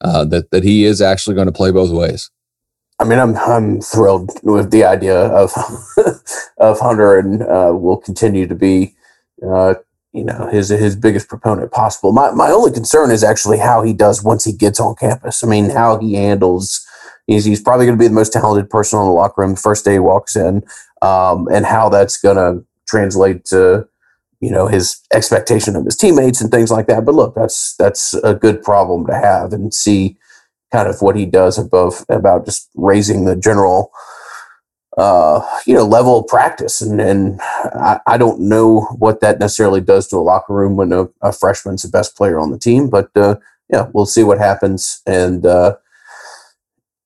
uh, 0.00 0.24
that 0.26 0.50
that 0.50 0.64
he 0.64 0.84
is 0.84 1.02
actually 1.02 1.34
going 1.34 1.46
to 1.46 1.52
play 1.52 1.70
both 1.70 1.90
ways. 1.90 2.30
I 2.98 3.04
mean, 3.04 3.18
I'm 3.18 3.36
I'm 3.36 3.80
thrilled 3.80 4.30
with 4.42 4.70
the 4.70 4.84
idea 4.84 5.18
of 5.18 5.52
of 6.58 6.80
Hunter, 6.80 7.18
and 7.18 7.42
uh, 7.42 7.72
will 7.74 7.96
continue 7.96 8.46
to 8.46 8.54
be, 8.54 8.94
uh, 9.46 9.74
you 10.12 10.24
know, 10.24 10.48
his 10.52 10.68
his 10.68 10.96
biggest 10.96 11.28
proponent 11.28 11.72
possible. 11.72 12.12
My 12.12 12.30
my 12.30 12.50
only 12.50 12.72
concern 12.72 13.10
is 13.10 13.24
actually 13.24 13.58
how 13.58 13.82
he 13.82 13.92
does 13.92 14.22
once 14.22 14.44
he 14.44 14.52
gets 14.52 14.78
on 14.78 14.96
campus. 14.96 15.42
I 15.42 15.46
mean, 15.46 15.70
how 15.70 15.98
he 15.98 16.14
handles. 16.14 16.86
He's, 17.26 17.44
he's 17.44 17.60
probably 17.60 17.86
going 17.86 17.98
to 17.98 18.02
be 18.02 18.08
the 18.08 18.14
most 18.14 18.32
talented 18.32 18.70
person 18.70 18.98
in 18.98 19.06
the 19.06 19.12
locker 19.12 19.42
room 19.42 19.54
the 19.54 19.60
first 19.60 19.84
day 19.84 19.94
he 19.94 19.98
walks 19.98 20.36
in, 20.36 20.64
um, 21.02 21.46
and 21.52 21.66
how 21.66 21.88
that's 21.88 22.20
going 22.20 22.36
to 22.36 22.64
translate 22.88 23.44
to 23.46 23.86
you 24.40 24.50
know 24.50 24.66
his 24.66 25.00
expectation 25.12 25.76
of 25.76 25.84
his 25.84 25.96
teammates 25.96 26.40
and 26.40 26.50
things 26.50 26.70
like 26.70 26.86
that. 26.86 27.04
But 27.04 27.14
look, 27.14 27.34
that's 27.34 27.76
that's 27.76 28.14
a 28.14 28.34
good 28.34 28.62
problem 28.62 29.06
to 29.06 29.14
have 29.14 29.52
and 29.52 29.72
see 29.72 30.16
kind 30.72 30.88
of 30.88 31.02
what 31.02 31.16
he 31.16 31.26
does 31.26 31.58
above 31.58 32.04
about 32.08 32.44
just 32.46 32.68
raising 32.74 33.24
the 33.24 33.36
general 33.36 33.92
uh, 34.96 35.40
you 35.66 35.74
know 35.74 35.84
level 35.84 36.20
of 36.20 36.26
practice 36.26 36.80
and 36.80 37.00
and 37.00 37.40
I, 37.40 38.00
I, 38.06 38.18
don't 38.18 38.40
know 38.40 38.82
what 38.98 39.20
that 39.20 39.38
necessarily 39.38 39.80
does 39.80 40.08
to 40.08 40.16
a 40.16 40.18
locker 40.18 40.52
room 40.52 40.76
when 40.76 40.92
a, 40.92 41.08
a 41.22 41.32
freshman's 41.32 41.82
the 41.82 41.88
best 41.88 42.16
player 42.16 42.38
on 42.38 42.50
the 42.50 42.58
team 42.58 42.90
but 42.90 43.08
uh, 43.16 43.36
yeah 43.72 43.88
we'll 43.92 44.06
see 44.06 44.24
what 44.24 44.38
happens 44.38 45.00
and 45.06 45.46
uh, 45.46 45.76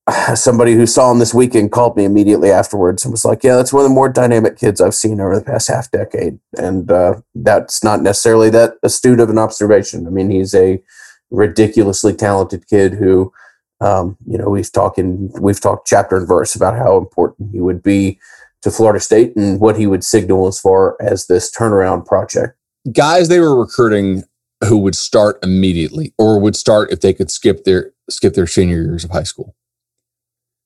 somebody 0.34 0.74
who 0.74 0.86
saw 0.86 1.10
him 1.10 1.18
this 1.18 1.34
weekend 1.34 1.72
called 1.72 1.96
me 1.96 2.04
immediately 2.04 2.50
afterwards 2.50 3.04
and 3.04 3.12
was 3.12 3.24
like 3.24 3.42
yeah 3.42 3.56
that's 3.56 3.72
one 3.72 3.84
of 3.84 3.90
the 3.90 3.94
more 3.94 4.08
dynamic 4.08 4.56
kids 4.56 4.80
i've 4.80 4.94
seen 4.94 5.20
over 5.20 5.38
the 5.38 5.44
past 5.44 5.68
half 5.68 5.90
decade 5.90 6.38
and 6.58 6.90
uh, 6.90 7.14
that's 7.34 7.82
not 7.82 8.02
necessarily 8.02 8.50
that 8.50 8.74
astute 8.82 9.20
of 9.20 9.30
an 9.30 9.38
observation 9.38 10.06
i 10.06 10.10
mean 10.10 10.30
he's 10.30 10.54
a 10.54 10.82
ridiculously 11.30 12.12
talented 12.14 12.66
kid 12.68 12.94
who 12.94 13.32
um, 13.80 14.16
you 14.26 14.38
know, 14.38 14.48
we've 14.48 14.70
talking 14.70 15.30
we've 15.40 15.60
talked 15.60 15.86
chapter 15.86 16.16
and 16.16 16.28
verse 16.28 16.54
about 16.54 16.76
how 16.76 16.96
important 16.96 17.50
he 17.52 17.60
would 17.60 17.82
be 17.82 18.18
to 18.62 18.70
Florida 18.70 19.00
State 19.00 19.36
and 19.36 19.60
what 19.60 19.76
he 19.76 19.86
would 19.86 20.04
signal 20.04 20.46
as 20.46 20.58
far 20.58 20.96
as 21.00 21.26
this 21.26 21.54
turnaround 21.54 22.06
project. 22.06 22.56
Guys 22.92 23.28
they 23.28 23.40
were 23.40 23.58
recruiting 23.58 24.24
who 24.66 24.78
would 24.78 24.94
start 24.94 25.38
immediately 25.42 26.14
or 26.18 26.40
would 26.40 26.56
start 26.56 26.90
if 26.90 27.00
they 27.00 27.12
could 27.12 27.30
skip 27.30 27.64
their 27.64 27.92
skip 28.08 28.34
their 28.34 28.46
senior 28.46 28.82
years 28.82 29.04
of 29.04 29.10
high 29.10 29.22
school. 29.22 29.54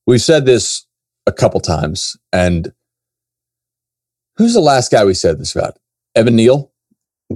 We've 0.09 0.19
said 0.19 0.47
this 0.47 0.87
a 1.27 1.31
couple 1.31 1.59
times, 1.59 2.17
and 2.33 2.73
who's 4.37 4.55
the 4.55 4.59
last 4.59 4.91
guy 4.91 5.05
we 5.05 5.13
said 5.13 5.37
this 5.37 5.55
about? 5.55 5.77
Evan 6.15 6.35
Neal? 6.35 6.71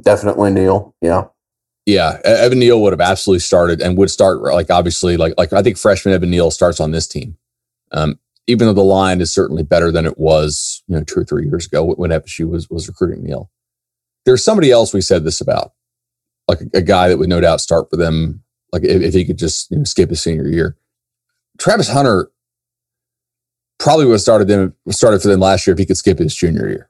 Definitely 0.01 0.49
Neal. 0.49 0.95
Yeah. 0.99 1.25
Yeah, 1.86 2.19
Evan 2.25 2.57
Neal 2.57 2.81
would 2.81 2.91
have 2.91 2.99
absolutely 2.99 3.41
started 3.41 3.79
and 3.79 3.95
would 3.95 4.09
start 4.09 4.41
like 4.41 4.71
obviously 4.71 5.17
like 5.17 5.36
like 5.38 5.53
I 5.53 5.62
think 5.62 5.77
freshman 5.77 6.15
Evan 6.15 6.31
Neal 6.31 6.49
starts 6.49 6.79
on 6.79 6.89
this 6.89 7.05
team. 7.05 7.38
Um, 7.91 8.17
even 8.47 8.65
though 8.65 8.73
the 8.73 8.81
line 8.81 9.21
is 9.21 9.31
certainly 9.31 9.62
better 9.62 9.91
than 9.91 10.07
it 10.07 10.17
was, 10.17 10.81
you 10.88 10.95
know, 10.95 11.03
two 11.03 11.19
or 11.19 11.25
three 11.25 11.45
years 11.45 11.67
ago 11.67 11.86
when 11.86 12.09
FSU 12.09 12.49
was 12.49 12.71
was 12.71 12.88
recruiting 12.88 13.23
Neal. 13.23 13.51
There's 14.25 14.43
somebody 14.43 14.71
else 14.71 14.95
we 14.95 15.01
said 15.01 15.25
this 15.25 15.41
about, 15.41 15.73
like 16.47 16.62
a, 16.62 16.79
a 16.79 16.81
guy 16.81 17.09
that 17.09 17.19
would 17.19 17.29
no 17.29 17.39
doubt 17.39 17.62
start 17.62 17.91
for 17.91 17.97
them, 17.97 18.41
like 18.71 18.83
if, 18.83 19.03
if 19.03 19.13
he 19.13 19.25
could 19.25 19.38
just 19.38 19.69
you 19.69 19.77
know, 19.77 19.83
skip 19.83 20.09
his 20.09 20.23
senior 20.23 20.47
year. 20.47 20.75
Travis 21.59 21.89
Hunter 21.89 22.31
probably 23.79 24.05
would 24.05 24.13
have 24.13 24.21
started 24.21 24.47
them 24.47 24.73
started 24.89 25.21
for 25.21 25.27
them 25.27 25.39
last 25.39 25.67
year 25.67 25.73
if 25.73 25.79
he 25.79 25.86
could 25.86 25.97
skip 25.97 26.19
his 26.19 26.36
junior 26.36 26.69
year. 26.69 26.89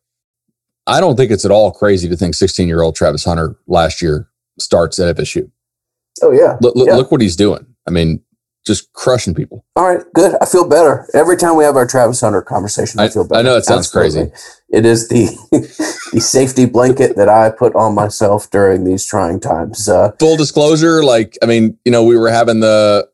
I 0.85 0.99
don't 0.99 1.15
think 1.15 1.31
it's 1.31 1.45
at 1.45 1.51
all 1.51 1.71
crazy 1.71 2.09
to 2.09 2.17
think 2.17 2.35
16 2.35 2.67
year 2.67 2.81
old 2.81 2.95
Travis 2.95 3.23
Hunter 3.23 3.55
last 3.67 4.01
year 4.01 4.29
starts 4.59 4.99
at 4.99 5.15
FSU. 5.15 5.49
Oh 6.21 6.31
yeah. 6.31 6.57
Look, 6.61 6.75
look, 6.75 6.87
yeah. 6.87 6.95
look 6.95 7.11
what 7.11 7.21
he's 7.21 7.35
doing. 7.35 7.65
I 7.87 7.91
mean, 7.91 8.21
just 8.65 8.93
crushing 8.93 9.33
people. 9.33 9.65
All 9.75 9.93
right, 9.93 10.05
good. 10.13 10.35
I 10.41 10.45
feel 10.45 10.67
better 10.67 11.05
every 11.13 11.35
time 11.35 11.57
we 11.57 11.65
have 11.65 11.75
our 11.75 11.85
Travis 11.85 12.21
Hunter 12.21 12.41
conversation. 12.41 12.99
I, 12.99 13.05
I 13.05 13.09
feel 13.09 13.27
better. 13.27 13.39
I 13.39 13.41
know 13.41 13.57
it 13.57 13.65
sounds 13.65 13.87
Absolutely. 13.87 14.31
crazy. 14.31 14.45
It 14.69 14.85
is 14.85 15.09
the 15.09 15.25
the 16.13 16.21
safety 16.21 16.65
blanket 16.65 17.15
that 17.17 17.27
I 17.27 17.49
put 17.49 17.75
on 17.75 17.93
myself 17.93 18.49
during 18.51 18.85
these 18.85 19.05
trying 19.05 19.39
times. 19.39 19.89
Uh, 19.89 20.11
Full 20.19 20.37
disclosure, 20.37 21.03
like 21.03 21.37
I 21.41 21.45
mean, 21.45 21.77
you 21.83 21.91
know, 21.91 22.03
we 22.03 22.17
were 22.17 22.29
having 22.29 22.61
the 22.61 23.09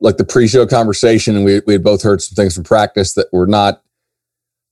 like 0.00 0.16
the 0.16 0.24
pre-show 0.24 0.66
conversation, 0.66 1.36
and 1.36 1.44
we 1.44 1.60
we 1.66 1.74
had 1.74 1.84
both 1.84 2.02
heard 2.02 2.22
some 2.22 2.34
things 2.34 2.54
from 2.54 2.64
practice 2.64 3.14
that 3.14 3.28
were 3.32 3.46
not, 3.46 3.82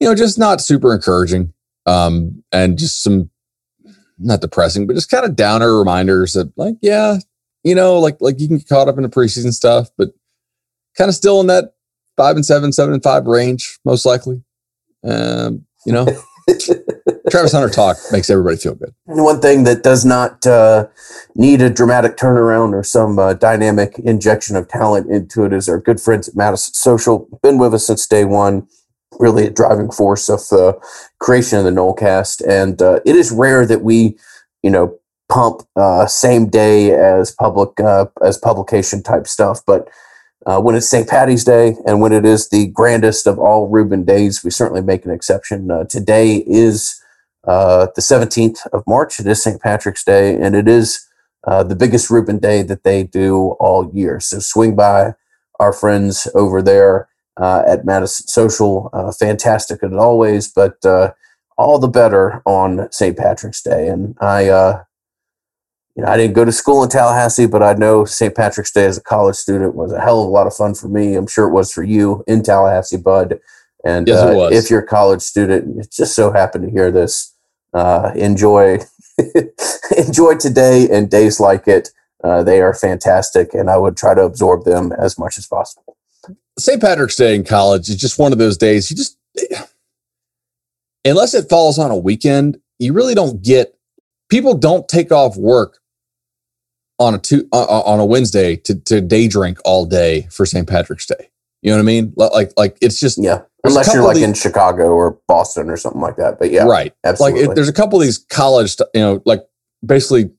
you 0.00 0.08
know, 0.08 0.14
just 0.14 0.38
not 0.38 0.60
super 0.60 0.94
encouraging, 0.94 1.52
um, 1.86 2.42
and 2.52 2.78
just 2.78 3.02
some 3.02 3.30
not 4.18 4.40
depressing, 4.40 4.86
but 4.86 4.94
just 4.94 5.10
kind 5.10 5.24
of 5.24 5.36
downer 5.36 5.78
reminders 5.78 6.32
that 6.32 6.52
like, 6.56 6.76
yeah, 6.80 7.18
you 7.64 7.74
know, 7.74 7.98
like 7.98 8.16
like 8.20 8.40
you 8.40 8.48
can 8.48 8.58
get 8.58 8.68
caught 8.68 8.88
up 8.88 8.96
in 8.96 9.02
the 9.02 9.08
preseason 9.08 9.52
stuff, 9.52 9.88
but 9.98 10.10
kind 10.96 11.08
of 11.08 11.14
still 11.14 11.40
in 11.40 11.46
that 11.48 11.74
five 12.16 12.36
and 12.36 12.46
seven, 12.46 12.72
seven 12.72 12.94
and 12.94 13.02
five 13.02 13.26
range, 13.26 13.78
most 13.84 14.06
likely. 14.06 14.42
Um, 15.04 15.66
you 15.84 15.92
know, 15.92 16.06
Travis 17.30 17.52
Hunter 17.52 17.68
talk 17.68 17.96
makes 18.12 18.30
everybody 18.30 18.56
feel 18.56 18.74
good. 18.74 18.94
And 19.06 19.24
one 19.24 19.40
thing 19.40 19.64
that 19.64 19.82
does 19.82 20.04
not 20.04 20.46
uh, 20.46 20.86
need 21.34 21.60
a 21.60 21.70
dramatic 21.70 22.16
turnaround 22.16 22.72
or 22.72 22.84
some 22.84 23.18
uh, 23.18 23.34
dynamic 23.34 23.98
injection 23.98 24.54
of 24.54 24.68
talent 24.68 25.10
into 25.10 25.44
it 25.44 25.52
is 25.52 25.68
our 25.68 25.80
good 25.80 26.00
friends 26.00 26.28
at 26.28 26.36
Madison 26.36 26.74
Social. 26.74 27.28
Been 27.42 27.58
with 27.58 27.74
us 27.74 27.86
since 27.86 28.06
day 28.06 28.24
one 28.24 28.68
really 29.18 29.46
a 29.46 29.50
driving 29.50 29.90
force 29.90 30.28
of 30.28 30.40
the 30.48 30.78
creation 31.20 31.58
of 31.58 31.64
the 31.64 31.70
Nolecast. 31.70 32.46
And 32.46 32.80
uh, 32.80 33.00
it 33.04 33.16
is 33.16 33.30
rare 33.30 33.66
that 33.66 33.82
we, 33.82 34.16
you 34.62 34.70
know, 34.70 34.98
pump 35.28 35.62
uh, 35.74 36.06
same 36.06 36.48
day 36.48 36.92
as 36.92 37.32
public 37.32 37.80
uh, 37.80 38.06
as 38.22 38.38
publication 38.38 39.02
type 39.02 39.26
stuff. 39.26 39.60
But 39.66 39.88
uh, 40.46 40.60
when 40.60 40.76
it's 40.76 40.88
St. 40.88 41.08
Patty's 41.08 41.44
Day 41.44 41.74
and 41.86 42.00
when 42.00 42.12
it 42.12 42.24
is 42.24 42.50
the 42.50 42.68
grandest 42.68 43.26
of 43.26 43.38
all 43.38 43.68
Reuben 43.68 44.04
days, 44.04 44.44
we 44.44 44.50
certainly 44.50 44.82
make 44.82 45.04
an 45.04 45.10
exception. 45.10 45.70
Uh, 45.70 45.84
today 45.84 46.44
is 46.46 47.02
uh, 47.46 47.86
the 47.94 48.02
17th 48.02 48.66
of 48.72 48.82
March. 48.86 49.20
It 49.20 49.26
is 49.26 49.42
St. 49.42 49.60
Patrick's 49.60 50.04
Day, 50.04 50.34
and 50.34 50.54
it 50.54 50.68
is 50.68 51.06
the 51.44 51.76
biggest 51.76 52.10
Reuben 52.10 52.38
day 52.38 52.62
that 52.62 52.82
they 52.82 53.04
do 53.04 53.56
all 53.60 53.90
year. 53.94 54.18
So 54.18 54.40
swing 54.40 54.74
by 54.74 55.14
our 55.58 55.72
friends 55.72 56.28
over 56.34 56.62
there 56.62 57.08
uh, 57.36 57.62
at 57.66 57.84
Madison 57.84 58.26
Social. 58.26 58.90
Uh, 58.92 59.12
fantastic 59.12 59.82
as 59.82 59.92
always, 59.92 60.50
but 60.50 60.84
uh, 60.84 61.12
all 61.56 61.78
the 61.78 61.88
better 61.88 62.42
on 62.46 62.90
St. 62.90 63.16
Patrick's 63.16 63.62
Day. 63.62 63.88
And 63.88 64.16
I, 64.20 64.48
uh, 64.48 64.82
you 65.94 66.02
know, 66.02 66.08
I 66.08 66.16
didn't 66.16 66.34
go 66.34 66.44
to 66.44 66.52
school 66.52 66.82
in 66.82 66.88
Tallahassee, 66.88 67.46
but 67.46 67.62
I 67.62 67.74
know 67.74 68.04
St. 68.04 68.34
Patrick's 68.34 68.72
Day 68.72 68.84
as 68.84 68.98
a 68.98 69.02
college 69.02 69.36
student 69.36 69.74
was 69.74 69.92
a 69.92 70.00
hell 70.00 70.22
of 70.22 70.28
a 70.28 70.30
lot 70.30 70.46
of 70.46 70.54
fun 70.54 70.74
for 70.74 70.88
me. 70.88 71.14
I'm 71.14 71.26
sure 71.26 71.48
it 71.48 71.52
was 71.52 71.72
for 71.72 71.82
you 71.82 72.24
in 72.26 72.42
Tallahassee, 72.42 72.98
Bud. 72.98 73.38
And 73.84 74.08
yes, 74.08 74.18
uh, 74.18 74.48
if 74.52 74.70
you're 74.70 74.80
a 74.80 74.86
college 74.86 75.22
student, 75.22 75.76
you 75.76 75.82
just 75.90 76.14
so 76.14 76.32
happen 76.32 76.62
to 76.62 76.70
hear 76.70 76.90
this, 76.90 77.34
uh, 77.72 78.12
enjoy 78.14 78.78
enjoy 79.96 80.36
today 80.36 80.88
and 80.90 81.10
days 81.10 81.40
like 81.40 81.66
it. 81.68 81.90
they 82.22 82.60
are 82.60 82.74
fantastic, 82.74 83.54
and 83.54 83.70
I 83.70 83.78
would 83.78 83.96
try 83.96 84.14
to 84.14 84.22
absorb 84.22 84.64
them 84.64 84.92
as 84.92 85.18
much 85.18 85.38
as 85.38 85.46
possible. 85.46 85.96
St. 86.58 86.80
Patrick's 86.80 87.16
Day 87.16 87.34
in 87.34 87.44
college 87.44 87.88
is 87.88 87.96
just 87.96 88.18
one 88.18 88.32
of 88.32 88.38
those 88.38 88.56
days 88.56 88.90
you 88.90 88.96
just, 88.96 89.18
unless 91.04 91.34
it 91.34 91.48
falls 91.48 91.78
on 91.78 91.90
a 91.90 91.96
weekend, 91.96 92.58
you 92.78 92.92
really 92.92 93.14
don't 93.14 93.42
get, 93.42 93.76
people 94.30 94.54
don't 94.54 94.88
take 94.88 95.12
off 95.12 95.36
work 95.36 95.78
on 96.98 97.14
a 97.14 97.18
two, 97.18 97.46
uh, 97.52 97.62
uh, 97.62 97.82
on 97.82 98.00
a 98.00 98.06
Wednesday 98.06 98.56
to, 98.56 98.74
to 98.74 99.00
day 99.00 99.28
drink 99.28 99.58
all 99.64 99.84
day 99.84 100.26
for 100.30 100.46
St. 100.46 100.66
Patrick's 100.66 101.06
Day. 101.06 101.30
You 101.60 101.70
know 101.70 101.76
what 101.76 101.82
I 101.82 101.86
mean? 101.86 102.12
Like, 102.16 102.52
like 102.56 102.78
it's 102.80 102.98
just, 102.98 103.18
yeah. 103.22 103.42
Unless 103.66 103.94
you're 103.94 104.04
like 104.04 104.16
these, 104.16 104.24
in 104.24 104.34
Chicago 104.34 104.88
or 104.88 105.18
Boston 105.28 105.70
or 105.70 105.76
something 105.76 106.00
like 106.00 106.16
that. 106.16 106.38
But 106.38 106.50
yeah. 106.50 106.64
Right. 106.64 106.94
Absolutely. 107.04 107.42
Like 107.42 107.50
it, 107.50 107.54
there's 107.54 107.68
a 107.68 107.72
couple 107.72 107.98
of 107.98 108.04
these 108.04 108.18
college, 108.18 108.76
you 108.94 109.00
know, 109.00 109.22
like 109.24 109.46
basically 109.84 110.30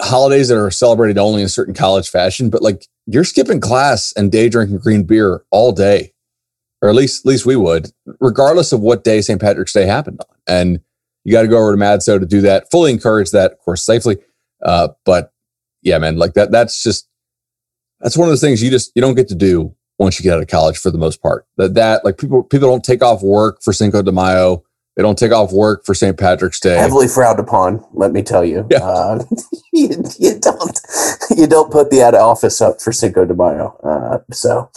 holidays 0.00 0.48
that 0.48 0.58
are 0.58 0.70
celebrated 0.70 1.18
only 1.18 1.42
in 1.42 1.48
certain 1.48 1.74
college 1.74 2.08
fashion, 2.08 2.50
but 2.50 2.62
like 2.62 2.86
you're 3.06 3.24
skipping 3.24 3.60
class 3.60 4.12
and 4.16 4.30
day 4.30 4.48
drinking 4.48 4.78
green 4.78 5.04
beer 5.04 5.44
all 5.50 5.72
day, 5.72 6.12
or 6.82 6.88
at 6.88 6.94
least 6.94 7.24
at 7.24 7.28
least 7.28 7.46
we 7.46 7.56
would, 7.56 7.90
regardless 8.20 8.72
of 8.72 8.80
what 8.80 9.04
day 9.04 9.20
St. 9.20 9.40
Patrick's 9.40 9.72
Day 9.72 9.86
happened 9.86 10.20
on. 10.20 10.36
And 10.46 10.80
you 11.24 11.32
got 11.32 11.42
to 11.42 11.48
go 11.48 11.58
over 11.58 11.72
to 11.72 11.78
Madso 11.78 12.20
to 12.20 12.26
do 12.26 12.42
that. 12.42 12.70
Fully 12.70 12.92
encourage 12.92 13.30
that, 13.30 13.52
of 13.52 13.58
course, 13.60 13.84
safely. 13.84 14.18
Uh, 14.62 14.88
but 15.04 15.32
yeah, 15.82 15.98
man, 15.98 16.16
like 16.16 16.34
that. 16.34 16.50
That's 16.50 16.82
just 16.82 17.08
that's 18.00 18.16
one 18.16 18.28
of 18.28 18.32
those 18.32 18.40
things 18.40 18.62
you 18.62 18.70
just 18.70 18.92
you 18.94 19.02
don't 19.02 19.14
get 19.14 19.28
to 19.28 19.34
do 19.34 19.74
once 19.98 20.18
you 20.18 20.24
get 20.24 20.34
out 20.34 20.42
of 20.42 20.48
college 20.48 20.78
for 20.78 20.90
the 20.90 20.98
most 20.98 21.22
part. 21.22 21.46
That 21.56 21.74
that 21.74 22.04
like 22.04 22.18
people 22.18 22.42
people 22.42 22.68
don't 22.68 22.84
take 22.84 23.02
off 23.02 23.22
work 23.22 23.62
for 23.62 23.72
Cinco 23.72 24.02
de 24.02 24.12
Mayo 24.12 24.64
they 24.96 25.02
don't 25.02 25.18
take 25.18 25.32
off 25.32 25.52
work 25.52 25.84
for 25.84 25.92
St. 25.92 26.16
Patrick's 26.16 26.60
Day. 26.60 26.76
Heavily 26.76 27.08
frowned 27.08 27.40
upon, 27.40 27.84
let 27.94 28.12
me 28.12 28.22
tell 28.22 28.44
you. 28.44 28.66
Yeah. 28.70 28.78
Uh, 28.78 29.24
you, 29.72 30.04
you, 30.18 30.38
don't 30.38 30.80
you 31.36 31.46
don't 31.46 31.72
put 31.72 31.90
the 31.90 32.02
out 32.02 32.14
of 32.14 32.20
office 32.20 32.60
up 32.60 32.80
for 32.80 32.92
Cinco 32.92 33.24
de 33.24 33.34
Mayo. 33.34 33.76
Uh, 33.82 34.18
so, 34.32 34.70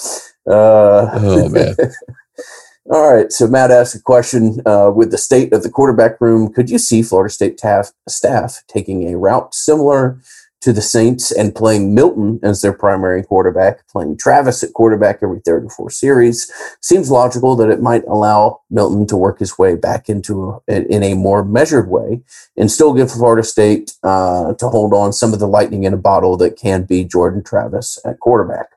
uh, 0.49 1.09
oh 1.13 1.49
man. 1.49 1.75
All 2.89 3.13
right. 3.13 3.31
So 3.31 3.47
Matt 3.47 3.69
asked 3.69 3.95
a 3.95 4.01
question 4.01 4.61
uh, 4.65 4.91
with 4.95 5.11
the 5.11 5.17
state 5.17 5.51
of 5.51 5.61
the 5.61 5.69
quarterback 5.69 6.21
room. 6.21 6.51
Could 6.51 6.69
you 6.69 6.77
see 6.79 7.03
Florida 7.03 7.31
State 7.31 7.59
staff 8.07 8.63
taking 8.67 9.11
a 9.11 9.17
route 9.17 9.53
similar 9.53 10.21
to 10.61 10.73
the 10.73 10.81
Saints 10.81 11.31
and 11.31 11.53
playing 11.53 11.93
Milton 11.93 12.39
as 12.43 12.61
their 12.61 12.73
primary 12.73 13.23
quarterback, 13.23 13.87
playing 13.87 14.17
Travis 14.17 14.63
at 14.63 14.73
quarterback 14.73 15.19
every 15.21 15.39
third 15.39 15.65
or 15.65 15.69
fourth 15.69 15.93
series, 15.93 16.51
seems 16.81 17.11
logical 17.11 17.55
that 17.55 17.69
it 17.69 17.81
might 17.81 18.03
allow 18.05 18.61
Milton 18.69 19.05
to 19.07 19.17
work 19.17 19.39
his 19.39 19.57
way 19.57 19.75
back 19.75 20.09
into 20.09 20.61
a, 20.67 20.81
in 20.87 21.03
a 21.03 21.13
more 21.13 21.43
measured 21.43 21.89
way 21.89 22.21
and 22.57 22.71
still 22.71 22.93
give 22.93 23.11
Florida 23.11 23.43
State 23.43 23.93
uh, 24.03 24.53
to 24.55 24.67
hold 24.67 24.93
on 24.93 25.13
some 25.13 25.33
of 25.33 25.39
the 25.39 25.47
lightning 25.47 25.83
in 25.83 25.93
a 25.93 25.97
bottle 25.97 26.37
that 26.37 26.57
can 26.57 26.83
be 26.83 27.03
Jordan 27.03 27.43
Travis 27.43 27.99
at 28.03 28.19
quarterback. 28.19 28.67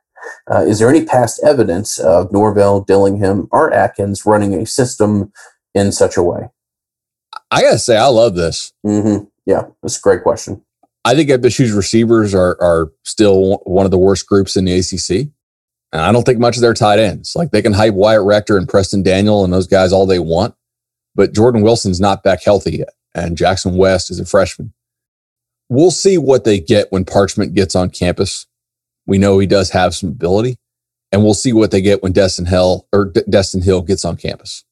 Uh, 0.53 0.61
is 0.61 0.79
there 0.79 0.91
any 0.91 1.05
past 1.05 1.41
evidence 1.43 1.99
of 1.99 2.31
Norvell, 2.31 2.83
Dillingham, 2.83 3.49
or 3.51 3.73
Atkins 3.73 4.27
running 4.27 4.55
a 4.55 4.67
system 4.67 5.33
in 5.75 5.93
such 5.93 6.17
a 6.17 6.23
way? 6.23 6.49
I 7.51 7.63
gotta 7.63 7.79
say, 7.79 7.97
I 7.97 8.07
love 8.07 8.35
this. 8.35 8.73
Mm-hmm. 8.87 9.25
Yeah, 9.47 9.63
that's 9.83 9.99
a 9.99 10.01
great 10.01 10.23
question. 10.23 10.63
I 11.05 11.15
think 11.15 11.31
FSU's 11.31 11.73
receivers 11.73 12.35
are 12.35 12.61
are 12.61 12.93
still 13.05 13.59
one 13.65 13.85
of 13.85 13.91
the 13.91 13.99
worst 13.99 14.27
groups 14.27 14.57
in 14.57 14.65
the 14.65 14.79
ACC. 14.79 15.31
And 15.93 16.03
I 16.03 16.13
don't 16.13 16.23
think 16.23 16.39
much 16.39 16.57
of 16.57 16.63
their 16.63 16.75
tight 16.75 16.99
ends. 16.99 17.33
Like 17.35 17.51
they 17.51 17.63
can 17.63 17.73
hype 17.73 17.95
Wyatt 17.95 18.23
Rector 18.23 18.57
and 18.57 18.69
Preston 18.69 19.03
Daniel 19.03 19.43
and 19.43 19.53
those 19.53 19.67
guys 19.67 19.93
all 19.93 20.07
they 20.07 20.19
want, 20.21 20.55
but 21.15 21.35
Jordan 21.35 21.63
Wilson's 21.63 22.01
not 22.01 22.23
back 22.23 22.43
healthy 22.45 22.79
yet, 22.79 22.91
and 23.15 23.37
Jackson 23.37 23.77
West 23.77 24.11
is 24.11 24.21
a 24.21 24.25
freshman. 24.25 24.73
We'll 25.69 25.91
see 25.91 26.19
what 26.19 26.45
they 26.45 26.61
get 26.61 26.93
when 26.93 27.05
Parchment 27.05 27.55
gets 27.55 27.75
on 27.75 27.91
campus. 27.91 28.47
We 29.07 29.19
know 29.19 29.39
he 29.39 29.47
does 29.47 29.71
have 29.71 29.95
some 29.95 30.11
ability, 30.11 30.59
and 31.11 31.25
we'll 31.25 31.35
see 31.35 31.53
what 31.53 31.71
they 31.73 31.81
get 31.81 32.03
when 32.03 32.13
Destyn 32.13 32.49
Hill 32.49 32.87
or 32.93 33.07
D- 33.07 33.23
Destyn 33.29 33.65
Hill 33.65 33.83
gets 33.83 34.05
on 34.05 34.17
campus 34.17 34.65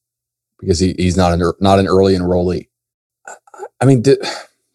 because 0.59 0.79
he, 0.79 0.93
he's 0.97 1.17
not 1.17 1.33
an 1.33 1.51
not 1.59 1.79
an 1.79 1.87
early 1.87 2.15
enrollee. 2.15 2.67
I 3.81 3.85
mean, 3.85 4.03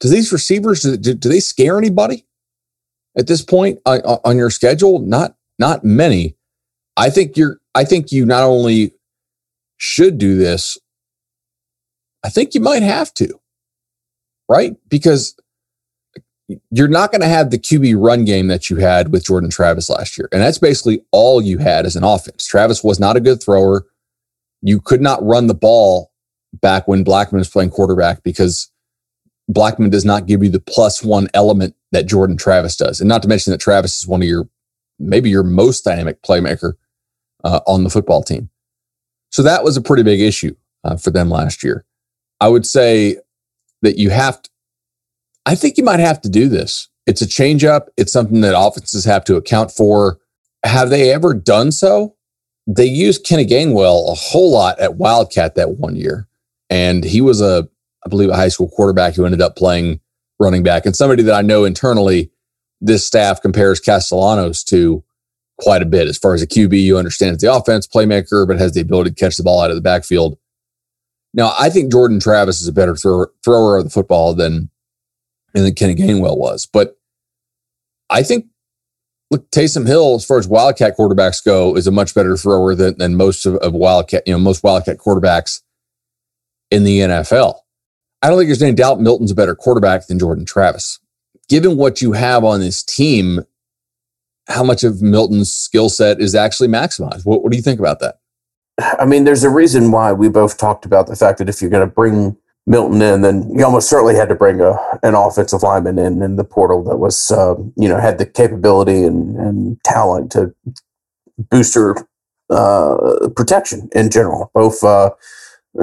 does 0.01 0.11
these 0.11 0.33
receivers 0.33 0.83
do, 0.83 0.97
do, 0.97 1.29
they 1.29 1.41
scare 1.41 1.79
anybody 1.79 2.27
at 3.17 3.27
this 3.27 3.43
point 3.43 3.79
on, 3.87 4.01
on 4.25 4.37
your 4.37 4.51
schedule? 4.51 4.99
Not 5.01 5.37
not 5.59 5.85
many. 5.85 6.37
I 6.97 7.11
think 7.11 7.37
you're. 7.37 7.61
I 7.75 7.85
think 7.85 8.13
you 8.13 8.27
not 8.27 8.45
only 8.45 8.93
should 9.77 10.19
do 10.19 10.37
this. 10.37 10.79
I 12.25 12.29
think 12.31 12.55
you 12.55 12.61
might 12.61 12.83
have 12.83 13.13
to, 13.15 13.41
right? 14.49 14.77
Because 14.89 15.37
you're 16.71 16.89
not 16.89 17.11
going 17.11 17.21
to 17.21 17.27
have 17.27 17.51
the 17.51 17.59
QB 17.59 17.97
run 17.99 18.25
game 18.25 18.49
that 18.49 18.69
you 18.69 18.77
had 18.77 19.13
with 19.13 19.25
Jordan 19.25 19.51
Travis 19.51 19.89
last 19.89 20.19
year. 20.19 20.29
And 20.33 20.43
that's 20.43 20.59
basically 20.59 21.03
all 21.11 21.41
you 21.41 21.59
had 21.59 21.87
as 21.87 21.97
an 21.97 22.05
offense. 22.05 22.47
Travis 22.47 22.85
was 22.85 23.01
not 23.01 23.17
a 23.17 23.21
good 23.21 23.43
thrower. 23.43 23.87
You 24.61 24.81
could 24.81 25.01
not 25.01 25.25
run 25.25 25.47
the 25.47 25.55
ball 25.55 26.13
back 26.61 26.87
when 26.87 27.05
Blackman 27.05 27.39
was 27.39 27.49
playing 27.49 27.71
quarterback 27.71 28.23
because 28.23 28.71
Blackman 29.49 29.91
does 29.91 30.05
not 30.05 30.27
give 30.27 30.43
you 30.43 30.49
the 30.49 30.61
plus 30.61 31.03
one 31.03 31.29
element 31.35 31.75
that 31.93 32.07
Jordan 32.07 32.37
Travis 32.37 32.77
does. 32.77 33.01
And 33.01 33.09
not 33.09 33.23
to 33.23 33.29
mention 33.29 33.51
that 33.51 33.61
Travis 33.61 34.01
is 34.01 34.07
one 34.07 34.23
of 34.23 34.29
your, 34.29 34.49
maybe 34.99 35.31
your 35.31 35.43
most 35.43 35.85
dynamic 35.85 36.23
playmaker 36.23 36.75
uh, 37.45 37.61
on 37.67 37.85
the 37.85 37.91
football 37.91 38.23
team. 38.23 38.49
So 39.31 39.43
that 39.43 39.65
was 39.65 39.77
a 39.77 39.83
pretty 39.83 40.03
big 40.03 40.21
issue 40.21 40.55
uh, 40.85 40.97
for 40.97 41.11
them 41.11 41.29
last 41.29 41.63
year. 41.63 41.85
I 42.41 42.49
would 42.49 42.67
say 42.67 43.19
that 43.83 43.99
you 43.99 44.11
have 44.11 44.41
to, 44.43 44.51
I 45.47 45.55
think 45.55 45.77
you 45.77 45.85
might 45.85 46.01
have 46.01 46.21
to 46.23 46.29
do 46.29 46.49
this. 46.49 46.89
It's 47.07 47.21
a 47.21 47.27
change 47.27 47.65
up. 47.65 47.91
It's 47.97 48.13
something 48.13 48.41
that 48.41 48.59
offenses 48.59 49.05
have 49.05 49.25
to 49.25 49.37
account 49.37 49.71
for. 49.71 50.19
Have 50.65 50.89
they 50.89 51.13
ever 51.13 51.35
done 51.35 51.71
so? 51.71 52.17
They 52.67 52.87
used 52.87 53.27
Kenny 53.27 53.45
Gainwell 53.45 54.11
a 54.11 54.15
whole 54.15 54.51
lot 54.51 54.81
at 54.81 54.97
Wildcat 54.97 55.55
that 55.57 55.73
one 55.73 55.97
year. 55.97 56.27
And 56.71 57.05
he 57.05 57.21
was 57.21 57.43
a 57.43 57.69
I 58.05 58.09
believe, 58.09 58.31
a 58.31 58.37
high 58.37 58.49
school 58.49 58.69
quarterback 58.69 59.15
who 59.15 59.25
ended 59.25 59.41
up 59.41 59.57
playing 59.57 60.01
running 60.39 60.63
back 60.63 60.85
and 60.85 60.97
somebody 60.97 61.23
that 61.23 61.35
I 61.35 61.43
know 61.43 61.65
internally, 61.65 62.31
this 62.81 63.07
staff 63.07 63.41
compares 63.41 63.81
Castellanos 63.81 64.63
to 64.65 65.03
quite 65.61 65.83
a 65.83 65.87
bit 65.87 66.09
as 66.09 66.19
far 66.19 66.35
as 66.35 66.43
a 66.43 66.47
QB. 66.47 66.81
You 66.83 66.99
understand 66.99 67.39
the 67.39 67.53
offense 67.53 67.87
playmaker, 67.87 68.47
but 68.47 68.59
has 68.59 68.73
the 68.73 68.81
ability 68.81 69.11
to 69.11 69.17
catch 69.17 69.37
the 69.37 69.43
ball 69.43 69.61
out 69.61 69.71
of 69.71 69.77
the 69.77 69.83
backfield. 69.83 70.37
Now, 71.33 71.53
I 71.59 71.71
think 71.71 71.91
Jordan 71.91 72.21
Travis 72.21 72.61
is 72.61 72.69
a 72.69 72.73
better 72.73 72.95
thrower, 72.97 73.33
thrower 73.45 73.77
of 73.77 73.85
the 73.85 73.91
football 73.91 74.35
than, 74.35 74.71
than 75.53 75.75
Kenny 75.75 75.95
Gainwell 75.95 76.37
was. 76.37 76.67
But 76.67 76.97
I 78.11 78.23
think, 78.23 78.47
look, 79.31 79.51
Taysom 79.51 79.87
Hill, 79.87 80.15
as 80.15 80.25
far 80.25 80.39
as 80.39 80.47
Wildcat 80.47 80.97
quarterbacks 80.97 81.45
go, 81.45 81.77
is 81.77 81.87
a 81.87 81.93
much 81.93 82.15
better 82.15 82.37
thrower 82.37 82.75
than, 82.75 82.99
than 82.99 83.17
most 83.17 83.47
of, 83.47 83.57
of 83.57 83.73
Wildcat, 83.73 84.23
you 84.27 84.33
know, 84.33 84.39
most 84.39 84.63
Wildcat 84.63 84.99
quarterbacks 84.99 85.63
in 86.71 86.85
the 86.85 87.01
NFL. 87.01 87.57
I 88.25 88.29
don't 88.29 88.39
think 88.39 88.49
there's 88.49 88.63
any 88.63 88.73
doubt 88.73 89.03
Milton's 89.03 89.33
a 89.33 89.35
better 89.35 89.55
quarterback 89.55 90.07
than 90.07 90.19
Jordan 90.19 90.47
Travis. 90.47 90.99
Given 91.51 91.77
what 91.77 92.01
you 92.01 92.13
have 92.13 92.43
on 92.43 92.61
this 92.61 92.83
team, 92.83 93.41
how 94.49 94.65
much 94.65 94.83
of 94.83 95.03
Milton's 95.03 95.53
skill 95.53 95.91
set 95.91 96.21
is 96.21 96.35
actually 96.35 96.69
maximized? 96.69 97.27
What, 97.27 97.43
what 97.43 97.53
do 97.53 97.59
you 97.59 97.63
think 97.63 97.79
about 97.79 98.01
that? 98.01 98.21
I 98.81 99.05
mean, 99.05 99.25
there's 99.25 99.45
a 99.45 99.51
reason 99.51 99.91
why 99.91 100.15
we 100.15 100.31
both 100.31 100.57
talked 100.57 100.87
about 100.87 101.07
the 101.07 101.17
fact 101.17 101.37
that 101.37 101.51
if 101.51 101.61
you're 101.61 101.71
going 101.71 101.87
to 101.87 101.95
bring 101.95 102.35
Milton 102.67 103.03
in, 103.03 103.21
then 103.21 103.51
you 103.51 103.63
almost 103.63 103.91
certainly 103.91 104.15
had 104.15 104.31
to 104.31 104.35
bring 104.35 104.59
a, 104.63 104.75
an 105.03 105.15
offensive 105.15 105.63
lineman 105.63 105.99
in 105.99 106.23
in 106.23 106.37
the 106.37 106.45
portal 106.45 106.83
that 106.85 106.97
was, 106.97 107.31
uh, 107.31 107.57
you 107.77 107.91
know, 107.91 108.01
had 108.01 108.17
the 108.17 108.25
capability 108.25 109.03
and, 109.03 109.37
and 109.37 109.79
talent 109.85 110.33
to 110.33 110.55
booster 111.51 111.95
uh, 112.49 113.29
protection 113.37 113.91
in 113.95 114.09
general, 114.09 114.51
both, 114.55 114.83
uh, 114.83 115.11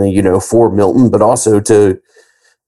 you 0.02 0.24
know, 0.24 0.40
for 0.40 0.72
Milton, 0.72 1.12
but 1.12 1.22
also 1.22 1.60
to 1.60 2.02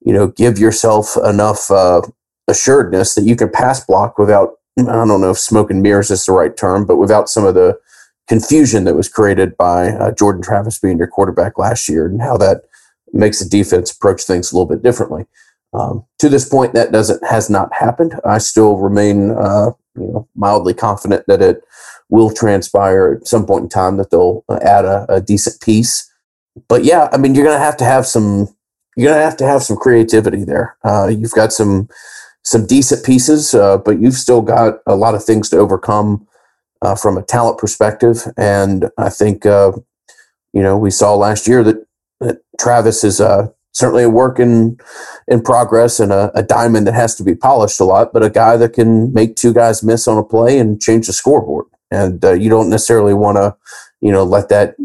you 0.06 0.14
know, 0.14 0.28
give 0.28 0.60
yourself 0.60 1.16
enough 1.24 1.72
uh, 1.72 2.02
assuredness 2.48 3.16
that 3.16 3.24
you 3.24 3.36
can 3.36 3.50
pass 3.50 3.86
block 3.86 4.18
without, 4.18 4.54
I 4.80 4.84
don't 4.84 5.22
know 5.22 5.32
if 5.32 5.40
smoke 5.40 5.72
and 5.72 5.82
mirrors 5.82 6.12
is 6.12 6.26
the 6.26 6.34
right 6.34 6.56
term, 6.56 6.86
but 6.86 6.98
without 6.98 7.30
some 7.30 7.46
of 7.46 7.54
the 7.54 7.80
confusion 8.28 8.84
that 8.86 8.96
was 8.96 9.10
created 9.10 9.56
by 9.58 9.90
uh, 9.90 10.12
Jordan 10.12 10.42
Travis 10.42 10.80
being 10.80 10.98
your 10.98 11.08
quarterback 11.08 11.58
last 11.58 11.90
year 11.90 12.06
and 12.06 12.22
how 12.22 12.38
that 12.38 12.64
makes 13.12 13.40
the 13.40 13.50
defense 13.50 13.92
approach 13.92 14.24
things 14.24 14.52
a 14.52 14.56
little 14.56 14.68
bit 14.68 14.84
differently. 14.84 15.26
Um, 15.74 16.06
to 16.20 16.30
this 16.30 16.48
point, 16.48 16.74
that 16.74 16.92
doesn't 16.92 17.26
has 17.26 17.50
not 17.50 17.74
happened. 17.74 18.20
I 18.26 18.38
still 18.38 18.78
remain, 18.78 19.32
uh, 19.32 19.72
you 19.96 20.08
know, 20.08 20.28
mildly 20.36 20.74
confident 20.74 21.26
that 21.28 21.42
it 21.42 21.64
will 22.10 22.32
transpire 22.32 23.14
at 23.20 23.28
some 23.28 23.46
point 23.46 23.64
in 23.64 23.70
time 23.70 23.98
that 23.98 24.12
they'll 24.12 24.44
uh, 24.50 24.60
add 24.62 24.86
a, 24.86 25.06
a 25.10 25.22
decent 25.22 25.62
piece. 25.62 26.12
But 26.68 26.84
yeah, 26.84 27.10
I 27.12 27.18
mean, 27.18 27.34
you're 27.34 27.46
going 27.46 27.58
to 27.58 27.64
have 27.64 27.78
to 27.78 27.86
have 27.86 28.06
some 28.06 28.56
you're 28.96 29.12
gonna 29.12 29.24
have 29.24 29.38
to 29.38 29.46
have 29.46 29.64
some 29.64 29.78
creativity 29.78 30.44
there. 30.44 30.78
Uh, 30.84 31.08
you've 31.08 31.32
got 31.32 31.54
some 31.54 31.90
some 32.44 32.66
decent 32.66 33.06
pieces, 33.06 33.54
uh, 33.54 33.78
but 33.78 34.00
you've 34.02 34.16
still 34.16 34.42
got 34.42 34.80
a 34.86 34.96
lot 34.96 35.16
of 35.16 35.24
things 35.24 35.50
to 35.50 35.58
overcome 35.58 36.28
uh, 36.82 36.96
from 36.96 37.18
a 37.18 37.24
talent 37.24 37.58
perspective. 37.58 38.24
And 38.38 38.90
I 38.98 39.10
think 39.10 39.46
uh, 39.46 39.72
you 40.54 40.62
know 40.62 40.78
we 40.78 40.92
saw 40.92 41.16
last 41.16 41.48
year 41.48 41.64
that, 41.64 41.86
that 42.20 42.42
Travis 42.60 43.04
is 43.04 43.22
uh, 43.22 43.48
certainly 43.72 44.04
a 44.04 44.10
work 44.10 44.40
in 44.40 44.78
in 45.28 45.42
progress 45.42 46.00
and 46.00 46.12
a, 46.12 46.32
a, 46.36 46.44
diamond 46.44 46.86
that 46.86 46.94
has 46.94 47.16
to 47.16 47.24
be 47.24 47.34
polished 47.34 47.80
a 47.80 47.86
lot, 47.86 48.12
but 48.14 48.24
a 48.24 48.30
guy 48.30 48.58
that 48.58 48.74
can 48.74 49.14
make 49.14 49.36
two 49.36 49.54
guys 49.54 49.84
miss 49.84 50.08
on 50.08 50.18
a 50.18 50.24
play 50.24 50.60
and 50.60 50.82
change 50.82 51.08
the 51.08 51.14
scoreboard. 51.14 51.66
And 51.90 52.24
uh, 52.26 52.34
you 52.34 52.50
don't 52.50 52.70
necessarily 52.70 53.14
want 53.14 53.38
to 53.38 53.56
you 54.02 54.12
know 54.12 54.24
let 54.24 54.50
that 54.50 54.76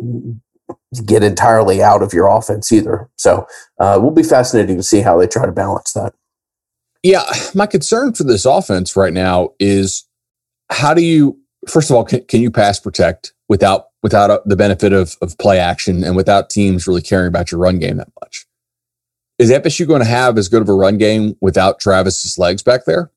get 1.05 1.23
entirely 1.23 1.83
out 1.83 2.03
of 2.03 2.13
your 2.13 2.27
offense 2.27 2.73
either. 2.73 3.09
So 3.17 3.47
uh, 3.79 3.99
will 4.01 4.11
be 4.11 4.23
fascinating 4.23 4.77
to 4.77 4.83
see 4.83 5.01
how 5.01 5.19
they 5.19 5.27
try 5.27 5.47
to 5.47 5.53
balance 5.53 5.93
that. 5.93 6.15
Yeah, 7.03 7.25
my 7.55 7.67
concern 7.67 8.15
for 8.15 8.25
this 8.25 8.45
offense 8.45 8.97
right 8.97 9.13
now 9.13 9.51
is 9.59 10.07
how 10.71 10.95
do 10.95 11.03
you 11.03 11.39
first 11.69 11.91
of 11.91 11.97
all 11.97 12.05
can, 12.05 12.25
can 12.25 12.41
you 12.41 12.51
pass 12.51 12.81
protect 12.81 13.33
without 13.49 13.87
without 14.03 14.31
a, 14.31 14.43
the 14.45 14.57
benefit 14.57 14.93
of 14.93 15.17
of 15.23 15.37
play 15.39 15.59
action 15.59 16.03
and 16.05 16.17
without 16.17 16.51
teams 16.51 16.87
really 16.87 17.03
caring 17.03 17.29
about 17.29 17.53
your 17.53 17.61
run 17.61 17.79
game 17.79 17.97
that 17.99 18.11
much? 18.21 18.47
Is 19.39 19.51
FSU 19.51 19.87
going 19.87 20.03
to 20.03 20.09
have 20.09 20.37
as 20.37 20.49
good 20.49 20.63
of 20.63 20.69
a 20.69 20.75
run 20.75 20.99
game 20.99 21.37
without 21.41 21.79
Travis's 21.79 22.39
legs 22.39 22.63
back 22.63 22.85
there? 22.85 23.13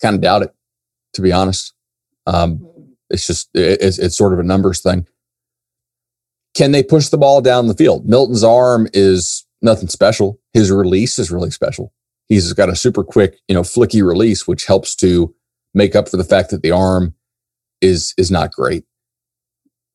Kind 0.00 0.14
of 0.14 0.20
doubt 0.20 0.42
it, 0.42 0.54
to 1.14 1.22
be 1.22 1.32
honest. 1.32 1.74
Um, 2.26 2.66
it's 3.10 3.26
just 3.26 3.50
it, 3.54 3.80
it's, 3.80 3.98
it's 3.98 4.16
sort 4.16 4.32
of 4.32 4.38
a 4.38 4.42
numbers 4.42 4.80
thing. 4.80 5.06
Can 6.56 6.72
they 6.72 6.82
push 6.82 7.08
the 7.08 7.18
ball 7.18 7.42
down 7.42 7.66
the 7.66 7.74
field? 7.74 8.08
Milton's 8.08 8.42
arm 8.42 8.88
is 8.94 9.44
nothing 9.60 9.88
special. 9.88 10.40
His 10.54 10.72
release 10.72 11.18
is 11.18 11.30
really 11.30 11.50
special. 11.50 11.92
He's 12.30 12.50
got 12.54 12.70
a 12.70 12.74
super 12.74 13.04
quick, 13.04 13.38
you 13.46 13.54
know, 13.54 13.60
flicky 13.60 14.02
release, 14.02 14.48
which 14.48 14.64
helps 14.64 14.96
to 14.96 15.34
make 15.74 15.94
up 15.94 16.08
for 16.08 16.16
the 16.16 16.24
fact 16.24 16.48
that 16.50 16.62
the 16.62 16.70
arm 16.70 17.14
is 17.82 18.14
is 18.16 18.30
not 18.30 18.52
great. 18.52 18.84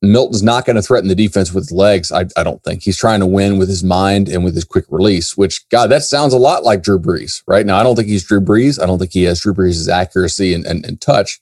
Milton's 0.03 0.43
not 0.43 0.65
going 0.65 0.75
to 0.75 0.83
threaten 0.83 1.09
the 1.09 1.15
defense 1.15 1.51
with 1.51 1.71
legs. 1.71 2.11
I, 2.11 2.25
I 2.37 2.43
don't 2.43 2.63
think 2.63 2.83
he's 2.83 2.97
trying 2.97 3.21
to 3.21 3.25
win 3.25 3.57
with 3.57 3.67
his 3.67 3.83
mind 3.83 4.29
and 4.29 4.43
with 4.43 4.53
his 4.53 4.63
quick 4.63 4.85
release. 4.89 5.35
Which 5.35 5.67
God, 5.69 5.89
that 5.89 6.03
sounds 6.03 6.31
a 6.31 6.37
lot 6.37 6.63
like 6.63 6.83
Drew 6.83 6.99
Brees, 6.99 7.41
right? 7.47 7.65
Now, 7.65 7.79
I 7.79 7.83
don't 7.83 7.95
think 7.95 8.07
he's 8.07 8.23
Drew 8.23 8.39
Brees. 8.39 8.79
I 8.79 8.85
don't 8.85 8.99
think 8.99 9.13
he 9.13 9.23
has 9.23 9.41
Drew 9.41 9.55
Brees' 9.55 9.91
accuracy 9.91 10.53
and, 10.53 10.63
and, 10.67 10.85
and 10.85 11.01
touch. 11.01 11.41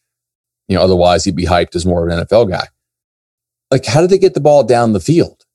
You 0.69 0.77
know, 0.77 0.81
otherwise 0.81 1.25
he'd 1.25 1.35
be 1.35 1.45
hyped 1.45 1.75
as 1.75 1.85
more 1.85 2.07
of 2.07 2.17
an 2.17 2.25
NFL 2.25 2.49
guy 2.49 2.67
like 3.71 3.85
how 3.85 4.01
do 4.01 4.07
they 4.07 4.17
get 4.17 4.33
the 4.33 4.39
ball 4.39 4.63
down 4.63 4.93
the 4.93 4.99
field? 4.99 5.45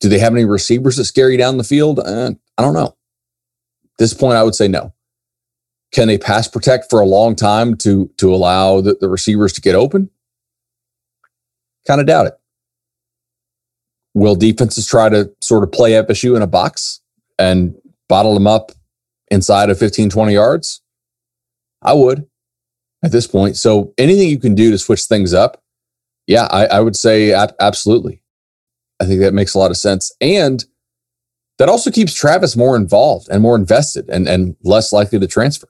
Do 0.00 0.08
they 0.08 0.18
have 0.18 0.32
any 0.32 0.44
receivers 0.44 0.96
that 0.96 1.04
scare 1.04 1.30
you 1.30 1.38
down 1.38 1.58
the 1.58 1.64
field? 1.64 1.98
Uh, 1.98 2.32
I 2.56 2.62
don't 2.62 2.74
know. 2.74 2.96
At 3.84 3.98
this 3.98 4.14
point, 4.14 4.36
I 4.36 4.42
would 4.42 4.54
say 4.54 4.66
no. 4.66 4.94
Can 5.92 6.08
they 6.08 6.18
pass 6.18 6.48
protect 6.48 6.88
for 6.88 7.00
a 7.00 7.06
long 7.06 7.34
time 7.36 7.76
to 7.78 8.10
to 8.18 8.34
allow 8.34 8.80
the, 8.80 8.96
the 9.00 9.08
receivers 9.08 9.52
to 9.54 9.60
get 9.60 9.74
open? 9.74 10.10
Kind 11.86 12.00
of 12.00 12.06
doubt 12.06 12.26
it. 12.26 12.34
Will 14.14 14.34
defenses 14.34 14.86
try 14.86 15.08
to 15.08 15.30
sort 15.40 15.62
of 15.62 15.72
play 15.72 15.92
FSU 15.92 16.36
in 16.36 16.42
a 16.42 16.46
box 16.46 17.00
and 17.38 17.74
bottle 18.08 18.34
them 18.34 18.46
up 18.46 18.72
inside 19.30 19.70
of 19.70 19.78
15, 19.78 20.10
20 20.10 20.32
yards? 20.32 20.82
I 21.82 21.94
would 21.94 22.26
at 23.02 23.12
this 23.12 23.26
point. 23.26 23.56
So 23.56 23.94
anything 23.98 24.28
you 24.28 24.38
can 24.38 24.54
do 24.54 24.70
to 24.70 24.78
switch 24.78 25.04
things 25.04 25.32
up, 25.32 25.62
yeah, 26.26 26.46
I, 26.50 26.66
I 26.66 26.80
would 26.80 26.96
say 26.96 27.32
ab- 27.32 27.54
absolutely. 27.60 28.22
I 29.00 29.04
think 29.04 29.20
that 29.20 29.34
makes 29.34 29.54
a 29.54 29.58
lot 29.58 29.70
of 29.70 29.76
sense. 29.76 30.14
And 30.20 30.64
that 31.58 31.68
also 31.68 31.90
keeps 31.90 32.14
Travis 32.14 32.56
more 32.56 32.76
involved 32.76 33.28
and 33.30 33.42
more 33.42 33.56
invested 33.56 34.08
and, 34.08 34.28
and 34.28 34.56
less 34.62 34.92
likely 34.92 35.18
to 35.18 35.26
transfer. 35.26 35.68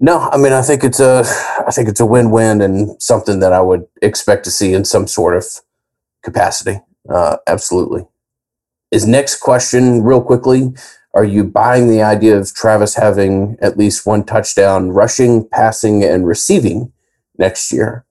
No, 0.00 0.18
I 0.18 0.36
mean 0.36 0.52
I 0.52 0.62
think 0.62 0.84
it's 0.84 1.00
a 1.00 1.24
I 1.66 1.70
think 1.72 1.88
it's 1.88 2.00
a 2.00 2.06
win-win 2.06 2.60
and 2.60 3.00
something 3.02 3.40
that 3.40 3.52
I 3.52 3.60
would 3.60 3.86
expect 4.00 4.44
to 4.44 4.50
see 4.50 4.72
in 4.72 4.84
some 4.84 5.08
sort 5.08 5.36
of 5.36 5.44
capacity. 6.22 6.80
Uh, 7.08 7.38
absolutely. 7.46 8.06
His 8.90 9.06
next 9.06 9.40
question, 9.40 10.02
real 10.02 10.22
quickly, 10.22 10.72
are 11.14 11.24
you 11.24 11.44
buying 11.44 11.88
the 11.88 12.02
idea 12.02 12.38
of 12.38 12.54
Travis 12.54 12.94
having 12.94 13.56
at 13.60 13.76
least 13.76 14.06
one 14.06 14.24
touchdown 14.24 14.90
rushing, 14.90 15.48
passing, 15.48 16.04
and 16.04 16.26
receiving 16.26 16.92
next 17.38 17.72
year? 17.72 18.04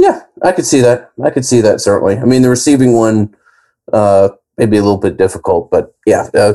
Yeah, 0.00 0.22
I 0.42 0.52
could 0.52 0.64
see 0.64 0.80
that. 0.80 1.12
I 1.22 1.28
could 1.28 1.44
see 1.44 1.60
that 1.60 1.80
certainly. 1.82 2.16
I 2.16 2.24
mean, 2.24 2.40
the 2.40 2.48
receiving 2.48 2.94
one 2.94 3.36
uh, 3.92 4.30
maybe 4.56 4.78
a 4.78 4.82
little 4.82 4.96
bit 4.96 5.18
difficult, 5.18 5.70
but 5.70 5.94
yeah, 6.06 6.30
uh, 6.32 6.54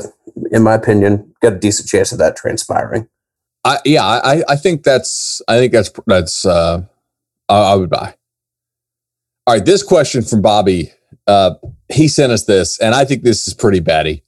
in 0.50 0.64
my 0.64 0.74
opinion, 0.74 1.32
got 1.40 1.52
a 1.52 1.58
decent 1.58 1.88
chance 1.88 2.10
of 2.10 2.18
that 2.18 2.34
transpiring. 2.36 3.08
I, 3.64 3.78
yeah, 3.84 4.04
I, 4.04 4.42
I 4.48 4.56
think 4.56 4.82
that's 4.82 5.40
I 5.46 5.58
think 5.58 5.72
that's 5.72 5.92
that's 6.08 6.44
uh, 6.44 6.82
I, 7.48 7.72
I 7.72 7.74
would 7.76 7.88
buy. 7.88 8.14
All 9.46 9.54
right, 9.54 9.64
this 9.64 9.84
question 9.84 10.22
from 10.22 10.42
Bobby. 10.42 10.92
Uh, 11.28 11.54
he 11.88 12.08
sent 12.08 12.32
us 12.32 12.46
this, 12.46 12.80
and 12.80 12.96
I 12.96 13.04
think 13.04 13.22
this 13.22 13.46
is 13.46 13.54
pretty 13.54 13.78
batty, 13.78 14.24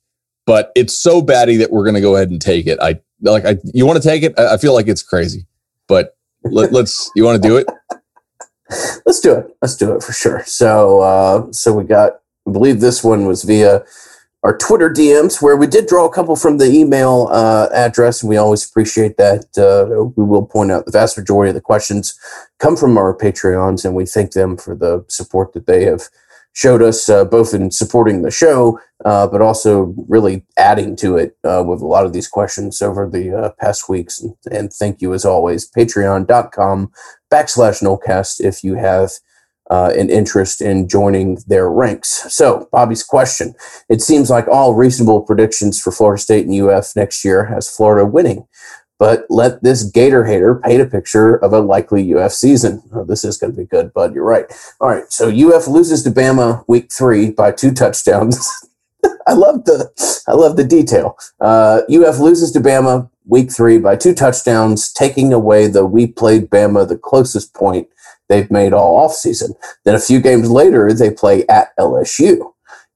but 0.46 0.70
it's 0.76 0.96
so 0.96 1.22
batty 1.22 1.56
that 1.56 1.72
we're 1.72 1.84
going 1.84 1.96
to 1.96 2.00
go 2.00 2.14
ahead 2.14 2.30
and 2.30 2.40
take 2.40 2.68
it. 2.68 2.78
I 2.80 3.00
like. 3.20 3.44
I 3.44 3.56
you 3.64 3.84
want 3.84 4.00
to 4.00 4.08
take 4.08 4.22
it? 4.22 4.38
I, 4.38 4.54
I 4.54 4.56
feel 4.58 4.74
like 4.74 4.86
it's 4.86 5.02
crazy, 5.02 5.46
but 5.88 6.16
let, 6.44 6.72
us 6.72 7.10
You 7.16 7.24
want 7.24 7.42
to 7.42 7.48
do 7.48 7.56
it? 7.56 7.66
Let's 9.06 9.20
do 9.20 9.34
it. 9.34 9.56
Let's 9.62 9.76
do 9.76 9.94
it 9.94 10.02
for 10.02 10.12
sure. 10.12 10.42
So, 10.44 11.00
uh, 11.00 11.52
so 11.52 11.72
we 11.72 11.84
got. 11.84 12.20
I 12.46 12.50
believe 12.50 12.80
this 12.80 13.04
one 13.04 13.26
was 13.26 13.44
via 13.44 13.84
our 14.42 14.56
Twitter 14.56 14.88
DMs, 14.88 15.42
where 15.42 15.56
we 15.56 15.66
did 15.66 15.86
draw 15.86 16.06
a 16.06 16.12
couple 16.12 16.36
from 16.36 16.58
the 16.58 16.70
email 16.70 17.28
uh, 17.30 17.68
address, 17.72 18.22
and 18.22 18.30
we 18.30 18.36
always 18.36 18.68
appreciate 18.68 19.16
that. 19.16 19.46
Uh, 19.58 20.04
we 20.16 20.24
will 20.24 20.46
point 20.46 20.70
out 20.70 20.86
the 20.86 20.92
vast 20.92 21.18
majority 21.18 21.50
of 21.50 21.54
the 21.54 21.60
questions 21.60 22.18
come 22.58 22.76
from 22.76 22.96
our 22.96 23.14
Patreons, 23.14 23.84
and 23.84 23.94
we 23.94 24.06
thank 24.06 24.32
them 24.32 24.56
for 24.56 24.74
the 24.74 25.04
support 25.08 25.52
that 25.52 25.66
they 25.66 25.84
have 25.84 26.08
showed 26.59 26.82
us, 26.82 27.09
uh, 27.09 27.24
both 27.24 27.54
in 27.54 27.70
supporting 27.70 28.22
the 28.22 28.32
show, 28.32 28.80
uh, 29.04 29.28
but 29.28 29.40
also 29.40 29.94
really 30.09 30.44
adding 30.56 30.96
to 30.96 31.16
it 31.16 31.36
uh, 31.44 31.62
with 31.64 31.80
a 31.80 31.86
lot 31.86 32.04
of 32.04 32.12
these 32.12 32.26
questions 32.26 32.82
over 32.82 33.09
the 33.09 33.32
uh, 33.32 33.50
past 33.61 33.88
weeks. 33.88 34.20
And, 34.20 34.34
and, 34.50 34.72
thank 34.72 35.00
you 35.00 35.14
as 35.14 35.24
always. 35.24 35.70
Patreon.com 35.70 36.90
backslash 37.32 37.80
Nolecast 37.80 38.40
if 38.40 38.64
you 38.64 38.74
have 38.74 39.12
uh, 39.70 39.92
an 39.96 40.11
interest 40.11 40.61
in 40.61 40.88
joining 40.88 41.38
their 41.46 41.70
ranks. 41.70 42.26
So, 42.34 42.68
Bobby's 42.72 43.04
question 43.04 43.54
It 43.88 44.02
seems 44.02 44.28
like 44.28 44.48
all 44.48 44.74
reasonable 44.74 45.20
predictions 45.20 45.80
for 45.80 45.92
Florida 45.92 46.20
State 46.20 46.48
and 46.48 46.61
UF 46.61 46.96
next 46.96 47.24
year 47.24 47.44
has 47.44 47.70
Florida 47.70 48.04
winning. 48.04 48.48
But 48.99 49.26
let 49.30 49.62
this 49.62 49.84
Gator 49.84 50.24
hater 50.24 50.57
paint 50.57 50.82
a 50.82 50.86
picture 50.86 51.36
of 51.36 51.53
a 51.53 51.61
likely 51.61 52.12
UF 52.14 52.32
season. 52.32 52.82
Oh, 52.92 53.05
this 53.05 53.24
is 53.24 53.36
going 53.36 53.53
to 53.53 53.57
be 53.57 53.64
good, 53.64 53.92
bud. 53.92 54.14
You're 54.14 54.24
right. 54.24 54.46
All 54.80 54.88
right. 54.88 55.11
So 55.12 55.28
UF 55.28 55.68
loses 55.68 56.03
to 56.03 56.11
Bama 56.11 56.64
week 56.66 56.90
three 56.90 57.30
by 57.30 57.53
two 57.53 57.72
touchdowns. 57.72 58.51
I 59.26 59.34
love 59.34 59.64
the 59.64 59.90
I 60.26 60.32
love 60.32 60.57
the 60.57 60.64
detail. 60.64 61.16
Uh, 61.40 61.82
UF 61.88 62.18
loses 62.18 62.51
to 62.53 62.61
Bama 62.61 63.09
week 63.26 63.53
three 63.53 63.78
by 63.78 63.94
two 63.94 64.14
touchdowns, 64.14 64.92
taking 64.92 65.32
away 65.32 65.68
the 65.68 65.84
we 65.86 66.07
played 66.07 66.51
Bama 66.51 66.88
the 66.88 66.99
closest 66.99 67.55
point 67.55 67.88
they've 68.28 68.51
made 68.51 68.72
all 68.72 69.09
offseason. 69.09 69.51
Then 69.84 69.94
a 69.94 70.01
few 70.01 70.20
games 70.20 70.51
later, 70.51 70.92
they 70.92 71.11
play 71.11 71.46
at 71.46 71.76
LSU. 71.78 72.53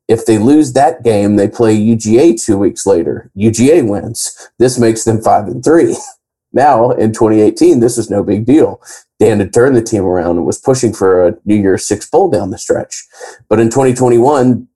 If 0.09 0.27
they 0.27 0.39
lose 0.39 0.73
that 0.73 1.03
game, 1.03 1.37
they 1.37 1.49
play 1.49 1.77
UGA 1.77 2.43
two 2.43 2.59
weeks 2.59 2.87
later. 2.87 3.31
UGA 3.37 3.89
wins. 3.89 4.51
This 4.59 4.79
makes 4.79 5.05
them 5.05 5.23
five 5.23 5.47
and 5.47 5.65
three. 5.65 5.97
Now 6.55 6.91
in 6.91 7.13
2018, 7.13 7.81
this 7.81 7.97
was 7.97 8.11
no 8.11 8.23
big 8.23 8.45
deal. 8.45 8.79
Dan 9.19 9.39
had 9.39 9.55
turned 9.55 9.75
the 9.75 9.83
team 9.83 10.05
around 10.05 10.37
and 10.37 10.45
was 10.45 10.59
pushing 10.59 10.93
for 10.93 11.27
a 11.27 11.35
New 11.45 11.55
Year's 11.55 11.87
Six 11.87 12.11
bowl 12.11 12.31
down 12.31 12.51
the 12.51 12.59
stretch. 12.59 13.07
But 13.49 13.59
in 13.59 13.71
2021, 13.71 14.69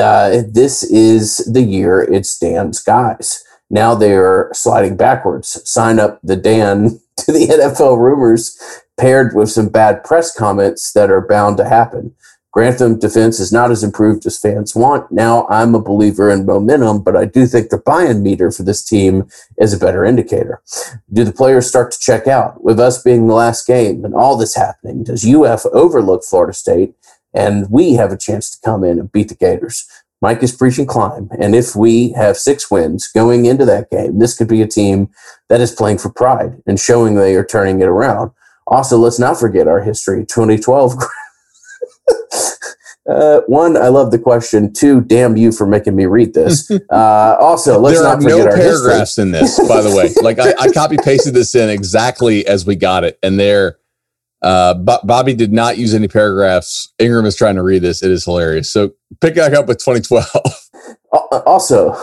uh, 0.00 0.42
this 0.48 0.82
is 0.82 1.38
the 1.52 1.62
year 1.62 2.00
it's 2.00 2.38
Dan's 2.38 2.82
guys. 2.82 3.44
Now 3.68 3.94
they 3.94 4.14
are 4.14 4.50
sliding 4.52 4.96
backwards. 4.96 5.60
Sign 5.68 5.98
up 5.98 6.18
the 6.22 6.36
Dan 6.36 7.00
to 7.18 7.32
the 7.32 7.46
NFL 7.46 7.98
rumors 7.98 8.58
paired 8.98 9.34
with 9.34 9.50
some 9.50 9.68
bad 9.68 10.04
press 10.04 10.34
comments 10.34 10.92
that 10.92 11.10
are 11.10 11.26
bound 11.26 11.56
to 11.56 11.68
happen. 11.68 12.14
Grantham 12.52 12.98
defense 12.98 13.40
is 13.40 13.50
not 13.50 13.70
as 13.70 13.82
improved 13.82 14.26
as 14.26 14.38
fans 14.38 14.76
want. 14.76 15.10
Now 15.10 15.46
I'm 15.48 15.74
a 15.74 15.80
believer 15.80 16.30
in 16.30 16.44
momentum, 16.44 17.02
but 17.02 17.16
I 17.16 17.24
do 17.24 17.46
think 17.46 17.70
the 17.70 17.78
buy-in 17.78 18.22
meter 18.22 18.50
for 18.50 18.62
this 18.62 18.84
team 18.84 19.26
is 19.58 19.72
a 19.72 19.78
better 19.78 20.04
indicator. 20.04 20.60
Do 21.10 21.24
the 21.24 21.32
players 21.32 21.66
start 21.66 21.92
to 21.92 21.98
check 21.98 22.26
out? 22.26 22.62
With 22.62 22.78
us 22.78 23.02
being 23.02 23.26
the 23.26 23.34
last 23.34 23.66
game 23.66 24.04
and 24.04 24.14
all 24.14 24.36
this 24.36 24.54
happening, 24.54 25.02
does 25.02 25.26
UF 25.26 25.64
overlook 25.72 26.24
Florida 26.24 26.52
State 26.52 26.94
and 27.32 27.70
we 27.70 27.94
have 27.94 28.12
a 28.12 28.18
chance 28.18 28.50
to 28.50 28.60
come 28.62 28.84
in 28.84 28.98
and 28.98 29.10
beat 29.10 29.30
the 29.30 29.34
Gators? 29.34 29.86
Mike 30.20 30.42
is 30.42 30.54
preaching 30.54 30.86
climb. 30.86 31.30
And 31.38 31.54
if 31.54 31.74
we 31.74 32.12
have 32.12 32.36
six 32.36 32.70
wins 32.70 33.08
going 33.08 33.46
into 33.46 33.64
that 33.64 33.90
game, 33.90 34.18
this 34.18 34.36
could 34.36 34.46
be 34.46 34.62
a 34.62 34.68
team 34.68 35.08
that 35.48 35.62
is 35.62 35.72
playing 35.72 35.98
for 35.98 36.10
pride 36.10 36.62
and 36.66 36.78
showing 36.78 37.14
they 37.14 37.34
are 37.34 37.44
turning 37.44 37.80
it 37.80 37.88
around. 37.88 38.30
Also, 38.66 38.98
let's 38.98 39.18
not 39.18 39.40
forget 39.40 39.66
our 39.66 39.80
history. 39.80 40.24
2012. 40.26 40.94
uh, 43.08 43.40
one, 43.46 43.76
I 43.76 43.88
love 43.88 44.10
the 44.10 44.18
question. 44.18 44.72
Two, 44.72 45.00
damn 45.00 45.36
you 45.36 45.52
for 45.52 45.66
making 45.66 45.96
me 45.96 46.06
read 46.06 46.34
this. 46.34 46.70
Uh, 46.90 47.36
also, 47.40 47.78
let's 47.78 47.98
there 47.98 48.06
not 48.06 48.22
forget 48.22 48.38
no 48.38 48.44
our 48.44 48.56
paragraphs 48.56 49.18
in 49.18 49.30
this, 49.30 49.58
by 49.66 49.80
the 49.80 49.94
way. 49.94 50.12
Like 50.22 50.38
I, 50.38 50.52
I 50.58 50.70
copy 50.70 50.96
pasted 51.02 51.32
this 51.32 51.54
in 51.54 51.70
exactly 51.70 52.46
as 52.46 52.66
we 52.66 52.76
got 52.76 53.04
it, 53.04 53.18
and 53.22 53.40
there, 53.40 53.78
uh, 54.42 54.74
Bobby 54.74 55.34
did 55.34 55.52
not 55.52 55.78
use 55.78 55.94
any 55.94 56.08
paragraphs. 56.08 56.92
Ingram 56.98 57.24
is 57.24 57.36
trying 57.36 57.54
to 57.54 57.62
read 57.62 57.80
this. 57.80 58.02
It 58.02 58.10
is 58.10 58.24
hilarious. 58.24 58.70
So 58.70 58.92
pick 59.20 59.36
back 59.36 59.52
up 59.52 59.66
with 59.66 59.78
2012. 59.78 60.28
Also, 61.46 61.96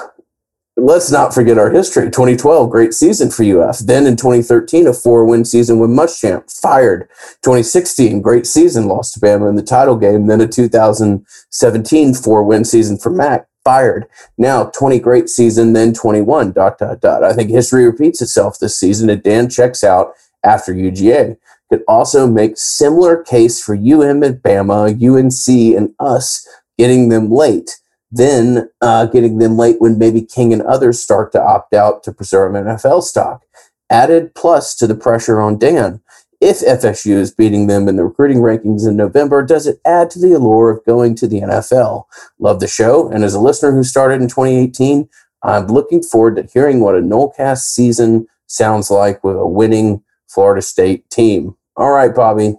let's 0.81 1.11
not 1.11 1.33
forget 1.33 1.57
our 1.57 1.69
history. 1.69 2.05
2012, 2.05 2.69
great 2.69 2.93
season 2.93 3.29
for 3.29 3.43
UF. 3.43 3.79
Then 3.79 4.05
in 4.05 4.15
2013, 4.15 4.87
a 4.87 4.93
four 4.93 5.25
win 5.25 5.45
season 5.45 5.79
with 5.79 5.89
Muschamp, 5.89 6.51
fired. 6.51 7.07
2016, 7.43 8.21
great 8.21 8.45
season, 8.47 8.87
lost 8.87 9.13
to 9.13 9.19
Bama 9.19 9.49
in 9.49 9.55
the 9.55 9.63
title 9.63 9.95
game. 9.95 10.27
Then 10.27 10.41
a 10.41 10.47
2017 10.47 12.13
four 12.13 12.43
win 12.43 12.65
season 12.65 12.97
for 12.97 13.09
Mac, 13.09 13.47
fired. 13.63 14.07
Now 14.37 14.65
20 14.65 14.99
great 14.99 15.29
season, 15.29 15.73
then 15.73 15.93
21, 15.93 16.51
dot, 16.53 16.77
dot, 16.77 17.01
dot. 17.01 17.23
I 17.23 17.33
think 17.33 17.49
history 17.49 17.85
repeats 17.85 18.21
itself 18.21 18.59
this 18.59 18.79
season 18.79 19.09
and 19.09 19.21
Dan 19.21 19.49
checks 19.49 19.83
out 19.83 20.13
after 20.43 20.73
UGA. 20.73 21.37
Could 21.69 21.83
also 21.87 22.25
make 22.25 22.57
similar 22.57 23.21
case 23.21 23.63
for 23.63 23.75
UM 23.75 24.23
and 24.23 24.41
Bama, 24.41 24.89
UNC, 24.89 25.77
and 25.77 25.93
us 25.99 26.47
getting 26.77 27.09
them 27.09 27.29
late 27.29 27.79
then 28.11 28.69
uh, 28.81 29.05
getting 29.05 29.37
them 29.37 29.57
late 29.57 29.79
when 29.79 29.97
maybe 29.97 30.21
King 30.21 30.51
and 30.53 30.61
others 30.63 30.99
start 30.99 31.31
to 31.33 31.41
opt 31.41 31.73
out 31.73 32.03
to 32.03 32.11
preserve 32.11 32.53
NFL 32.53 33.03
stock. 33.03 33.43
Added 33.89 34.35
plus 34.35 34.75
to 34.75 34.87
the 34.87 34.95
pressure 34.95 35.39
on 35.39 35.57
Dan. 35.57 36.01
If 36.41 36.59
FSU 36.59 37.15
is 37.15 37.33
beating 37.33 37.67
them 37.67 37.89
in 37.89 37.97
the 37.97 38.05
recruiting 38.05 38.37
rankings 38.37 38.87
in 38.87 38.95
November, 38.95 39.43
does 39.43 39.67
it 39.67 39.81
add 39.85 40.09
to 40.11 40.19
the 40.19 40.31
allure 40.31 40.69
of 40.69 40.85
going 40.85 41.15
to 41.15 41.27
the 41.27 41.41
NFL? 41.41 42.05
Love 42.39 42.61
the 42.61 42.67
show. 42.67 43.09
And 43.09 43.23
as 43.23 43.33
a 43.33 43.39
listener 43.39 43.71
who 43.73 43.83
started 43.83 44.21
in 44.21 44.29
2018, 44.29 45.09
I'm 45.43 45.67
looking 45.67 46.01
forward 46.01 46.37
to 46.37 46.43
hearing 46.43 46.79
what 46.79 46.95
a 46.95 46.99
Nolecast 46.99 47.63
season 47.63 48.27
sounds 48.47 48.89
like 48.89 49.23
with 49.23 49.35
a 49.35 49.47
winning 49.47 50.01
Florida 50.27 50.61
State 50.61 51.09
team. 51.09 51.55
All 51.75 51.91
right, 51.91 52.13
Bobby. 52.13 52.55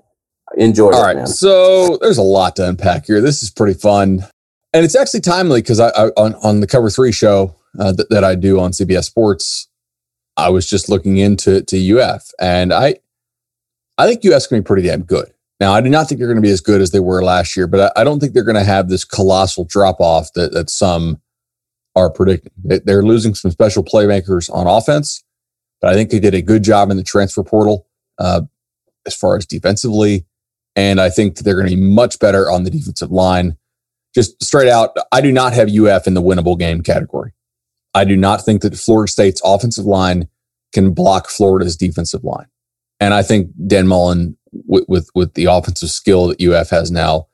Enjoy 0.56 0.90
All 0.90 1.02
it, 1.02 1.06
right. 1.06 1.16
Man. 1.16 1.26
So 1.26 1.96
there's 1.98 2.18
a 2.18 2.22
lot 2.22 2.56
to 2.56 2.68
unpack 2.68 3.06
here. 3.06 3.20
This 3.20 3.42
is 3.42 3.50
pretty 3.50 3.78
fun 3.78 4.24
and 4.72 4.84
it's 4.84 4.96
actually 4.96 5.20
timely 5.20 5.62
because 5.62 5.80
I, 5.80 5.88
I, 5.88 6.06
on 6.16 6.34
on 6.36 6.60
the 6.60 6.66
Cover 6.66 6.90
Three 6.90 7.12
show 7.12 7.54
uh, 7.78 7.92
th- 7.92 8.08
that 8.10 8.24
I 8.24 8.34
do 8.34 8.60
on 8.60 8.72
CBS 8.72 9.04
Sports, 9.04 9.68
I 10.36 10.48
was 10.50 10.68
just 10.68 10.88
looking 10.88 11.16
into 11.18 11.62
to 11.62 12.00
UF, 12.00 12.30
and 12.40 12.72
I 12.72 12.96
I 13.98 14.06
think 14.06 14.24
UF's 14.24 14.46
going 14.46 14.60
to 14.60 14.64
be 14.64 14.66
pretty 14.66 14.88
damn 14.88 15.02
good. 15.02 15.32
Now, 15.60 15.72
I 15.74 15.82
do 15.82 15.90
not 15.90 16.08
think 16.08 16.18
they're 16.18 16.28
going 16.28 16.42
to 16.42 16.46
be 16.46 16.52
as 16.52 16.62
good 16.62 16.80
as 16.80 16.90
they 16.90 17.00
were 17.00 17.22
last 17.22 17.54
year, 17.56 17.66
but 17.66 17.92
I, 17.96 18.00
I 18.00 18.04
don't 18.04 18.18
think 18.18 18.32
they're 18.32 18.44
going 18.44 18.56
to 18.56 18.64
have 18.64 18.88
this 18.88 19.04
colossal 19.04 19.64
drop 19.64 20.00
off 20.00 20.32
that 20.34 20.52
that 20.52 20.70
some 20.70 21.20
are 21.96 22.10
predicting. 22.10 22.52
They're 22.64 23.02
losing 23.02 23.34
some 23.34 23.50
special 23.50 23.84
playmakers 23.84 24.52
on 24.52 24.66
offense. 24.66 25.22
but 25.80 25.90
I 25.90 25.94
think 25.94 26.10
they 26.10 26.20
did 26.20 26.34
a 26.34 26.42
good 26.42 26.62
job 26.62 26.90
in 26.90 26.96
the 26.96 27.02
transfer 27.02 27.42
portal 27.42 27.86
uh, 28.18 28.42
as 29.06 29.14
far 29.14 29.36
as 29.36 29.46
defensively. 29.46 30.24
And 30.76 31.00
I 31.00 31.10
think 31.10 31.38
they're 31.38 31.56
going 31.56 31.68
to 31.68 31.74
be 31.74 31.82
much 31.82 32.18
better 32.20 32.50
on 32.50 32.64
the 32.64 32.70
defensive 32.70 33.10
line. 33.10 33.56
Just 34.14 34.42
straight 34.42 34.68
out, 34.68 34.96
I 35.12 35.20
do 35.20 35.32
not 35.32 35.52
have 35.52 35.68
UF 35.68 36.06
in 36.06 36.14
the 36.14 36.22
winnable 36.22 36.58
game 36.58 36.82
category. 36.82 37.32
I 37.94 38.04
do 38.04 38.16
not 38.16 38.44
think 38.44 38.62
that 38.62 38.76
Florida 38.76 39.10
State's 39.10 39.40
offensive 39.44 39.84
line 39.84 40.28
can 40.72 40.92
block 40.92 41.28
Florida's 41.28 41.76
defensive 41.76 42.24
line. 42.24 42.46
And 43.00 43.14
I 43.14 43.22
think 43.22 43.50
Dan 43.66 43.86
Mullen, 43.86 44.36
with, 44.52 44.84
with, 44.88 45.10
with 45.14 45.34
the 45.34 45.46
offensive 45.46 45.90
skill 45.90 46.28
that 46.28 46.42
UF 46.42 46.70
has 46.70 46.90
now, 46.90 47.28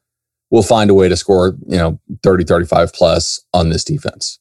will 0.51 0.63
find 0.63 0.91
a 0.91 0.95
way 0.95 1.09
to 1.09 1.17
score, 1.17 1.57
you 1.67 1.77
know, 1.77 2.01
30, 2.23 2.45
35 2.45 2.93
plus 2.93 3.41
on 3.53 3.71
this 3.71 3.85
defense. 3.85 4.39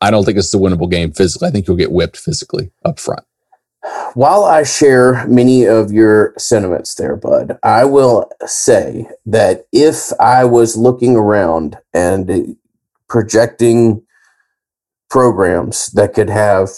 I 0.00 0.10
don't 0.10 0.24
think 0.24 0.36
it's 0.36 0.52
a 0.52 0.58
winnable 0.58 0.90
game 0.90 1.12
physically. 1.12 1.48
I 1.48 1.50
think 1.50 1.66
you'll 1.66 1.76
get 1.76 1.92
whipped 1.92 2.16
physically 2.16 2.70
up 2.84 2.98
front. 2.98 3.24
While 4.14 4.44
I 4.44 4.62
share 4.62 5.26
many 5.26 5.64
of 5.64 5.92
your 5.92 6.34
sentiments 6.38 6.94
there, 6.94 7.16
Bud, 7.16 7.58
I 7.62 7.84
will 7.84 8.30
say 8.46 9.06
that 9.26 9.66
if 9.72 10.12
I 10.18 10.44
was 10.44 10.76
looking 10.76 11.16
around 11.16 11.78
and 11.92 12.56
projecting 13.08 14.02
programs 15.10 15.88
that 15.92 16.14
could 16.14 16.30
have 16.30 16.70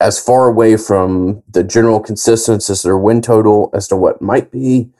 as 0.00 0.20
far 0.22 0.48
away 0.48 0.76
from 0.76 1.42
the 1.48 1.64
general 1.64 2.00
consistency 2.00 2.72
as 2.72 2.82
their 2.82 2.98
win 2.98 3.22
total 3.22 3.70
as 3.72 3.88
to 3.88 3.96
what 3.96 4.22
might 4.22 4.50
be, 4.50 4.90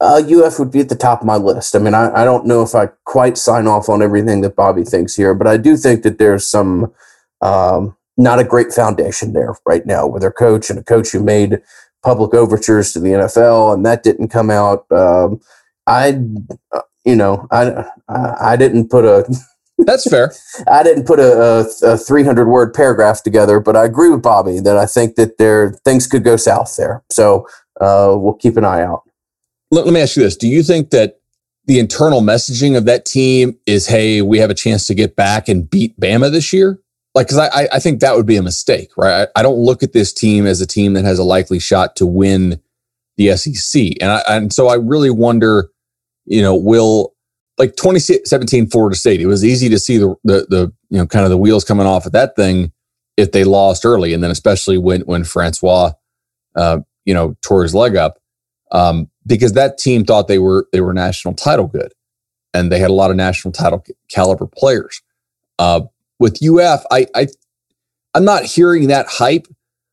uh, 0.00 0.22
UF 0.26 0.58
would 0.58 0.70
be 0.70 0.80
at 0.80 0.88
the 0.88 0.96
top 0.96 1.20
of 1.20 1.26
my 1.26 1.36
list. 1.36 1.76
I 1.76 1.78
mean, 1.78 1.94
I, 1.94 2.22
I 2.22 2.24
don't 2.24 2.46
know 2.46 2.62
if 2.62 2.74
I 2.74 2.86
quite 3.04 3.36
sign 3.36 3.66
off 3.66 3.88
on 3.88 4.02
everything 4.02 4.40
that 4.40 4.56
Bobby 4.56 4.82
thinks 4.82 5.14
here, 5.14 5.34
but 5.34 5.46
I 5.46 5.58
do 5.58 5.76
think 5.76 6.02
that 6.02 6.18
there's 6.18 6.46
some 6.46 6.92
um, 7.42 7.96
not 8.22 8.38
a 8.38 8.44
great 8.44 8.72
foundation 8.72 9.32
there 9.32 9.54
right 9.66 9.86
now 9.86 10.06
with 10.06 10.22
their 10.22 10.32
coach 10.32 10.70
and 10.70 10.78
a 10.78 10.82
coach 10.82 11.10
who 11.10 11.22
made 11.22 11.60
public 12.02 12.34
overtures 12.34 12.92
to 12.92 13.00
the 13.00 13.10
NFL, 13.10 13.74
and 13.74 13.84
that 13.84 14.02
didn't 14.02 14.28
come 14.28 14.50
out. 14.50 14.90
Um, 14.90 15.40
I, 15.86 16.20
uh, 16.72 16.80
you 17.04 17.16
know, 17.16 17.46
I, 17.50 17.84
I, 18.08 18.36
I 18.52 18.56
didn't 18.56 18.88
put 18.88 19.04
a. 19.04 19.24
That's 19.78 20.08
fair. 20.08 20.32
I 20.70 20.82
didn't 20.82 21.06
put 21.06 21.18
a, 21.18 21.66
a, 21.82 21.92
a 21.94 21.96
300 21.96 22.46
word 22.46 22.74
paragraph 22.74 23.22
together, 23.22 23.60
but 23.60 23.76
I 23.76 23.86
agree 23.86 24.10
with 24.10 24.22
Bobby 24.22 24.60
that 24.60 24.76
I 24.76 24.84
think 24.84 25.14
that 25.14 25.38
there 25.38 25.72
things 25.86 26.06
could 26.06 26.22
go 26.22 26.36
south 26.36 26.76
there. 26.76 27.02
So 27.10 27.48
uh, 27.80 28.14
we'll 28.18 28.34
keep 28.34 28.58
an 28.58 28.64
eye 28.66 28.82
out 28.82 29.04
let, 29.70 29.84
let 29.84 29.94
me 29.94 30.00
ask 30.00 30.16
you 30.16 30.22
this. 30.22 30.36
Do 30.36 30.48
you 30.48 30.62
think 30.62 30.90
that 30.90 31.20
the 31.66 31.78
internal 31.78 32.20
messaging 32.20 32.76
of 32.76 32.84
that 32.86 33.04
team 33.04 33.58
is, 33.66 33.86
hey, 33.86 34.22
we 34.22 34.38
have 34.38 34.50
a 34.50 34.54
chance 34.54 34.86
to 34.88 34.94
get 34.94 35.16
back 35.16 35.48
and 35.48 35.68
beat 35.68 35.98
Bama 35.98 36.30
this 36.30 36.52
year? 36.52 36.78
Like, 37.14 37.26
because 37.26 37.38
I, 37.38 37.68
I 37.72 37.78
think 37.80 38.00
that 38.00 38.16
would 38.16 38.26
be 38.26 38.36
a 38.36 38.42
mistake, 38.42 38.90
right? 38.96 39.28
I, 39.36 39.40
I, 39.40 39.42
don't 39.42 39.58
look 39.58 39.82
at 39.82 39.92
this 39.92 40.12
team 40.12 40.46
as 40.46 40.60
a 40.60 40.66
team 40.66 40.92
that 40.92 41.04
has 41.04 41.18
a 41.18 41.24
likely 41.24 41.58
shot 41.58 41.96
to 41.96 42.06
win 42.06 42.60
the 43.16 43.36
SEC. 43.36 43.82
And, 44.00 44.12
I, 44.12 44.22
and 44.28 44.52
so 44.52 44.68
I 44.68 44.76
really 44.76 45.10
wonder, 45.10 45.70
you 46.24 46.40
know, 46.40 46.54
will 46.54 47.14
like 47.58 47.74
2017 47.74 48.68
Florida 48.68 48.96
State, 48.96 49.20
it 49.20 49.26
was 49.26 49.44
easy 49.44 49.68
to 49.70 49.78
see 49.78 49.98
the, 49.98 50.14
the, 50.22 50.46
the, 50.48 50.72
you 50.88 50.98
know, 50.98 51.06
kind 51.06 51.24
of 51.24 51.30
the 51.30 51.36
wheels 51.36 51.64
coming 51.64 51.86
off 51.86 52.06
of 52.06 52.12
that 52.12 52.36
thing 52.36 52.70
if 53.16 53.32
they 53.32 53.42
lost 53.42 53.84
early. 53.84 54.14
And 54.14 54.22
then 54.22 54.30
especially 54.30 54.78
when, 54.78 55.00
when 55.00 55.24
Francois, 55.24 55.92
uh, 56.54 56.78
you 57.04 57.12
know, 57.12 57.36
tore 57.42 57.64
his 57.64 57.74
leg 57.74 57.96
up. 57.96 58.18
Um, 58.70 59.10
because 59.26 59.52
that 59.54 59.78
team 59.78 60.04
thought 60.04 60.28
they 60.28 60.38
were 60.38 60.66
they 60.72 60.80
were 60.80 60.92
national 60.92 61.34
title 61.34 61.66
good, 61.66 61.92
and 62.54 62.70
they 62.70 62.78
had 62.78 62.90
a 62.90 62.94
lot 62.94 63.10
of 63.10 63.16
national 63.16 63.52
title 63.52 63.84
caliber 64.08 64.46
players. 64.46 65.02
Uh, 65.58 65.82
with 66.20 66.38
UF, 66.42 66.84
I, 66.92 67.06
I 67.16 67.26
I'm 68.14 68.24
not 68.24 68.44
hearing 68.44 68.86
that 68.88 69.06
hype. 69.08 69.48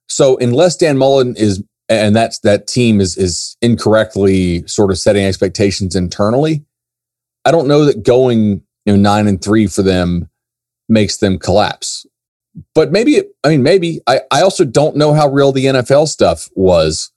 So 0.07 0.37
unless 0.37 0.75
Dan 0.75 0.97
Mullen 0.97 1.35
is 1.35 1.63
and 1.89 2.15
that's 2.15 2.39
that 2.39 2.67
team 2.67 3.01
is 3.01 3.17
is 3.17 3.57
incorrectly 3.61 4.67
sort 4.67 4.91
of 4.91 4.99
setting 4.99 5.25
expectations 5.25 5.95
internally, 5.95 6.63
I 7.45 7.51
don't 7.51 7.67
know 7.67 7.85
that 7.85 8.03
going 8.03 8.61
you 8.85 8.93
know 8.93 8.97
nine 8.97 9.27
and 9.27 9.41
three 9.41 9.65
for 9.65 9.81
them 9.81 10.29
makes 10.89 11.17
them 11.17 11.39
collapse. 11.39 12.05
But 12.75 12.91
maybe 12.91 13.21
I 13.43 13.49
mean 13.49 13.63
maybe 13.63 14.01
I 14.05 14.21
I 14.31 14.41
also 14.41 14.65
don't 14.65 14.97
know 14.97 15.13
how 15.13 15.29
real 15.29 15.51
the 15.51 15.65
NFL 15.65 16.07
stuff 16.07 16.49
was 16.55 17.11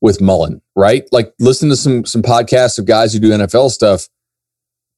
with 0.00 0.20
Mullen, 0.20 0.60
right? 0.76 1.06
Like 1.12 1.34
listen 1.38 1.68
to 1.68 1.76
some 1.76 2.04
some 2.06 2.22
podcasts 2.22 2.78
of 2.78 2.86
guys 2.86 3.12
who 3.12 3.18
do 3.18 3.30
NFL 3.30 3.70
stuff. 3.70 4.08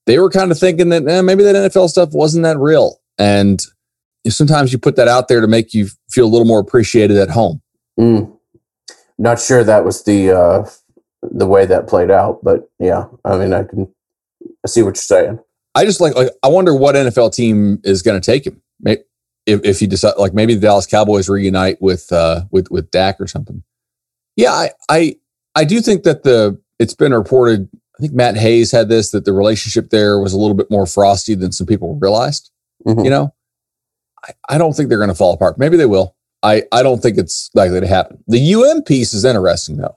They 0.07 0.21
were 0.21 0.31
kind 0.31 0.53
of 0.53 0.59
thinking 0.59 0.91
that 0.91 1.07
eh, 1.09 1.23
maybe 1.23 1.43
that 1.43 1.57
NFL 1.57 1.89
stuff 1.89 2.11
wasn't 2.12 2.45
that 2.45 2.59
real, 2.59 3.01
and 3.19 3.61
sometimes 4.29 4.73
you 4.73 4.79
put 4.79 4.97
that 4.97 5.09
out 5.09 5.29
there 5.29 5.41
to 5.41 5.47
make 5.47 5.75
you 5.75 5.89
feel 6.11 6.27
a 6.27 6.29
little 6.29 6.47
more 6.47 6.61
appreciated 6.61 7.17
at 7.17 7.31
home. 7.31 7.61
Mm. 7.99 8.37
Not 9.19 9.41
sure 9.41 9.64
that 9.64 9.85
was 9.85 10.05
the 10.05 10.31
uh, 10.31 10.69
the 11.23 11.47
way 11.47 11.67
that 11.67 11.89
played 11.89 12.11
out, 12.11 12.41
but 12.43 12.69
yeah, 12.79 13.07
I 13.25 13.39
mean, 13.39 13.53
I 13.53 13.64
can 13.64 13.93
I 14.64 14.69
see 14.69 14.83
what 14.83 14.89
you're 14.89 14.95
saying. 14.97 15.39
I 15.75 15.85
just 15.85 16.01
like 16.01 16.14
like 16.14 16.31
I 16.43 16.49
wonder 16.49 16.75
what 16.75 16.95
NFL 16.95 17.35
team 17.35 17.81
is 17.85 18.03
going 18.03 18.21
to 18.21 18.25
take 18.25 18.47
him. 18.47 18.62
Maybe, 18.81 19.03
if 19.47 19.64
if 19.64 19.81
he 19.81 19.87
decide 19.87 20.14
like 20.19 20.35
maybe 20.35 20.55
the 20.55 20.61
Dallas 20.61 20.87
Cowboys 20.87 21.29
reunite 21.29 21.81
with 21.81 22.12
uh 22.12 22.43
with 22.51 22.71
with 22.71 22.91
Dak 22.91 23.21
or 23.21 23.27
something. 23.27 23.62
Yeah, 24.37 24.53
I, 24.53 24.71
I 24.91 25.17
I 25.55 25.64
do 25.64 25.81
think 25.81 26.03
that 26.03 26.23
the 26.23 26.61
it's 26.79 26.95
been 26.95 27.14
reported. 27.14 27.69
I 27.99 28.03
think 28.03 28.12
Matt 28.12 28.37
Hayes 28.37 28.73
had 28.73 28.91
this 28.91 29.11
that 29.12 29.25
the 29.25 29.33
relationship 29.33 29.89
there 29.89 30.21
was 30.21 30.35
a 30.35 30.39
little 30.39 30.57
bit 30.57 30.71
more 30.71 30.85
frosty 30.85 31.35
than 31.35 31.53
some 31.53 31.67
people 31.67 31.97
realized. 31.99 32.51
Mm-hmm. 32.87 33.05
You 33.05 33.11
know, 33.11 33.34
I, 34.24 34.32
I 34.51 34.59
don't 34.59 34.74
think 34.74 34.89
they're 34.89 34.99
going 34.99 35.09
to 35.09 35.14
fall 35.14 35.34
apart. 35.34 35.59
Maybe 35.59 35.76
they 35.76 35.87
will. 35.87 36.14
I 36.43 36.64
I 36.72 36.82
don't 36.82 37.01
think 37.01 37.18
it's 37.18 37.51
likely 37.55 37.80
to 37.80 37.87
happen. 37.87 38.22
The 38.28 38.55
UM 38.55 38.82
piece 38.82 39.14
is 39.14 39.24
interesting 39.24 39.78
though. 39.78 39.97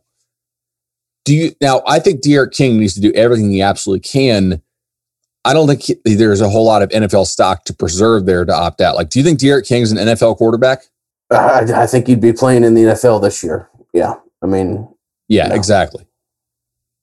Do 1.25 1.35
you 1.35 1.51
now? 1.61 1.81
I 1.87 1.99
think 1.99 2.21
D'Eriq 2.21 2.51
King 2.51 2.79
needs 2.79 2.93
to 2.95 3.01
do 3.01 3.11
everything 3.13 3.51
he 3.51 3.61
absolutely 3.61 4.01
can. 4.01 4.61
I 5.45 5.53
don't 5.53 5.67
think 5.67 5.81
he, 5.81 6.15
there's 6.15 6.41
a 6.41 6.49
whole 6.49 6.65
lot 6.65 6.81
of 6.81 6.89
NFL 6.89 7.25
stock 7.25 7.63
to 7.65 7.73
preserve 7.73 8.25
there 8.25 8.45
to 8.45 8.53
opt 8.53 8.81
out. 8.81 8.95
Like, 8.95 9.09
do 9.09 9.19
you 9.19 9.25
think 9.25 9.39
D'Eriq 9.39 9.67
King's 9.67 9.91
an 9.91 9.97
NFL 9.97 10.37
quarterback? 10.37 10.83
I, 11.31 11.65
I 11.73 11.87
think 11.87 12.07
he'd 12.07 12.21
be 12.21 12.33
playing 12.33 12.63
in 12.63 12.73
the 12.73 12.81
NFL 12.81 13.21
this 13.21 13.43
year. 13.43 13.69
Yeah. 13.93 14.15
I 14.41 14.47
mean, 14.47 14.87
yeah, 15.27 15.43
you 15.43 15.49
know. 15.49 15.55
exactly. 15.55 16.05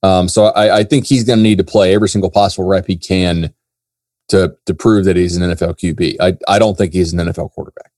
Um, 0.03 0.27
so 0.27 0.45
I, 0.45 0.79
I 0.79 0.83
think 0.83 1.05
he's 1.05 1.23
going 1.23 1.39
to 1.39 1.43
need 1.43 1.57
to 1.57 1.63
play 1.63 1.93
every 1.93 2.09
single 2.09 2.29
possible 2.29 2.67
rep 2.67 2.85
he 2.85 2.97
can 2.97 3.53
to 4.29 4.55
to 4.65 4.73
prove 4.73 5.05
that 5.05 5.15
he's 5.15 5.37
an 5.37 5.49
NFL 5.51 5.79
QB. 5.79 6.15
I 6.19 6.37
I 6.47 6.59
don't 6.59 6.77
think 6.77 6.93
he's 6.93 7.13
an 7.13 7.19
NFL 7.19 7.51
quarterback. 7.51 7.91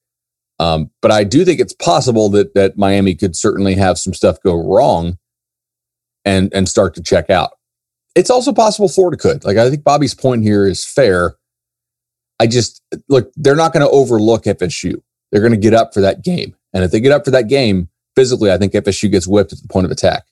Um, 0.60 0.92
but 1.02 1.12
I 1.12 1.24
do 1.24 1.46
think 1.46 1.60
it's 1.60 1.74
possible 1.74 2.30
that 2.30 2.54
that 2.54 2.78
Miami 2.78 3.16
could 3.16 3.36
certainly 3.36 3.76
have 3.76 3.98
some 3.98 4.14
stuff 4.14 4.42
go 4.44 4.56
wrong 4.56 5.18
and 6.26 6.54
and 6.54 6.68
start 6.68 6.96
to 6.96 7.04
check 7.04 7.30
out. 7.30 7.52
It's 8.16 8.30
also 8.30 8.52
possible 8.52 8.90
Florida 8.90 9.18
could. 9.18 9.46
Like 9.46 9.58
I 9.58 9.70
think 9.70 9.84
Bobby's 9.84 10.16
point 10.16 10.44
here 10.44 10.68
is 10.68 10.86
fair. 10.86 11.36
I 12.40 12.48
just 12.48 12.82
look, 13.08 13.32
they're 13.36 13.56
not 13.56 13.74
going 13.74 13.86
to 13.86 13.92
overlook 13.92 14.44
FSU. 14.44 15.02
They're 15.32 15.42
going 15.42 15.54
to 15.54 15.58
get 15.58 15.74
up 15.74 15.94
for 15.94 16.02
that 16.02 16.24
game. 16.24 16.56
And 16.74 16.84
if 16.84 16.92
they 16.92 17.00
get 17.00 17.12
up 17.12 17.26
for 17.26 17.32
that 17.32 17.48
game, 17.48 17.90
physically, 18.16 18.52
I 18.52 18.58
think 18.58 18.74
FSU 18.74 19.12
gets 19.12 19.28
whipped 19.28 19.54
at 19.54 19.62
the 19.62 19.68
point 19.68 19.86
of 19.86 19.92
attack. 19.92 20.24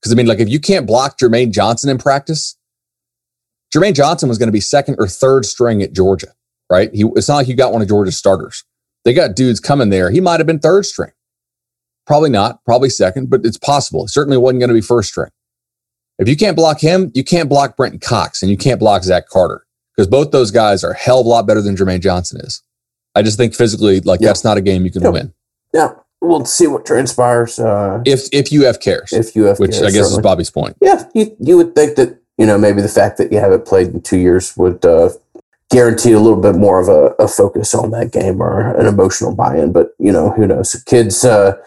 Because 0.00 0.12
I 0.12 0.16
mean, 0.16 0.26
like 0.26 0.38
if 0.38 0.48
you 0.48 0.60
can't 0.60 0.86
block 0.86 1.18
Jermaine 1.18 1.52
Johnson 1.52 1.90
in 1.90 1.98
practice, 1.98 2.56
Jermaine 3.74 3.94
Johnson 3.94 4.28
was 4.28 4.38
going 4.38 4.48
to 4.48 4.52
be 4.52 4.60
second 4.60 4.96
or 4.98 5.06
third 5.06 5.44
string 5.44 5.82
at 5.82 5.92
Georgia, 5.92 6.28
right? 6.70 6.90
He, 6.92 7.04
it's 7.16 7.28
not 7.28 7.36
like 7.36 7.48
you 7.48 7.54
got 7.54 7.72
one 7.72 7.82
of 7.82 7.88
Georgia's 7.88 8.16
starters. 8.16 8.64
They 9.04 9.14
got 9.14 9.36
dudes 9.36 9.60
coming 9.60 9.90
there. 9.90 10.10
He 10.10 10.20
might 10.20 10.40
have 10.40 10.46
been 10.46 10.58
third 10.58 10.84
string. 10.86 11.12
Probably 12.06 12.30
not, 12.30 12.64
probably 12.64 12.90
second, 12.90 13.30
but 13.30 13.44
it's 13.44 13.58
possible. 13.58 14.04
It 14.04 14.10
certainly 14.10 14.36
wasn't 14.36 14.60
going 14.60 14.68
to 14.68 14.74
be 14.74 14.80
first 14.80 15.10
string. 15.10 15.30
If 16.18 16.28
you 16.28 16.36
can't 16.36 16.56
block 16.56 16.80
him, 16.80 17.10
you 17.14 17.24
can't 17.24 17.48
block 17.48 17.76
Brenton 17.76 18.00
Cox 18.00 18.42
and 18.42 18.50
you 18.50 18.56
can't 18.56 18.80
block 18.80 19.04
Zach 19.04 19.28
Carter 19.28 19.64
because 19.96 20.06
both 20.06 20.32
those 20.32 20.50
guys 20.50 20.84
are 20.84 20.90
a 20.90 20.96
hell 20.96 21.20
of 21.20 21.26
a 21.26 21.28
lot 21.28 21.46
better 21.46 21.62
than 21.62 21.76
Jermaine 21.76 22.00
Johnson 22.00 22.40
is. 22.42 22.62
I 23.14 23.22
just 23.22 23.36
think 23.36 23.54
physically, 23.54 24.00
like 24.00 24.20
yeah. 24.20 24.28
that's 24.28 24.44
not 24.44 24.58
a 24.58 24.60
game 24.60 24.84
you 24.84 24.90
can 24.90 25.02
yeah. 25.02 25.08
win. 25.08 25.34
Yeah 25.72 25.92
we'll 26.20 26.44
see 26.44 26.66
what 26.66 26.86
transpires. 26.86 27.58
Uh, 27.58 28.02
if 28.04 28.28
if 28.32 28.52
UF 28.52 28.80
cares, 28.80 29.12
if 29.12 29.36
UF, 29.36 29.58
which 29.58 29.72
cares, 29.72 29.82
I 29.82 29.86
guess 29.86 29.94
certainly. 29.94 30.12
is 30.12 30.18
Bobby's 30.18 30.50
point. 30.50 30.76
Yeah, 30.80 31.04
you 31.14 31.36
you 31.40 31.56
would 31.56 31.74
think 31.74 31.96
that 31.96 32.19
you 32.40 32.46
know 32.46 32.56
maybe 32.56 32.80
the 32.80 32.88
fact 32.88 33.18
that 33.18 33.30
you 33.30 33.38
haven't 33.38 33.66
played 33.66 33.88
in 33.88 34.00
two 34.00 34.18
years 34.18 34.56
would 34.56 34.82
uh, 34.86 35.10
guarantee 35.70 36.12
a 36.12 36.18
little 36.18 36.40
bit 36.40 36.56
more 36.56 36.80
of 36.80 36.88
a, 36.88 37.14
a, 37.22 37.28
focus 37.28 37.74
on 37.74 37.90
that 37.90 38.12
game 38.12 38.42
or 38.42 38.74
an 38.76 38.86
emotional 38.86 39.34
buy-in. 39.34 39.72
But 39.72 39.94
you 39.98 40.10
know 40.10 40.30
who 40.30 40.46
knows? 40.46 40.74
Kids. 40.86 41.22
Uh, 41.22 41.62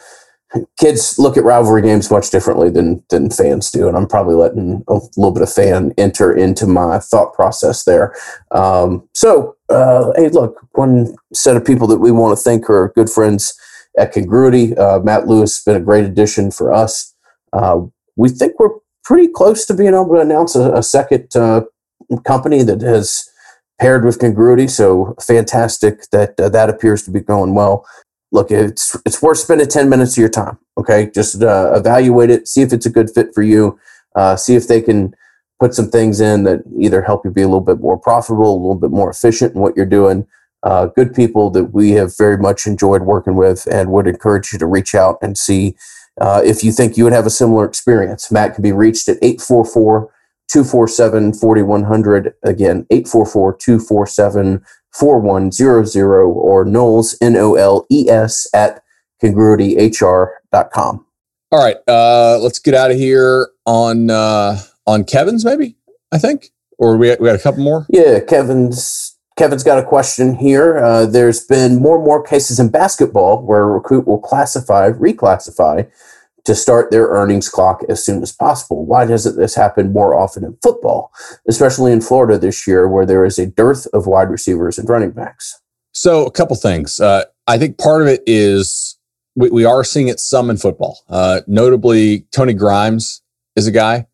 kids 0.79 1.17
look 1.17 1.37
at 1.37 1.43
rivalry 1.43 1.81
games 1.81 2.09
much 2.09 2.31
differently 2.31 2.71
than 2.71 3.03
than 3.11 3.29
fans 3.29 3.69
do, 3.69 3.87
and 3.87 3.95
I'm 3.95 4.07
probably 4.07 4.33
letting 4.33 4.83
a 4.87 4.95
little 5.15 5.31
bit 5.31 5.43
of 5.43 5.53
fan 5.53 5.93
enter 5.95 6.33
into 6.33 6.65
my 6.65 6.97
thought 6.97 7.35
process 7.35 7.83
there. 7.83 8.15
Um, 8.49 9.07
so, 9.13 9.55
uh, 9.69 10.11
hey, 10.15 10.29
look, 10.29 10.59
one 10.71 11.15
set 11.33 11.55
of 11.55 11.63
people 11.63 11.85
that 11.87 11.99
we 11.99 12.09
want 12.09 12.35
to 12.35 12.43
thank 12.43 12.67
are 12.67 12.91
good 12.95 13.11
friends 13.11 13.53
at 13.95 14.11
Congruity. 14.11 14.75
Uh, 14.75 14.99
Matt 14.99 15.27
Lewis 15.27 15.57
has 15.57 15.63
been 15.63 15.79
a 15.79 15.85
great 15.85 16.03
addition 16.03 16.49
for 16.49 16.73
us. 16.73 17.13
Uh, 17.51 17.81
we 18.15 18.29
think 18.29 18.59
we're 18.59 18.82
pretty 19.03 19.27
close 19.27 19.65
to 19.65 19.73
being 19.73 19.93
able 19.93 20.09
to 20.15 20.21
announce 20.21 20.55
a, 20.55 20.71
a 20.73 20.83
second 20.83 21.35
uh, 21.35 21.61
company 22.23 22.63
that 22.63 22.81
has 22.81 23.29
paired 23.79 24.05
with 24.05 24.19
Congruity. 24.19 24.67
So 24.67 25.15
fantastic 25.21 26.09
that 26.11 26.39
uh, 26.39 26.49
that 26.49 26.69
appears 26.69 27.03
to 27.03 27.11
be 27.11 27.19
going 27.19 27.53
well. 27.55 27.85
look, 28.33 28.51
it's 28.51 28.97
it's 29.05 29.21
worth 29.21 29.37
spending 29.37 29.67
ten 29.67 29.87
minutes 29.87 30.17
of 30.17 30.21
your 30.21 30.29
time. 30.29 30.57
Okay, 30.77 31.09
just 31.13 31.41
uh, 31.41 31.71
evaluate 31.73 32.29
it, 32.29 32.47
see 32.47 32.61
if 32.61 32.73
it's 32.73 32.85
a 32.85 32.89
good 32.89 33.09
fit 33.09 33.33
for 33.33 33.43
you, 33.43 33.79
uh, 34.15 34.35
see 34.35 34.55
if 34.55 34.67
they 34.67 34.81
can 34.81 35.15
put 35.59 35.73
some 35.73 35.89
things 35.89 36.19
in 36.19 36.43
that 36.43 36.61
either 36.77 37.03
help 37.03 37.23
you 37.23 37.31
be 37.31 37.43
a 37.43 37.47
little 37.47 37.61
bit 37.61 37.79
more 37.79 37.97
profitable, 37.97 38.51
a 38.51 38.57
little 38.57 38.75
bit 38.75 38.91
more 38.91 39.09
efficient 39.09 39.55
in 39.55 39.61
what 39.61 39.77
you're 39.77 39.85
doing. 39.85 40.27
Uh, 40.63 40.87
good 40.87 41.13
people 41.13 41.49
that 41.51 41.65
we 41.65 41.91
have 41.91 42.17
very 42.17 42.37
much 42.37 42.65
enjoyed 42.65 43.03
working 43.03 43.35
with, 43.35 43.65
and 43.71 43.91
would 43.91 44.07
encourage 44.07 44.51
you 44.51 44.59
to 44.59 44.65
reach 44.65 44.95
out 44.95 45.17
and 45.21 45.37
see 45.37 45.75
uh, 46.19 46.41
if 46.43 46.63
you 46.63 46.71
think 46.71 46.97
you 46.97 47.03
would 47.03 47.13
have 47.13 47.25
a 47.25 47.31
similar 47.31 47.65
experience. 47.65 48.31
Matt 48.31 48.55
can 48.55 48.61
be 48.61 48.71
reached 48.71 49.07
at 49.09 49.17
844 49.21 50.11
247 50.49 51.33
4100. 51.33 52.33
Again, 52.43 52.85
844 52.89 53.57
247 53.57 54.63
4100 54.93 55.95
or 56.23 56.65
Noles, 56.65 57.15
N 57.21 57.35
O 57.35 57.55
L 57.55 57.85
E 57.89 58.09
S, 58.09 58.47
at 58.53 58.83
congruityhr.com. 59.21 61.05
All 61.51 61.59
right, 61.63 61.77
uh, 61.87 62.39
let's 62.39 62.59
get 62.59 62.73
out 62.73 62.91
of 62.91 62.97
here 62.97 63.49
on 63.65 64.09
uh, 64.09 64.59
on 64.85 65.03
Kevin's 65.03 65.45
maybe. 65.45 65.75
I 66.11 66.17
think, 66.19 66.49
or 66.77 66.97
we 66.97 67.09
we 67.19 67.27
got 67.27 67.35
a 67.35 67.39
couple 67.39 67.63
more. 67.63 67.85
Yeah, 67.89 68.19
Kevin's 68.19 69.12
Kevin's 69.35 69.63
got 69.63 69.79
a 69.79 69.83
question 69.83 70.35
here. 70.35 70.77
Uh, 70.77 71.05
there's 71.05 71.43
been 71.45 71.81
more 71.81 71.95
and 71.95 72.05
more 72.05 72.23
cases 72.23 72.59
in 72.59 72.69
basketball 72.69 73.41
where 73.41 73.63
a 73.63 73.65
recruit 73.65 74.07
will 74.07 74.19
classify, 74.19 74.91
reclassify 74.91 75.89
to 76.45 76.55
start 76.55 76.91
their 76.91 77.07
earnings 77.07 77.49
clock 77.49 77.81
as 77.89 78.03
soon 78.05 78.21
as 78.21 78.31
possible. 78.31 78.85
Why 78.85 79.05
doesn't 79.05 79.37
this 79.37 79.55
happen 79.55 79.93
more 79.93 80.13
often 80.13 80.43
in 80.43 80.57
football, 80.61 81.11
especially 81.47 81.91
in 81.91 82.01
Florida 82.01 82.37
this 82.37 82.67
year, 82.67 82.87
where 82.87 83.05
there 83.05 83.25
is 83.25 83.39
a 83.39 83.47
dearth 83.47 83.87
of 83.93 84.07
wide 84.07 84.29
receivers 84.29 84.77
and 84.77 84.87
running 84.87 85.11
backs? 85.11 85.59
So, 85.93 86.25
a 86.25 86.31
couple 86.31 86.55
things. 86.55 86.99
Uh, 86.99 87.25
I 87.47 87.57
think 87.57 87.77
part 87.77 88.01
of 88.01 88.07
it 88.07 88.21
is 88.25 88.97
we, 89.35 89.49
we 89.49 89.65
are 89.65 89.83
seeing 89.83 90.07
it 90.07 90.19
some 90.19 90.49
in 90.49 90.57
football. 90.57 90.99
Uh, 91.07 91.41
notably, 91.47 92.27
Tony 92.31 92.53
Grimes 92.53 93.21
is 93.55 93.67
a 93.67 93.71
guy, 93.71 94.07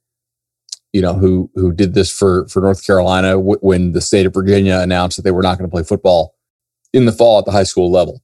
you 0.94 1.02
know, 1.02 1.14
who 1.14 1.50
who 1.56 1.72
did 1.72 1.94
this 1.94 2.12
for 2.12 2.48
for 2.48 2.62
North 2.62 2.86
Carolina 2.86 3.32
w- 3.34 3.60
when 3.62 3.92
the 3.92 4.02
state 4.02 4.26
of 4.26 4.34
Virginia 4.34 4.80
announced 4.80 5.18
that 5.18 5.24
they 5.24 5.32
were 5.32 5.42
not 5.42 5.58
going 5.58 5.70
to 5.70 5.74
play 5.74 5.84
football 5.84 6.36
in 6.94 7.06
the 7.06 7.12
fall 7.12 7.40
at 7.40 7.46
the 7.46 7.52
high 7.52 7.64
school 7.64 7.92
level. 7.92 8.22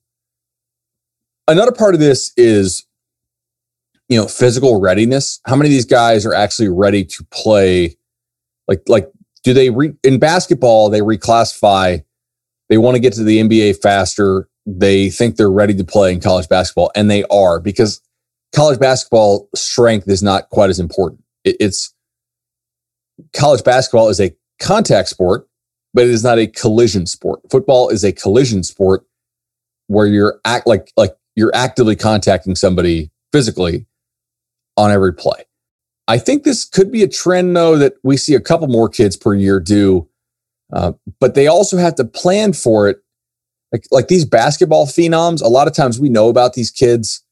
Another 1.47 1.72
part 1.72 1.93
of 1.93 1.99
this 1.99 2.32
is, 2.36 2.86
you 4.09 4.18
know, 4.18 4.28
physical 4.28 4.82
readiness. 4.82 5.39
How 5.45 5.55
many 5.55 5.70
of 5.70 5.74
these 5.74 5.86
guys 5.86 6.26
are 6.26 6.34
actually 6.34 6.70
ready 6.70 7.05
to 7.05 7.24
play? 7.32 7.95
Like, 8.68 8.82
like, 8.88 9.11
do 9.43 9.53
they 9.53 9.70
re- 9.70 9.93
in 10.03 10.18
basketball 10.18 10.89
they 10.89 11.01
reclassify? 11.01 12.03
They 12.70 12.80
want 12.80 12.95
to 12.95 12.99
get 12.99 13.13
to 13.13 13.24
the 13.24 13.39
NBA 13.39 13.78
faster 13.82 14.49
they 14.66 15.09
think 15.09 15.36
they're 15.36 15.51
ready 15.51 15.76
to 15.76 15.84
play 15.84 16.11
in 16.11 16.20
college 16.20 16.49
basketball, 16.49 16.91
and 16.95 17.09
they 17.09 17.24
are 17.26 17.59
because 17.59 18.01
college 18.53 18.80
basketball 18.80 19.49
strength 19.55 20.09
is 20.09 20.24
not 20.24 20.49
quite 20.49 20.70
as 20.70 20.80
important. 20.80 21.22
It, 21.43 21.57
it's 21.59 21.93
college 23.34 23.63
basketball 23.63 24.09
is 24.09 24.20
a 24.20 24.36
contact 24.59 25.09
sport, 25.09 25.47
but 25.93 26.05
it 26.05 26.09
is 26.09 26.24
not 26.24 26.39
a 26.39 26.47
collision 26.47 27.05
sport. 27.05 27.41
Football 27.51 27.89
is 27.89 28.03
a 28.03 28.11
collision 28.11 28.63
sport 28.63 29.05
where 29.88 30.07
you're 30.07 30.39
act 30.45 30.68
like 30.68 30.91
like 30.97 31.16
you're 31.36 31.55
actively 31.55 31.95
contacting 31.95 32.55
somebody 32.55 33.11
physically 33.32 33.86
on 34.78 34.91
every 34.91 35.13
play. 35.13 35.43
I 36.07 36.18
think 36.18 36.43
this 36.43 36.66
could 36.66 36.91
be 36.91 37.03
a 37.03 37.07
trend 37.07 37.55
though 37.55 37.78
that 37.78 37.93
we 38.03 38.18
see 38.18 38.36
a 38.36 38.39
couple 38.39 38.68
more 38.68 38.89
kids 38.89 39.18
per 39.18 39.34
year 39.34 39.59
do, 39.59 40.07
uh, 40.72 40.93
but 41.20 41.36
they 41.36 41.47
also 41.47 41.78
have 41.78 41.95
to 41.95 42.05
plan 42.05 42.53
for 42.53 42.88
it 42.88 43.01
like 43.72 43.86
like 43.91 44.07
these 44.07 44.26
basketball 44.26 44.86
phenoms 44.86 45.41
a 45.41 45.47
lot 45.47 45.68
of 45.68 45.74
times 45.74 45.99
we 45.99 46.09
know 46.09 46.30
about 46.30 46.53
these 46.53 46.72
kids 46.72 47.24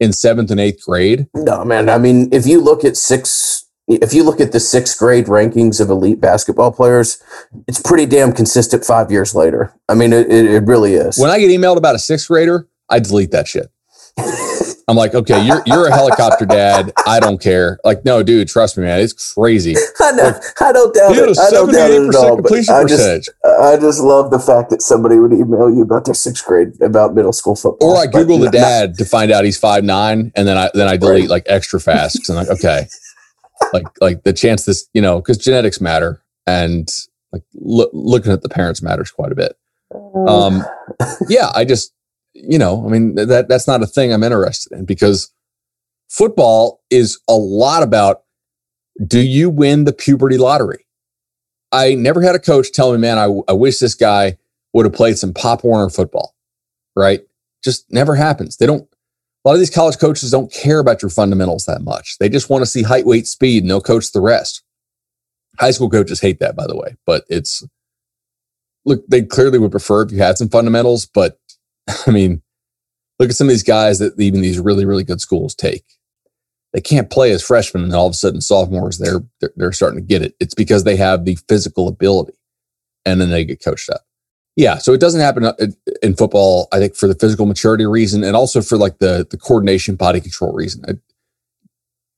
in 0.00 0.12
seventh 0.12 0.50
and 0.50 0.60
eighth 0.60 0.84
grade 0.84 1.26
no 1.34 1.64
man 1.64 1.88
i 1.88 1.98
mean 1.98 2.28
if 2.32 2.46
you 2.46 2.60
look 2.60 2.84
at 2.84 2.96
six 2.96 3.55
if 3.88 4.12
you 4.12 4.24
look 4.24 4.40
at 4.40 4.52
the 4.52 4.60
sixth 4.60 4.98
grade 4.98 5.26
rankings 5.26 5.80
of 5.80 5.90
elite 5.90 6.20
basketball 6.20 6.72
players 6.72 7.22
it's 7.66 7.80
pretty 7.80 8.06
damn 8.06 8.32
consistent 8.32 8.84
five 8.84 9.10
years 9.10 9.34
later 9.34 9.72
i 9.88 9.94
mean 9.94 10.12
it, 10.12 10.30
it 10.30 10.64
really 10.64 10.94
is 10.94 11.18
when 11.18 11.30
i 11.30 11.38
get 11.38 11.50
emailed 11.50 11.76
about 11.76 11.94
a 11.94 11.98
sixth 11.98 12.28
grader 12.28 12.68
i 12.88 12.98
delete 12.98 13.30
that 13.30 13.46
shit 13.46 13.70
I'm 14.88 14.96
like, 14.96 15.14
okay, 15.14 15.44
you're 15.44 15.62
you're 15.66 15.88
a 15.88 15.92
helicopter 15.92 16.46
dad. 16.46 16.92
I 17.08 17.18
don't 17.18 17.40
care. 17.40 17.80
Like, 17.82 18.04
no, 18.04 18.22
dude, 18.22 18.46
trust 18.46 18.78
me, 18.78 18.84
man. 18.84 19.00
It's 19.00 19.34
crazy. 19.34 19.74
I 20.00 20.12
know. 20.12 20.22
Like, 20.22 20.62
I 20.62 20.72
don't 20.72 20.94
doubt 20.94 21.16
it. 21.16 21.38
I 21.38 21.50
don't 21.50 21.72
doubt 21.72 21.90
it 21.90 22.08
at 22.08 22.14
all. 22.14 22.36
Completion 22.36 22.72
I 22.74 22.82
percentage. 22.82 23.24
Just, 23.26 23.60
I 23.60 23.76
just 23.78 24.00
love 24.00 24.30
the 24.30 24.38
fact 24.38 24.70
that 24.70 24.82
somebody 24.82 25.18
would 25.18 25.32
email 25.32 25.74
you 25.74 25.82
about 25.82 26.04
their 26.04 26.14
sixth 26.14 26.44
grade 26.44 26.80
about 26.80 27.14
middle 27.14 27.32
school 27.32 27.56
football. 27.56 27.96
Or 27.96 27.96
I 27.96 28.06
Google 28.06 28.38
the 28.38 28.50
dad 28.50 28.90
not, 28.90 28.98
to 28.98 29.04
find 29.04 29.32
out 29.32 29.44
he's 29.44 29.58
five 29.58 29.82
nine, 29.82 30.30
and 30.36 30.46
then 30.46 30.56
I 30.56 30.70
then 30.72 30.86
I 30.86 30.96
delete 30.96 31.22
right. 31.22 31.30
like 31.30 31.44
extra 31.46 31.80
fast 31.80 32.14
because 32.14 32.30
I'm 32.30 32.36
like, 32.36 32.50
okay, 32.50 32.86
like 33.72 33.86
like 34.00 34.22
the 34.24 34.32
chance 34.32 34.64
this 34.64 34.88
you 34.94 35.02
know 35.02 35.20
because 35.20 35.38
genetics 35.38 35.80
matter 35.80 36.22
and 36.46 36.90
like 37.32 37.42
lo- 37.54 37.90
looking 37.92 38.32
at 38.32 38.42
the 38.42 38.48
parents 38.48 38.82
matters 38.82 39.10
quite 39.10 39.32
a 39.32 39.36
bit. 39.36 39.56
Um, 40.26 40.64
yeah, 41.28 41.50
I 41.54 41.64
just 41.64 41.92
you 42.34 42.58
know, 42.58 42.84
I 42.84 42.90
mean, 42.90 43.14
that 43.14 43.48
that's 43.48 43.66
not 43.66 43.82
a 43.82 43.86
thing 43.86 44.12
I'm 44.12 44.22
interested 44.22 44.76
in 44.78 44.84
because 44.84 45.32
football 46.08 46.82
is 46.90 47.18
a 47.28 47.34
lot 47.34 47.82
about 47.82 48.22
do 49.06 49.20
you 49.20 49.50
win 49.50 49.84
the 49.84 49.92
puberty 49.92 50.38
lottery? 50.38 50.86
I 51.72 51.94
never 51.94 52.22
had 52.22 52.34
a 52.34 52.38
coach 52.40 52.72
tell 52.72 52.92
me, 52.92 52.98
man, 52.98 53.18
I, 53.18 53.24
I 53.48 53.52
wish 53.52 53.78
this 53.78 53.94
guy 53.94 54.38
would 54.72 54.86
have 54.86 54.94
played 54.94 55.18
some 55.18 55.34
Pop 55.34 55.64
Warner 55.64 55.90
football, 55.90 56.34
right? 56.94 57.20
Just 57.62 57.90
never 57.90 58.14
happens. 58.14 58.56
They 58.56 58.66
don't, 58.66 58.88
a 59.46 59.48
lot 59.48 59.54
of 59.54 59.60
these 59.60 59.70
college 59.70 59.98
coaches 59.98 60.32
don't 60.32 60.52
care 60.52 60.80
about 60.80 61.00
your 61.00 61.08
fundamentals 61.08 61.66
that 61.66 61.82
much. 61.82 62.18
They 62.18 62.28
just 62.28 62.50
want 62.50 62.62
to 62.62 62.66
see 62.66 62.82
height, 62.82 63.06
weight, 63.06 63.28
speed, 63.28 63.62
and 63.62 63.70
they'll 63.70 63.80
coach 63.80 64.10
the 64.10 64.20
rest. 64.20 64.64
High 65.60 65.70
school 65.70 65.88
coaches 65.88 66.20
hate 66.20 66.40
that, 66.40 66.56
by 66.56 66.66
the 66.66 66.76
way, 66.76 66.96
but 67.06 67.22
it's, 67.28 67.64
look, 68.84 69.06
they 69.06 69.22
clearly 69.22 69.60
would 69.60 69.70
prefer 69.70 70.02
if 70.02 70.10
you 70.10 70.18
had 70.18 70.36
some 70.36 70.48
fundamentals, 70.48 71.06
but 71.06 71.38
I 72.08 72.10
mean, 72.10 72.42
look 73.20 73.30
at 73.30 73.36
some 73.36 73.46
of 73.46 73.50
these 73.50 73.62
guys 73.62 74.00
that 74.00 74.18
even 74.18 74.40
these 74.40 74.58
really, 74.58 74.84
really 74.84 75.04
good 75.04 75.20
schools 75.20 75.54
take. 75.54 75.84
They 76.72 76.80
can't 76.80 77.08
play 77.08 77.30
as 77.30 77.44
freshmen, 77.44 77.84
and 77.84 77.94
all 77.94 78.08
of 78.08 78.10
a 78.10 78.14
sudden, 78.14 78.40
sophomores 78.40 78.98
they're 78.98 79.22
they're 79.54 79.72
starting 79.72 80.00
to 80.00 80.04
get 80.04 80.22
it. 80.22 80.34
It's 80.40 80.54
because 80.54 80.84
they 80.84 80.96
have 80.96 81.24
the 81.24 81.38
physical 81.48 81.88
ability, 81.88 82.34
and 83.06 83.18
then 83.20 83.30
they 83.30 83.44
get 83.44 83.64
coached 83.64 83.88
up. 83.88 84.05
Yeah, 84.56 84.78
so 84.78 84.92
it 84.92 85.00
doesn't 85.00 85.20
happen 85.20 85.44
uh, 85.44 85.54
in 86.02 86.16
football. 86.16 86.68
I 86.72 86.78
think 86.78 86.96
for 86.96 87.06
the 87.06 87.14
physical 87.14 87.46
maturity 87.46 87.86
reason, 87.86 88.24
and 88.24 88.34
also 88.34 88.62
for 88.62 88.78
like 88.78 88.98
the 88.98 89.26
the 89.30 89.36
coordination, 89.36 89.96
body 89.96 90.20
control 90.20 90.52
reason. 90.52 90.84
I, 90.88 90.92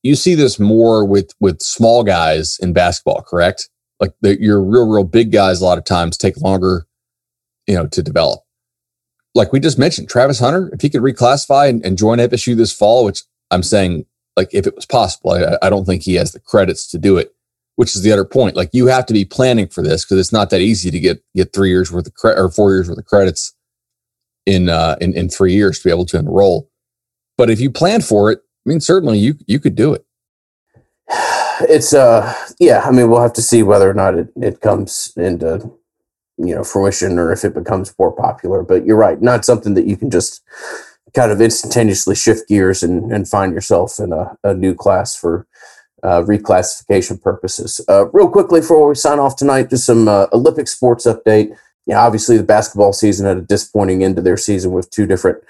you 0.04 0.14
see 0.14 0.36
this 0.36 0.60
more 0.60 1.04
with 1.04 1.32
with 1.40 1.60
small 1.60 2.04
guys 2.04 2.58
in 2.60 2.72
basketball, 2.72 3.22
correct? 3.22 3.68
Like 3.98 4.12
the, 4.20 4.40
your 4.40 4.62
real, 4.62 4.88
real 4.88 5.02
big 5.02 5.32
guys, 5.32 5.60
a 5.60 5.64
lot 5.64 5.78
of 5.78 5.84
times 5.84 6.16
take 6.16 6.40
longer, 6.40 6.86
you 7.66 7.74
know, 7.74 7.88
to 7.88 8.00
develop 8.00 8.44
like 9.38 9.52
we 9.52 9.60
just 9.60 9.78
mentioned, 9.78 10.08
Travis 10.08 10.40
Hunter, 10.40 10.70
if 10.72 10.80
he 10.80 10.90
could 10.90 11.02
reclassify 11.02 11.68
and, 11.68 11.84
and 11.84 11.96
join 11.96 12.18
FSU 12.18 12.56
this 12.56 12.72
fall, 12.72 13.04
which 13.04 13.22
I'm 13.50 13.62
saying, 13.62 14.04
like, 14.36 14.52
if 14.52 14.66
it 14.66 14.74
was 14.74 14.86
possible, 14.86 15.32
I, 15.32 15.56
I, 15.62 15.70
don't 15.70 15.84
think 15.84 16.02
he 16.02 16.14
has 16.14 16.32
the 16.32 16.40
credits 16.40 16.90
to 16.90 16.98
do 16.98 17.16
it, 17.16 17.34
which 17.78 17.94
is 17.94 18.02
the 18.02 18.10
other 18.10 18.24
point. 18.24 18.56
Like, 18.56 18.70
you 18.72 18.88
have 18.88 19.06
to 19.06 19.12
be 19.12 19.24
planning 19.24 19.68
for 19.68 19.84
this 19.84 20.04
because 20.04 20.18
it's 20.18 20.32
not 20.32 20.50
that 20.50 20.60
easy 20.60 20.90
to 20.90 20.98
get 20.98 21.22
get 21.36 21.52
three 21.52 21.68
years 21.68 21.92
worth 21.92 22.08
of 22.08 22.14
credit 22.14 22.40
or 22.40 22.50
four 22.50 22.72
years 22.72 22.88
worth 22.88 22.98
of 22.98 23.04
credits 23.04 23.54
in, 24.46 24.68
uh, 24.68 24.96
in 25.00 25.14
in 25.14 25.28
three 25.28 25.54
years 25.54 25.78
to 25.78 25.84
be 25.88 25.92
able 25.92 26.04
to 26.06 26.18
enroll. 26.18 26.68
But 27.36 27.50
if 27.50 27.60
you 27.60 27.70
plan 27.70 28.00
for 28.00 28.32
it, 28.32 28.40
I 28.66 28.68
mean, 28.68 28.80
certainly 28.80 29.18
you 29.18 29.34
you 29.46 29.60
could 29.60 29.76
do 29.76 29.94
it. 29.94 30.04
It's 31.60 31.92
uh, 31.92 32.32
yeah. 32.60 32.82
I 32.84 32.92
mean, 32.92 33.10
we'll 33.10 33.20
have 33.20 33.32
to 33.32 33.42
see 33.42 33.64
whether 33.64 33.90
or 33.90 33.94
not 33.94 34.14
it, 34.14 34.28
it 34.36 34.60
comes 34.60 35.12
into 35.16 35.68
you 36.36 36.54
know 36.54 36.62
fruition 36.62 37.18
or 37.18 37.32
if 37.32 37.44
it 37.44 37.52
becomes 37.52 37.92
more 37.98 38.12
popular 38.12 38.62
but 38.62 38.86
you're 38.86 38.96
right 38.96 39.20
not 39.20 39.44
something 39.44 39.74
that 39.74 39.88
you 39.88 39.96
can 39.96 40.08
just 40.08 40.40
kind 41.14 41.32
of 41.32 41.40
instantaneously 41.40 42.14
shift 42.14 42.48
gears 42.48 42.82
and, 42.84 43.10
and 43.10 43.28
find 43.28 43.52
yourself 43.52 43.98
in 43.98 44.12
a, 44.12 44.36
a 44.44 44.54
new 44.54 44.72
class 44.72 45.16
for 45.16 45.48
uh, 46.02 46.22
reclassification 46.22 47.20
purposes 47.20 47.80
uh, 47.88 48.06
real 48.10 48.28
quickly 48.28 48.60
before 48.60 48.88
we 48.88 48.94
sign 48.94 49.18
off 49.18 49.36
tonight 49.36 49.70
just 49.70 49.86
some 49.86 50.08
uh, 50.08 50.26
olympic 50.32 50.68
sports 50.68 51.06
update 51.06 51.54
yeah 51.86 52.00
obviously 52.00 52.36
the 52.36 52.42
basketball 52.42 52.92
season 52.92 53.26
had 53.26 53.36
a 53.36 53.42
disappointing 53.42 54.02
end 54.04 54.16
to 54.16 54.22
their 54.22 54.36
season 54.36 54.72
with 54.72 54.90
two 54.90 55.06
different 55.06 55.42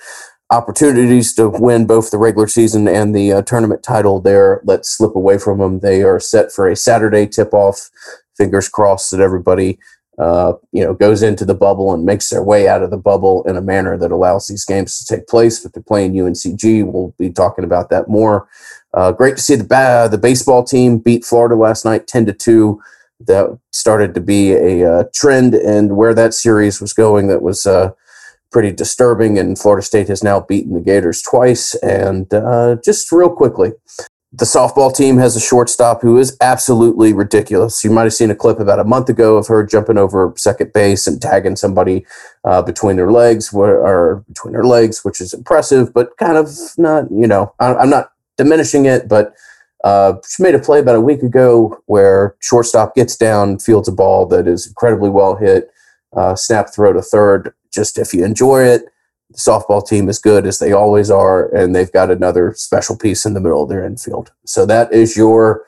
opportunities 0.51 1.35
to 1.35 1.49
win 1.49 1.87
both 1.87 2.11
the 2.11 2.19
regular 2.19 2.49
season 2.49 2.89
and 2.89 3.15
the 3.15 3.33
uh, 3.33 3.43
tournament 3.43 3.83
title 3.83 4.21
there 4.21 4.61
let 4.65 4.87
slip 4.87 5.15
away 5.15 5.39
from 5.39 5.59
them 5.59 5.81
they 5.81 6.03
are 6.03 6.21
set 6.21 6.51
for 6.51 6.69
a 6.69 6.77
saturday 6.77 7.27
tip 7.27 7.53
off 7.53 7.91
fingers 8.37 8.69
crossed 8.69 9.11
that 9.11 9.21
everybody 9.21 9.79
uh, 10.19 10.55
you 10.73 10.83
know, 10.83 10.93
goes 10.93 11.23
into 11.23 11.45
the 11.45 11.55
bubble 11.55 11.95
and 11.95 12.05
makes 12.05 12.29
their 12.29 12.43
way 12.43 12.67
out 12.67 12.83
of 12.83 12.91
the 12.91 12.97
bubble 12.97 13.45
in 13.45 13.57
a 13.57 13.63
manner 13.63 13.97
that 13.97 14.11
allows 14.11 14.49
these 14.49 14.65
games 14.65 14.99
to 14.99 15.15
take 15.17 15.29
place. 15.29 15.61
But 15.61 15.73
they're 15.73 15.83
playing 15.83 16.13
UNCG. 16.13 16.85
We'll 16.85 17.15
be 17.19 17.31
talking 17.31 17.65
about 17.65 17.89
that 17.91 18.09
more. 18.09 18.49
Uh, 18.95 19.13
great 19.13 19.37
to 19.37 19.43
see 19.43 19.55
the 19.55 19.65
ba- 19.65 20.09
the 20.11 20.19
baseball 20.19 20.65
team 20.65 20.99
beat 20.99 21.25
Florida 21.25 21.55
last 21.55 21.85
night, 21.85 22.07
ten 22.07 22.27
to 22.27 22.33
two. 22.33 22.81
That 23.21 23.59
started 23.73 24.15
to 24.15 24.21
be 24.21 24.53
a 24.53 24.89
uh, 24.89 25.05
trend, 25.13 25.53
and 25.55 25.97
where 25.97 26.15
that 26.15 26.35
series 26.35 26.81
was 26.81 26.93
going, 26.93 27.27
that 27.27 27.43
was 27.43 27.67
uh, 27.67 27.91
pretty 28.53 28.71
disturbing. 28.71 29.39
And 29.39 29.59
Florida 29.59 29.85
State 29.85 30.07
has 30.07 30.23
now 30.23 30.39
beaten 30.39 30.75
the 30.75 30.81
Gators 30.81 31.21
twice. 31.21 31.75
And 31.83 32.33
uh, 32.33 32.77
just 32.85 33.11
real 33.11 33.29
quickly, 33.29 33.73
the 34.33 34.45
softball 34.45 34.95
team 34.95 35.19
has 35.19 35.35
a 35.35 35.41
shortstop 35.41 36.01
who 36.01 36.17
is 36.17 36.37
absolutely 36.41 37.13
ridiculous. 37.13 37.83
You 37.83 37.91
might 37.91 38.05
have 38.05 38.15
seen 38.15 38.31
a 38.31 38.37
clip 38.37 38.61
about 38.61 38.79
a 38.79 38.85
month 38.85 39.09
ago 39.09 39.37
of 39.37 39.49
her 39.49 39.65
jumping 39.65 39.99
over 39.99 40.33
second 40.37 40.73
base 40.73 41.09
and 41.09 41.21
tagging 41.21 41.57
somebody 41.57 42.07
uh, 42.45 42.63
between 42.63 42.99
her 42.99 43.11
legs, 43.11 43.53
or 43.53 44.25
between 44.29 44.55
her 44.55 44.65
legs, 44.65 45.05
which 45.05 45.21
is 45.21 45.35
impressive, 45.35 45.93
but 45.93 46.17
kind 46.19 46.37
of 46.37 46.49
not. 46.79 47.11
You 47.11 47.27
know, 47.27 47.53
I'm 47.59 47.91
not 47.91 48.13
diminishing 48.39 48.87
it, 48.87 49.09
but 49.09 49.35
uh, 49.85 50.15
she 50.29 50.43
made 50.43 50.55
a 50.55 50.59
play 50.59 50.81
about 50.81 50.97
a 50.97 51.01
week 51.01 51.23
ago 51.23 51.79
where 51.87 52.35
shortstop 52.41 52.95
gets 52.95 53.17
down, 53.17 53.59
fields 53.59 53.89
a 53.89 53.93
ball 53.93 54.27
that 54.27 54.49
is 54.49 54.67
incredibly 54.67 55.11
well 55.11 55.37
hit, 55.37 55.71
uh, 56.17 56.35
snap 56.35 56.73
throw 56.75 56.93
to 56.93 57.03
third. 57.03 57.53
Just 57.73 57.99
if 57.99 58.15
you 58.15 58.25
enjoy 58.25 58.65
it, 58.65 58.87
the 59.31 59.39
softball 59.39 59.87
team 59.87 60.09
is 60.09 60.19
good 60.19 60.47
as 60.47 60.59
they 60.59 60.73
always 60.73 61.11
are, 61.11 61.55
and 61.55 61.75
they've 61.75 61.93
got 61.93 62.11
another 62.11 62.55
special 62.57 62.97
piece 62.97 63.27
in 63.27 63.35
the 63.35 63.41
middle 63.41 63.63
of 63.63 63.69
their 63.69 63.85
infield. 63.85 64.33
So 64.47 64.65
that 64.67 64.93
is 64.93 65.17
your 65.17 65.67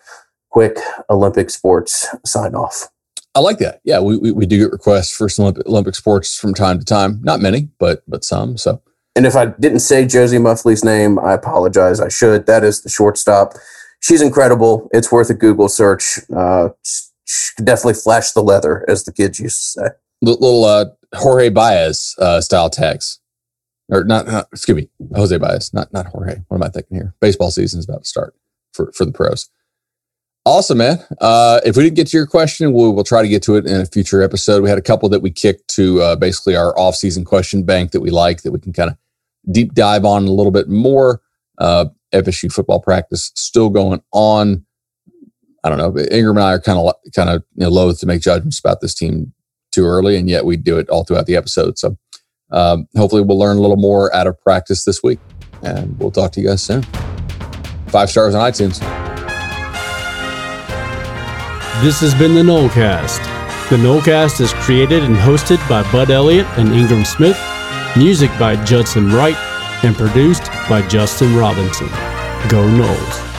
quick 0.49 0.79
Olympic 1.11 1.51
sports 1.51 2.09
sign 2.25 2.55
off. 2.55 2.89
I 3.35 3.41
like 3.41 3.59
that. 3.59 3.81
Yeah, 3.85 4.01
we, 4.01 4.16
we, 4.16 4.33
we 4.33 4.47
do 4.47 4.59
get 4.59 4.73
requests 4.73 5.16
for 5.16 5.29
some 5.29 5.45
Olympic, 5.45 5.66
Olympic 5.66 5.95
sports 5.95 6.37
from 6.37 6.53
time 6.53 6.79
to 6.81 6.85
time. 6.85 7.21
Not 7.23 7.41
many, 7.41 7.68
but 7.79 8.03
but 8.09 8.25
some. 8.25 8.57
So. 8.57 8.83
And 9.16 9.26
if 9.26 9.36
I 9.36 9.46
didn't 9.46 9.80
say 9.80 10.06
Josie 10.06 10.38
Muffley's 10.38 10.84
name, 10.84 11.18
I 11.18 11.32
apologize. 11.32 12.00
I 12.00 12.08
should. 12.08 12.46
That 12.46 12.64
is 12.64 12.82
the 12.82 12.88
shortstop. 12.88 13.54
She's 14.00 14.22
incredible. 14.22 14.88
It's 14.92 15.11
worth 15.11 15.30
a 15.30 15.34
Google 15.34 15.68
search. 15.68 16.18
Uh, 16.34 16.70
definitely 17.58 17.94
flash 17.94 18.32
the 18.32 18.42
leather, 18.42 18.84
as 18.88 19.04
the 19.04 19.12
kids 19.12 19.40
used 19.40 19.74
to 19.74 19.80
say. 19.80 19.88
Little 20.22 20.64
uh, 20.64 20.86
Jorge 21.14 21.48
Baez 21.48 22.14
uh, 22.18 22.40
style 22.40 22.70
tags 22.70 23.20
or 23.90 24.04
not, 24.04 24.26
not, 24.26 24.48
excuse 24.52 24.76
me, 24.76 24.88
Jose 25.14 25.36
Baez, 25.36 25.74
not 25.74 25.92
not 25.92 26.06
Jorge. 26.06 26.36
What 26.48 26.56
am 26.56 26.62
I 26.62 26.68
thinking 26.68 26.96
here? 26.96 27.14
Baseball 27.20 27.50
season 27.50 27.80
is 27.80 27.88
about 27.88 28.04
to 28.04 28.08
start 28.08 28.34
for 28.72 28.92
for 28.92 29.04
the 29.04 29.12
pros. 29.12 29.50
Awesome, 30.47 30.78
man. 30.78 30.99
Uh, 31.20 31.61
if 31.66 31.76
we 31.76 31.82
didn't 31.82 31.97
get 31.97 32.07
to 32.09 32.16
your 32.16 32.26
question, 32.26 32.72
we'll, 32.72 32.95
we'll 32.95 33.05
try 33.05 33.20
to 33.20 33.28
get 33.28 33.43
to 33.43 33.57
it 33.57 33.66
in 33.66 33.80
a 33.80 33.86
future 33.86 34.22
episode. 34.22 34.62
We 34.62 34.70
had 34.70 34.78
a 34.78 34.82
couple 34.82 35.09
that 35.11 35.20
we 35.20 35.30
kicked 35.30 35.68
to 35.74 36.01
uh, 36.01 36.16
basically 36.16 36.57
our 36.57 36.76
off-season 36.78 37.24
question 37.26 37.62
bank 37.62 37.91
that 37.93 38.01
we 38.01 38.11
like 38.11 38.43
that 38.43 38.53
we 38.53 38.59
can 38.59 38.72
kind 38.72 38.91
of 38.91 38.97
deep 39.53 39.74
dive 39.74 40.05
on 40.05 40.26
a 40.26 40.30
little 40.32 40.53
bit 40.53 40.68
more. 40.68 41.20
Uh, 41.59 41.86
FSU 42.12 42.51
football 42.51 42.80
practice 42.80 43.32
still 43.34 43.68
going 43.68 44.03
on. 44.12 44.64
I 45.62 45.68
don't 45.68 45.78
know. 45.78 45.97
Ingram 46.11 46.38
and 46.38 46.45
I 46.45 46.55
are 46.55 46.61
kind 46.61 46.78
of 46.78 46.95
kind 47.14 47.28
of 47.28 47.45
you 47.55 47.64
know, 47.64 47.68
loath 47.68 48.01
to 48.01 48.07
make 48.07 48.22
judgments 48.22 48.59
about 48.59 48.80
this 48.80 48.95
team 48.95 49.34
too 49.70 49.84
early, 49.84 50.16
and 50.16 50.28
yet 50.28 50.47
we 50.47 50.57
do 50.57 50.78
it 50.78 50.88
all 50.88 51.05
throughout 51.05 51.26
the 51.26 51.36
episode. 51.36 51.78
So 51.78 51.99
um, 52.51 52.88
hopefully, 52.97 53.22
we'll 53.22 53.38
learn 53.38 53.59
a 53.59 53.61
little 53.61 53.76
more 53.76 54.14
out 54.14 54.26
of 54.26 54.41
practice 54.41 54.84
this 54.84 55.03
week. 55.03 55.18
And 55.62 55.99
we'll 55.99 56.11
talk 56.11 56.32
to 56.32 56.41
you 56.41 56.49
guys 56.49 56.62
soon. 56.62 56.82
Five 57.88 58.09
stars 58.11 58.34
on 58.34 58.51
iTunes. 58.51 59.09
This 61.83 62.01
has 62.01 62.14
been 62.14 62.35
the 62.35 62.43
Nolecast. 62.43 63.20
The 63.70 63.76
Nolecast 63.78 64.43
is 64.43 64.53
created 64.53 65.03
and 65.03 65.16
hosted 65.16 65.66
by 65.66 65.83
Bud 65.91 66.11
Elliott 66.11 66.47
and 66.59 66.74
Ingram 66.74 67.07
Smith, 67.07 67.41
music 67.97 68.31
by 68.39 68.62
Judson 68.66 69.11
Wright, 69.11 69.35
and 69.83 69.97
produced 69.97 70.45
by 70.68 70.87
Justin 70.89 71.35
Robinson. 71.35 71.89
Go 72.51 72.68
Noles. 72.68 73.31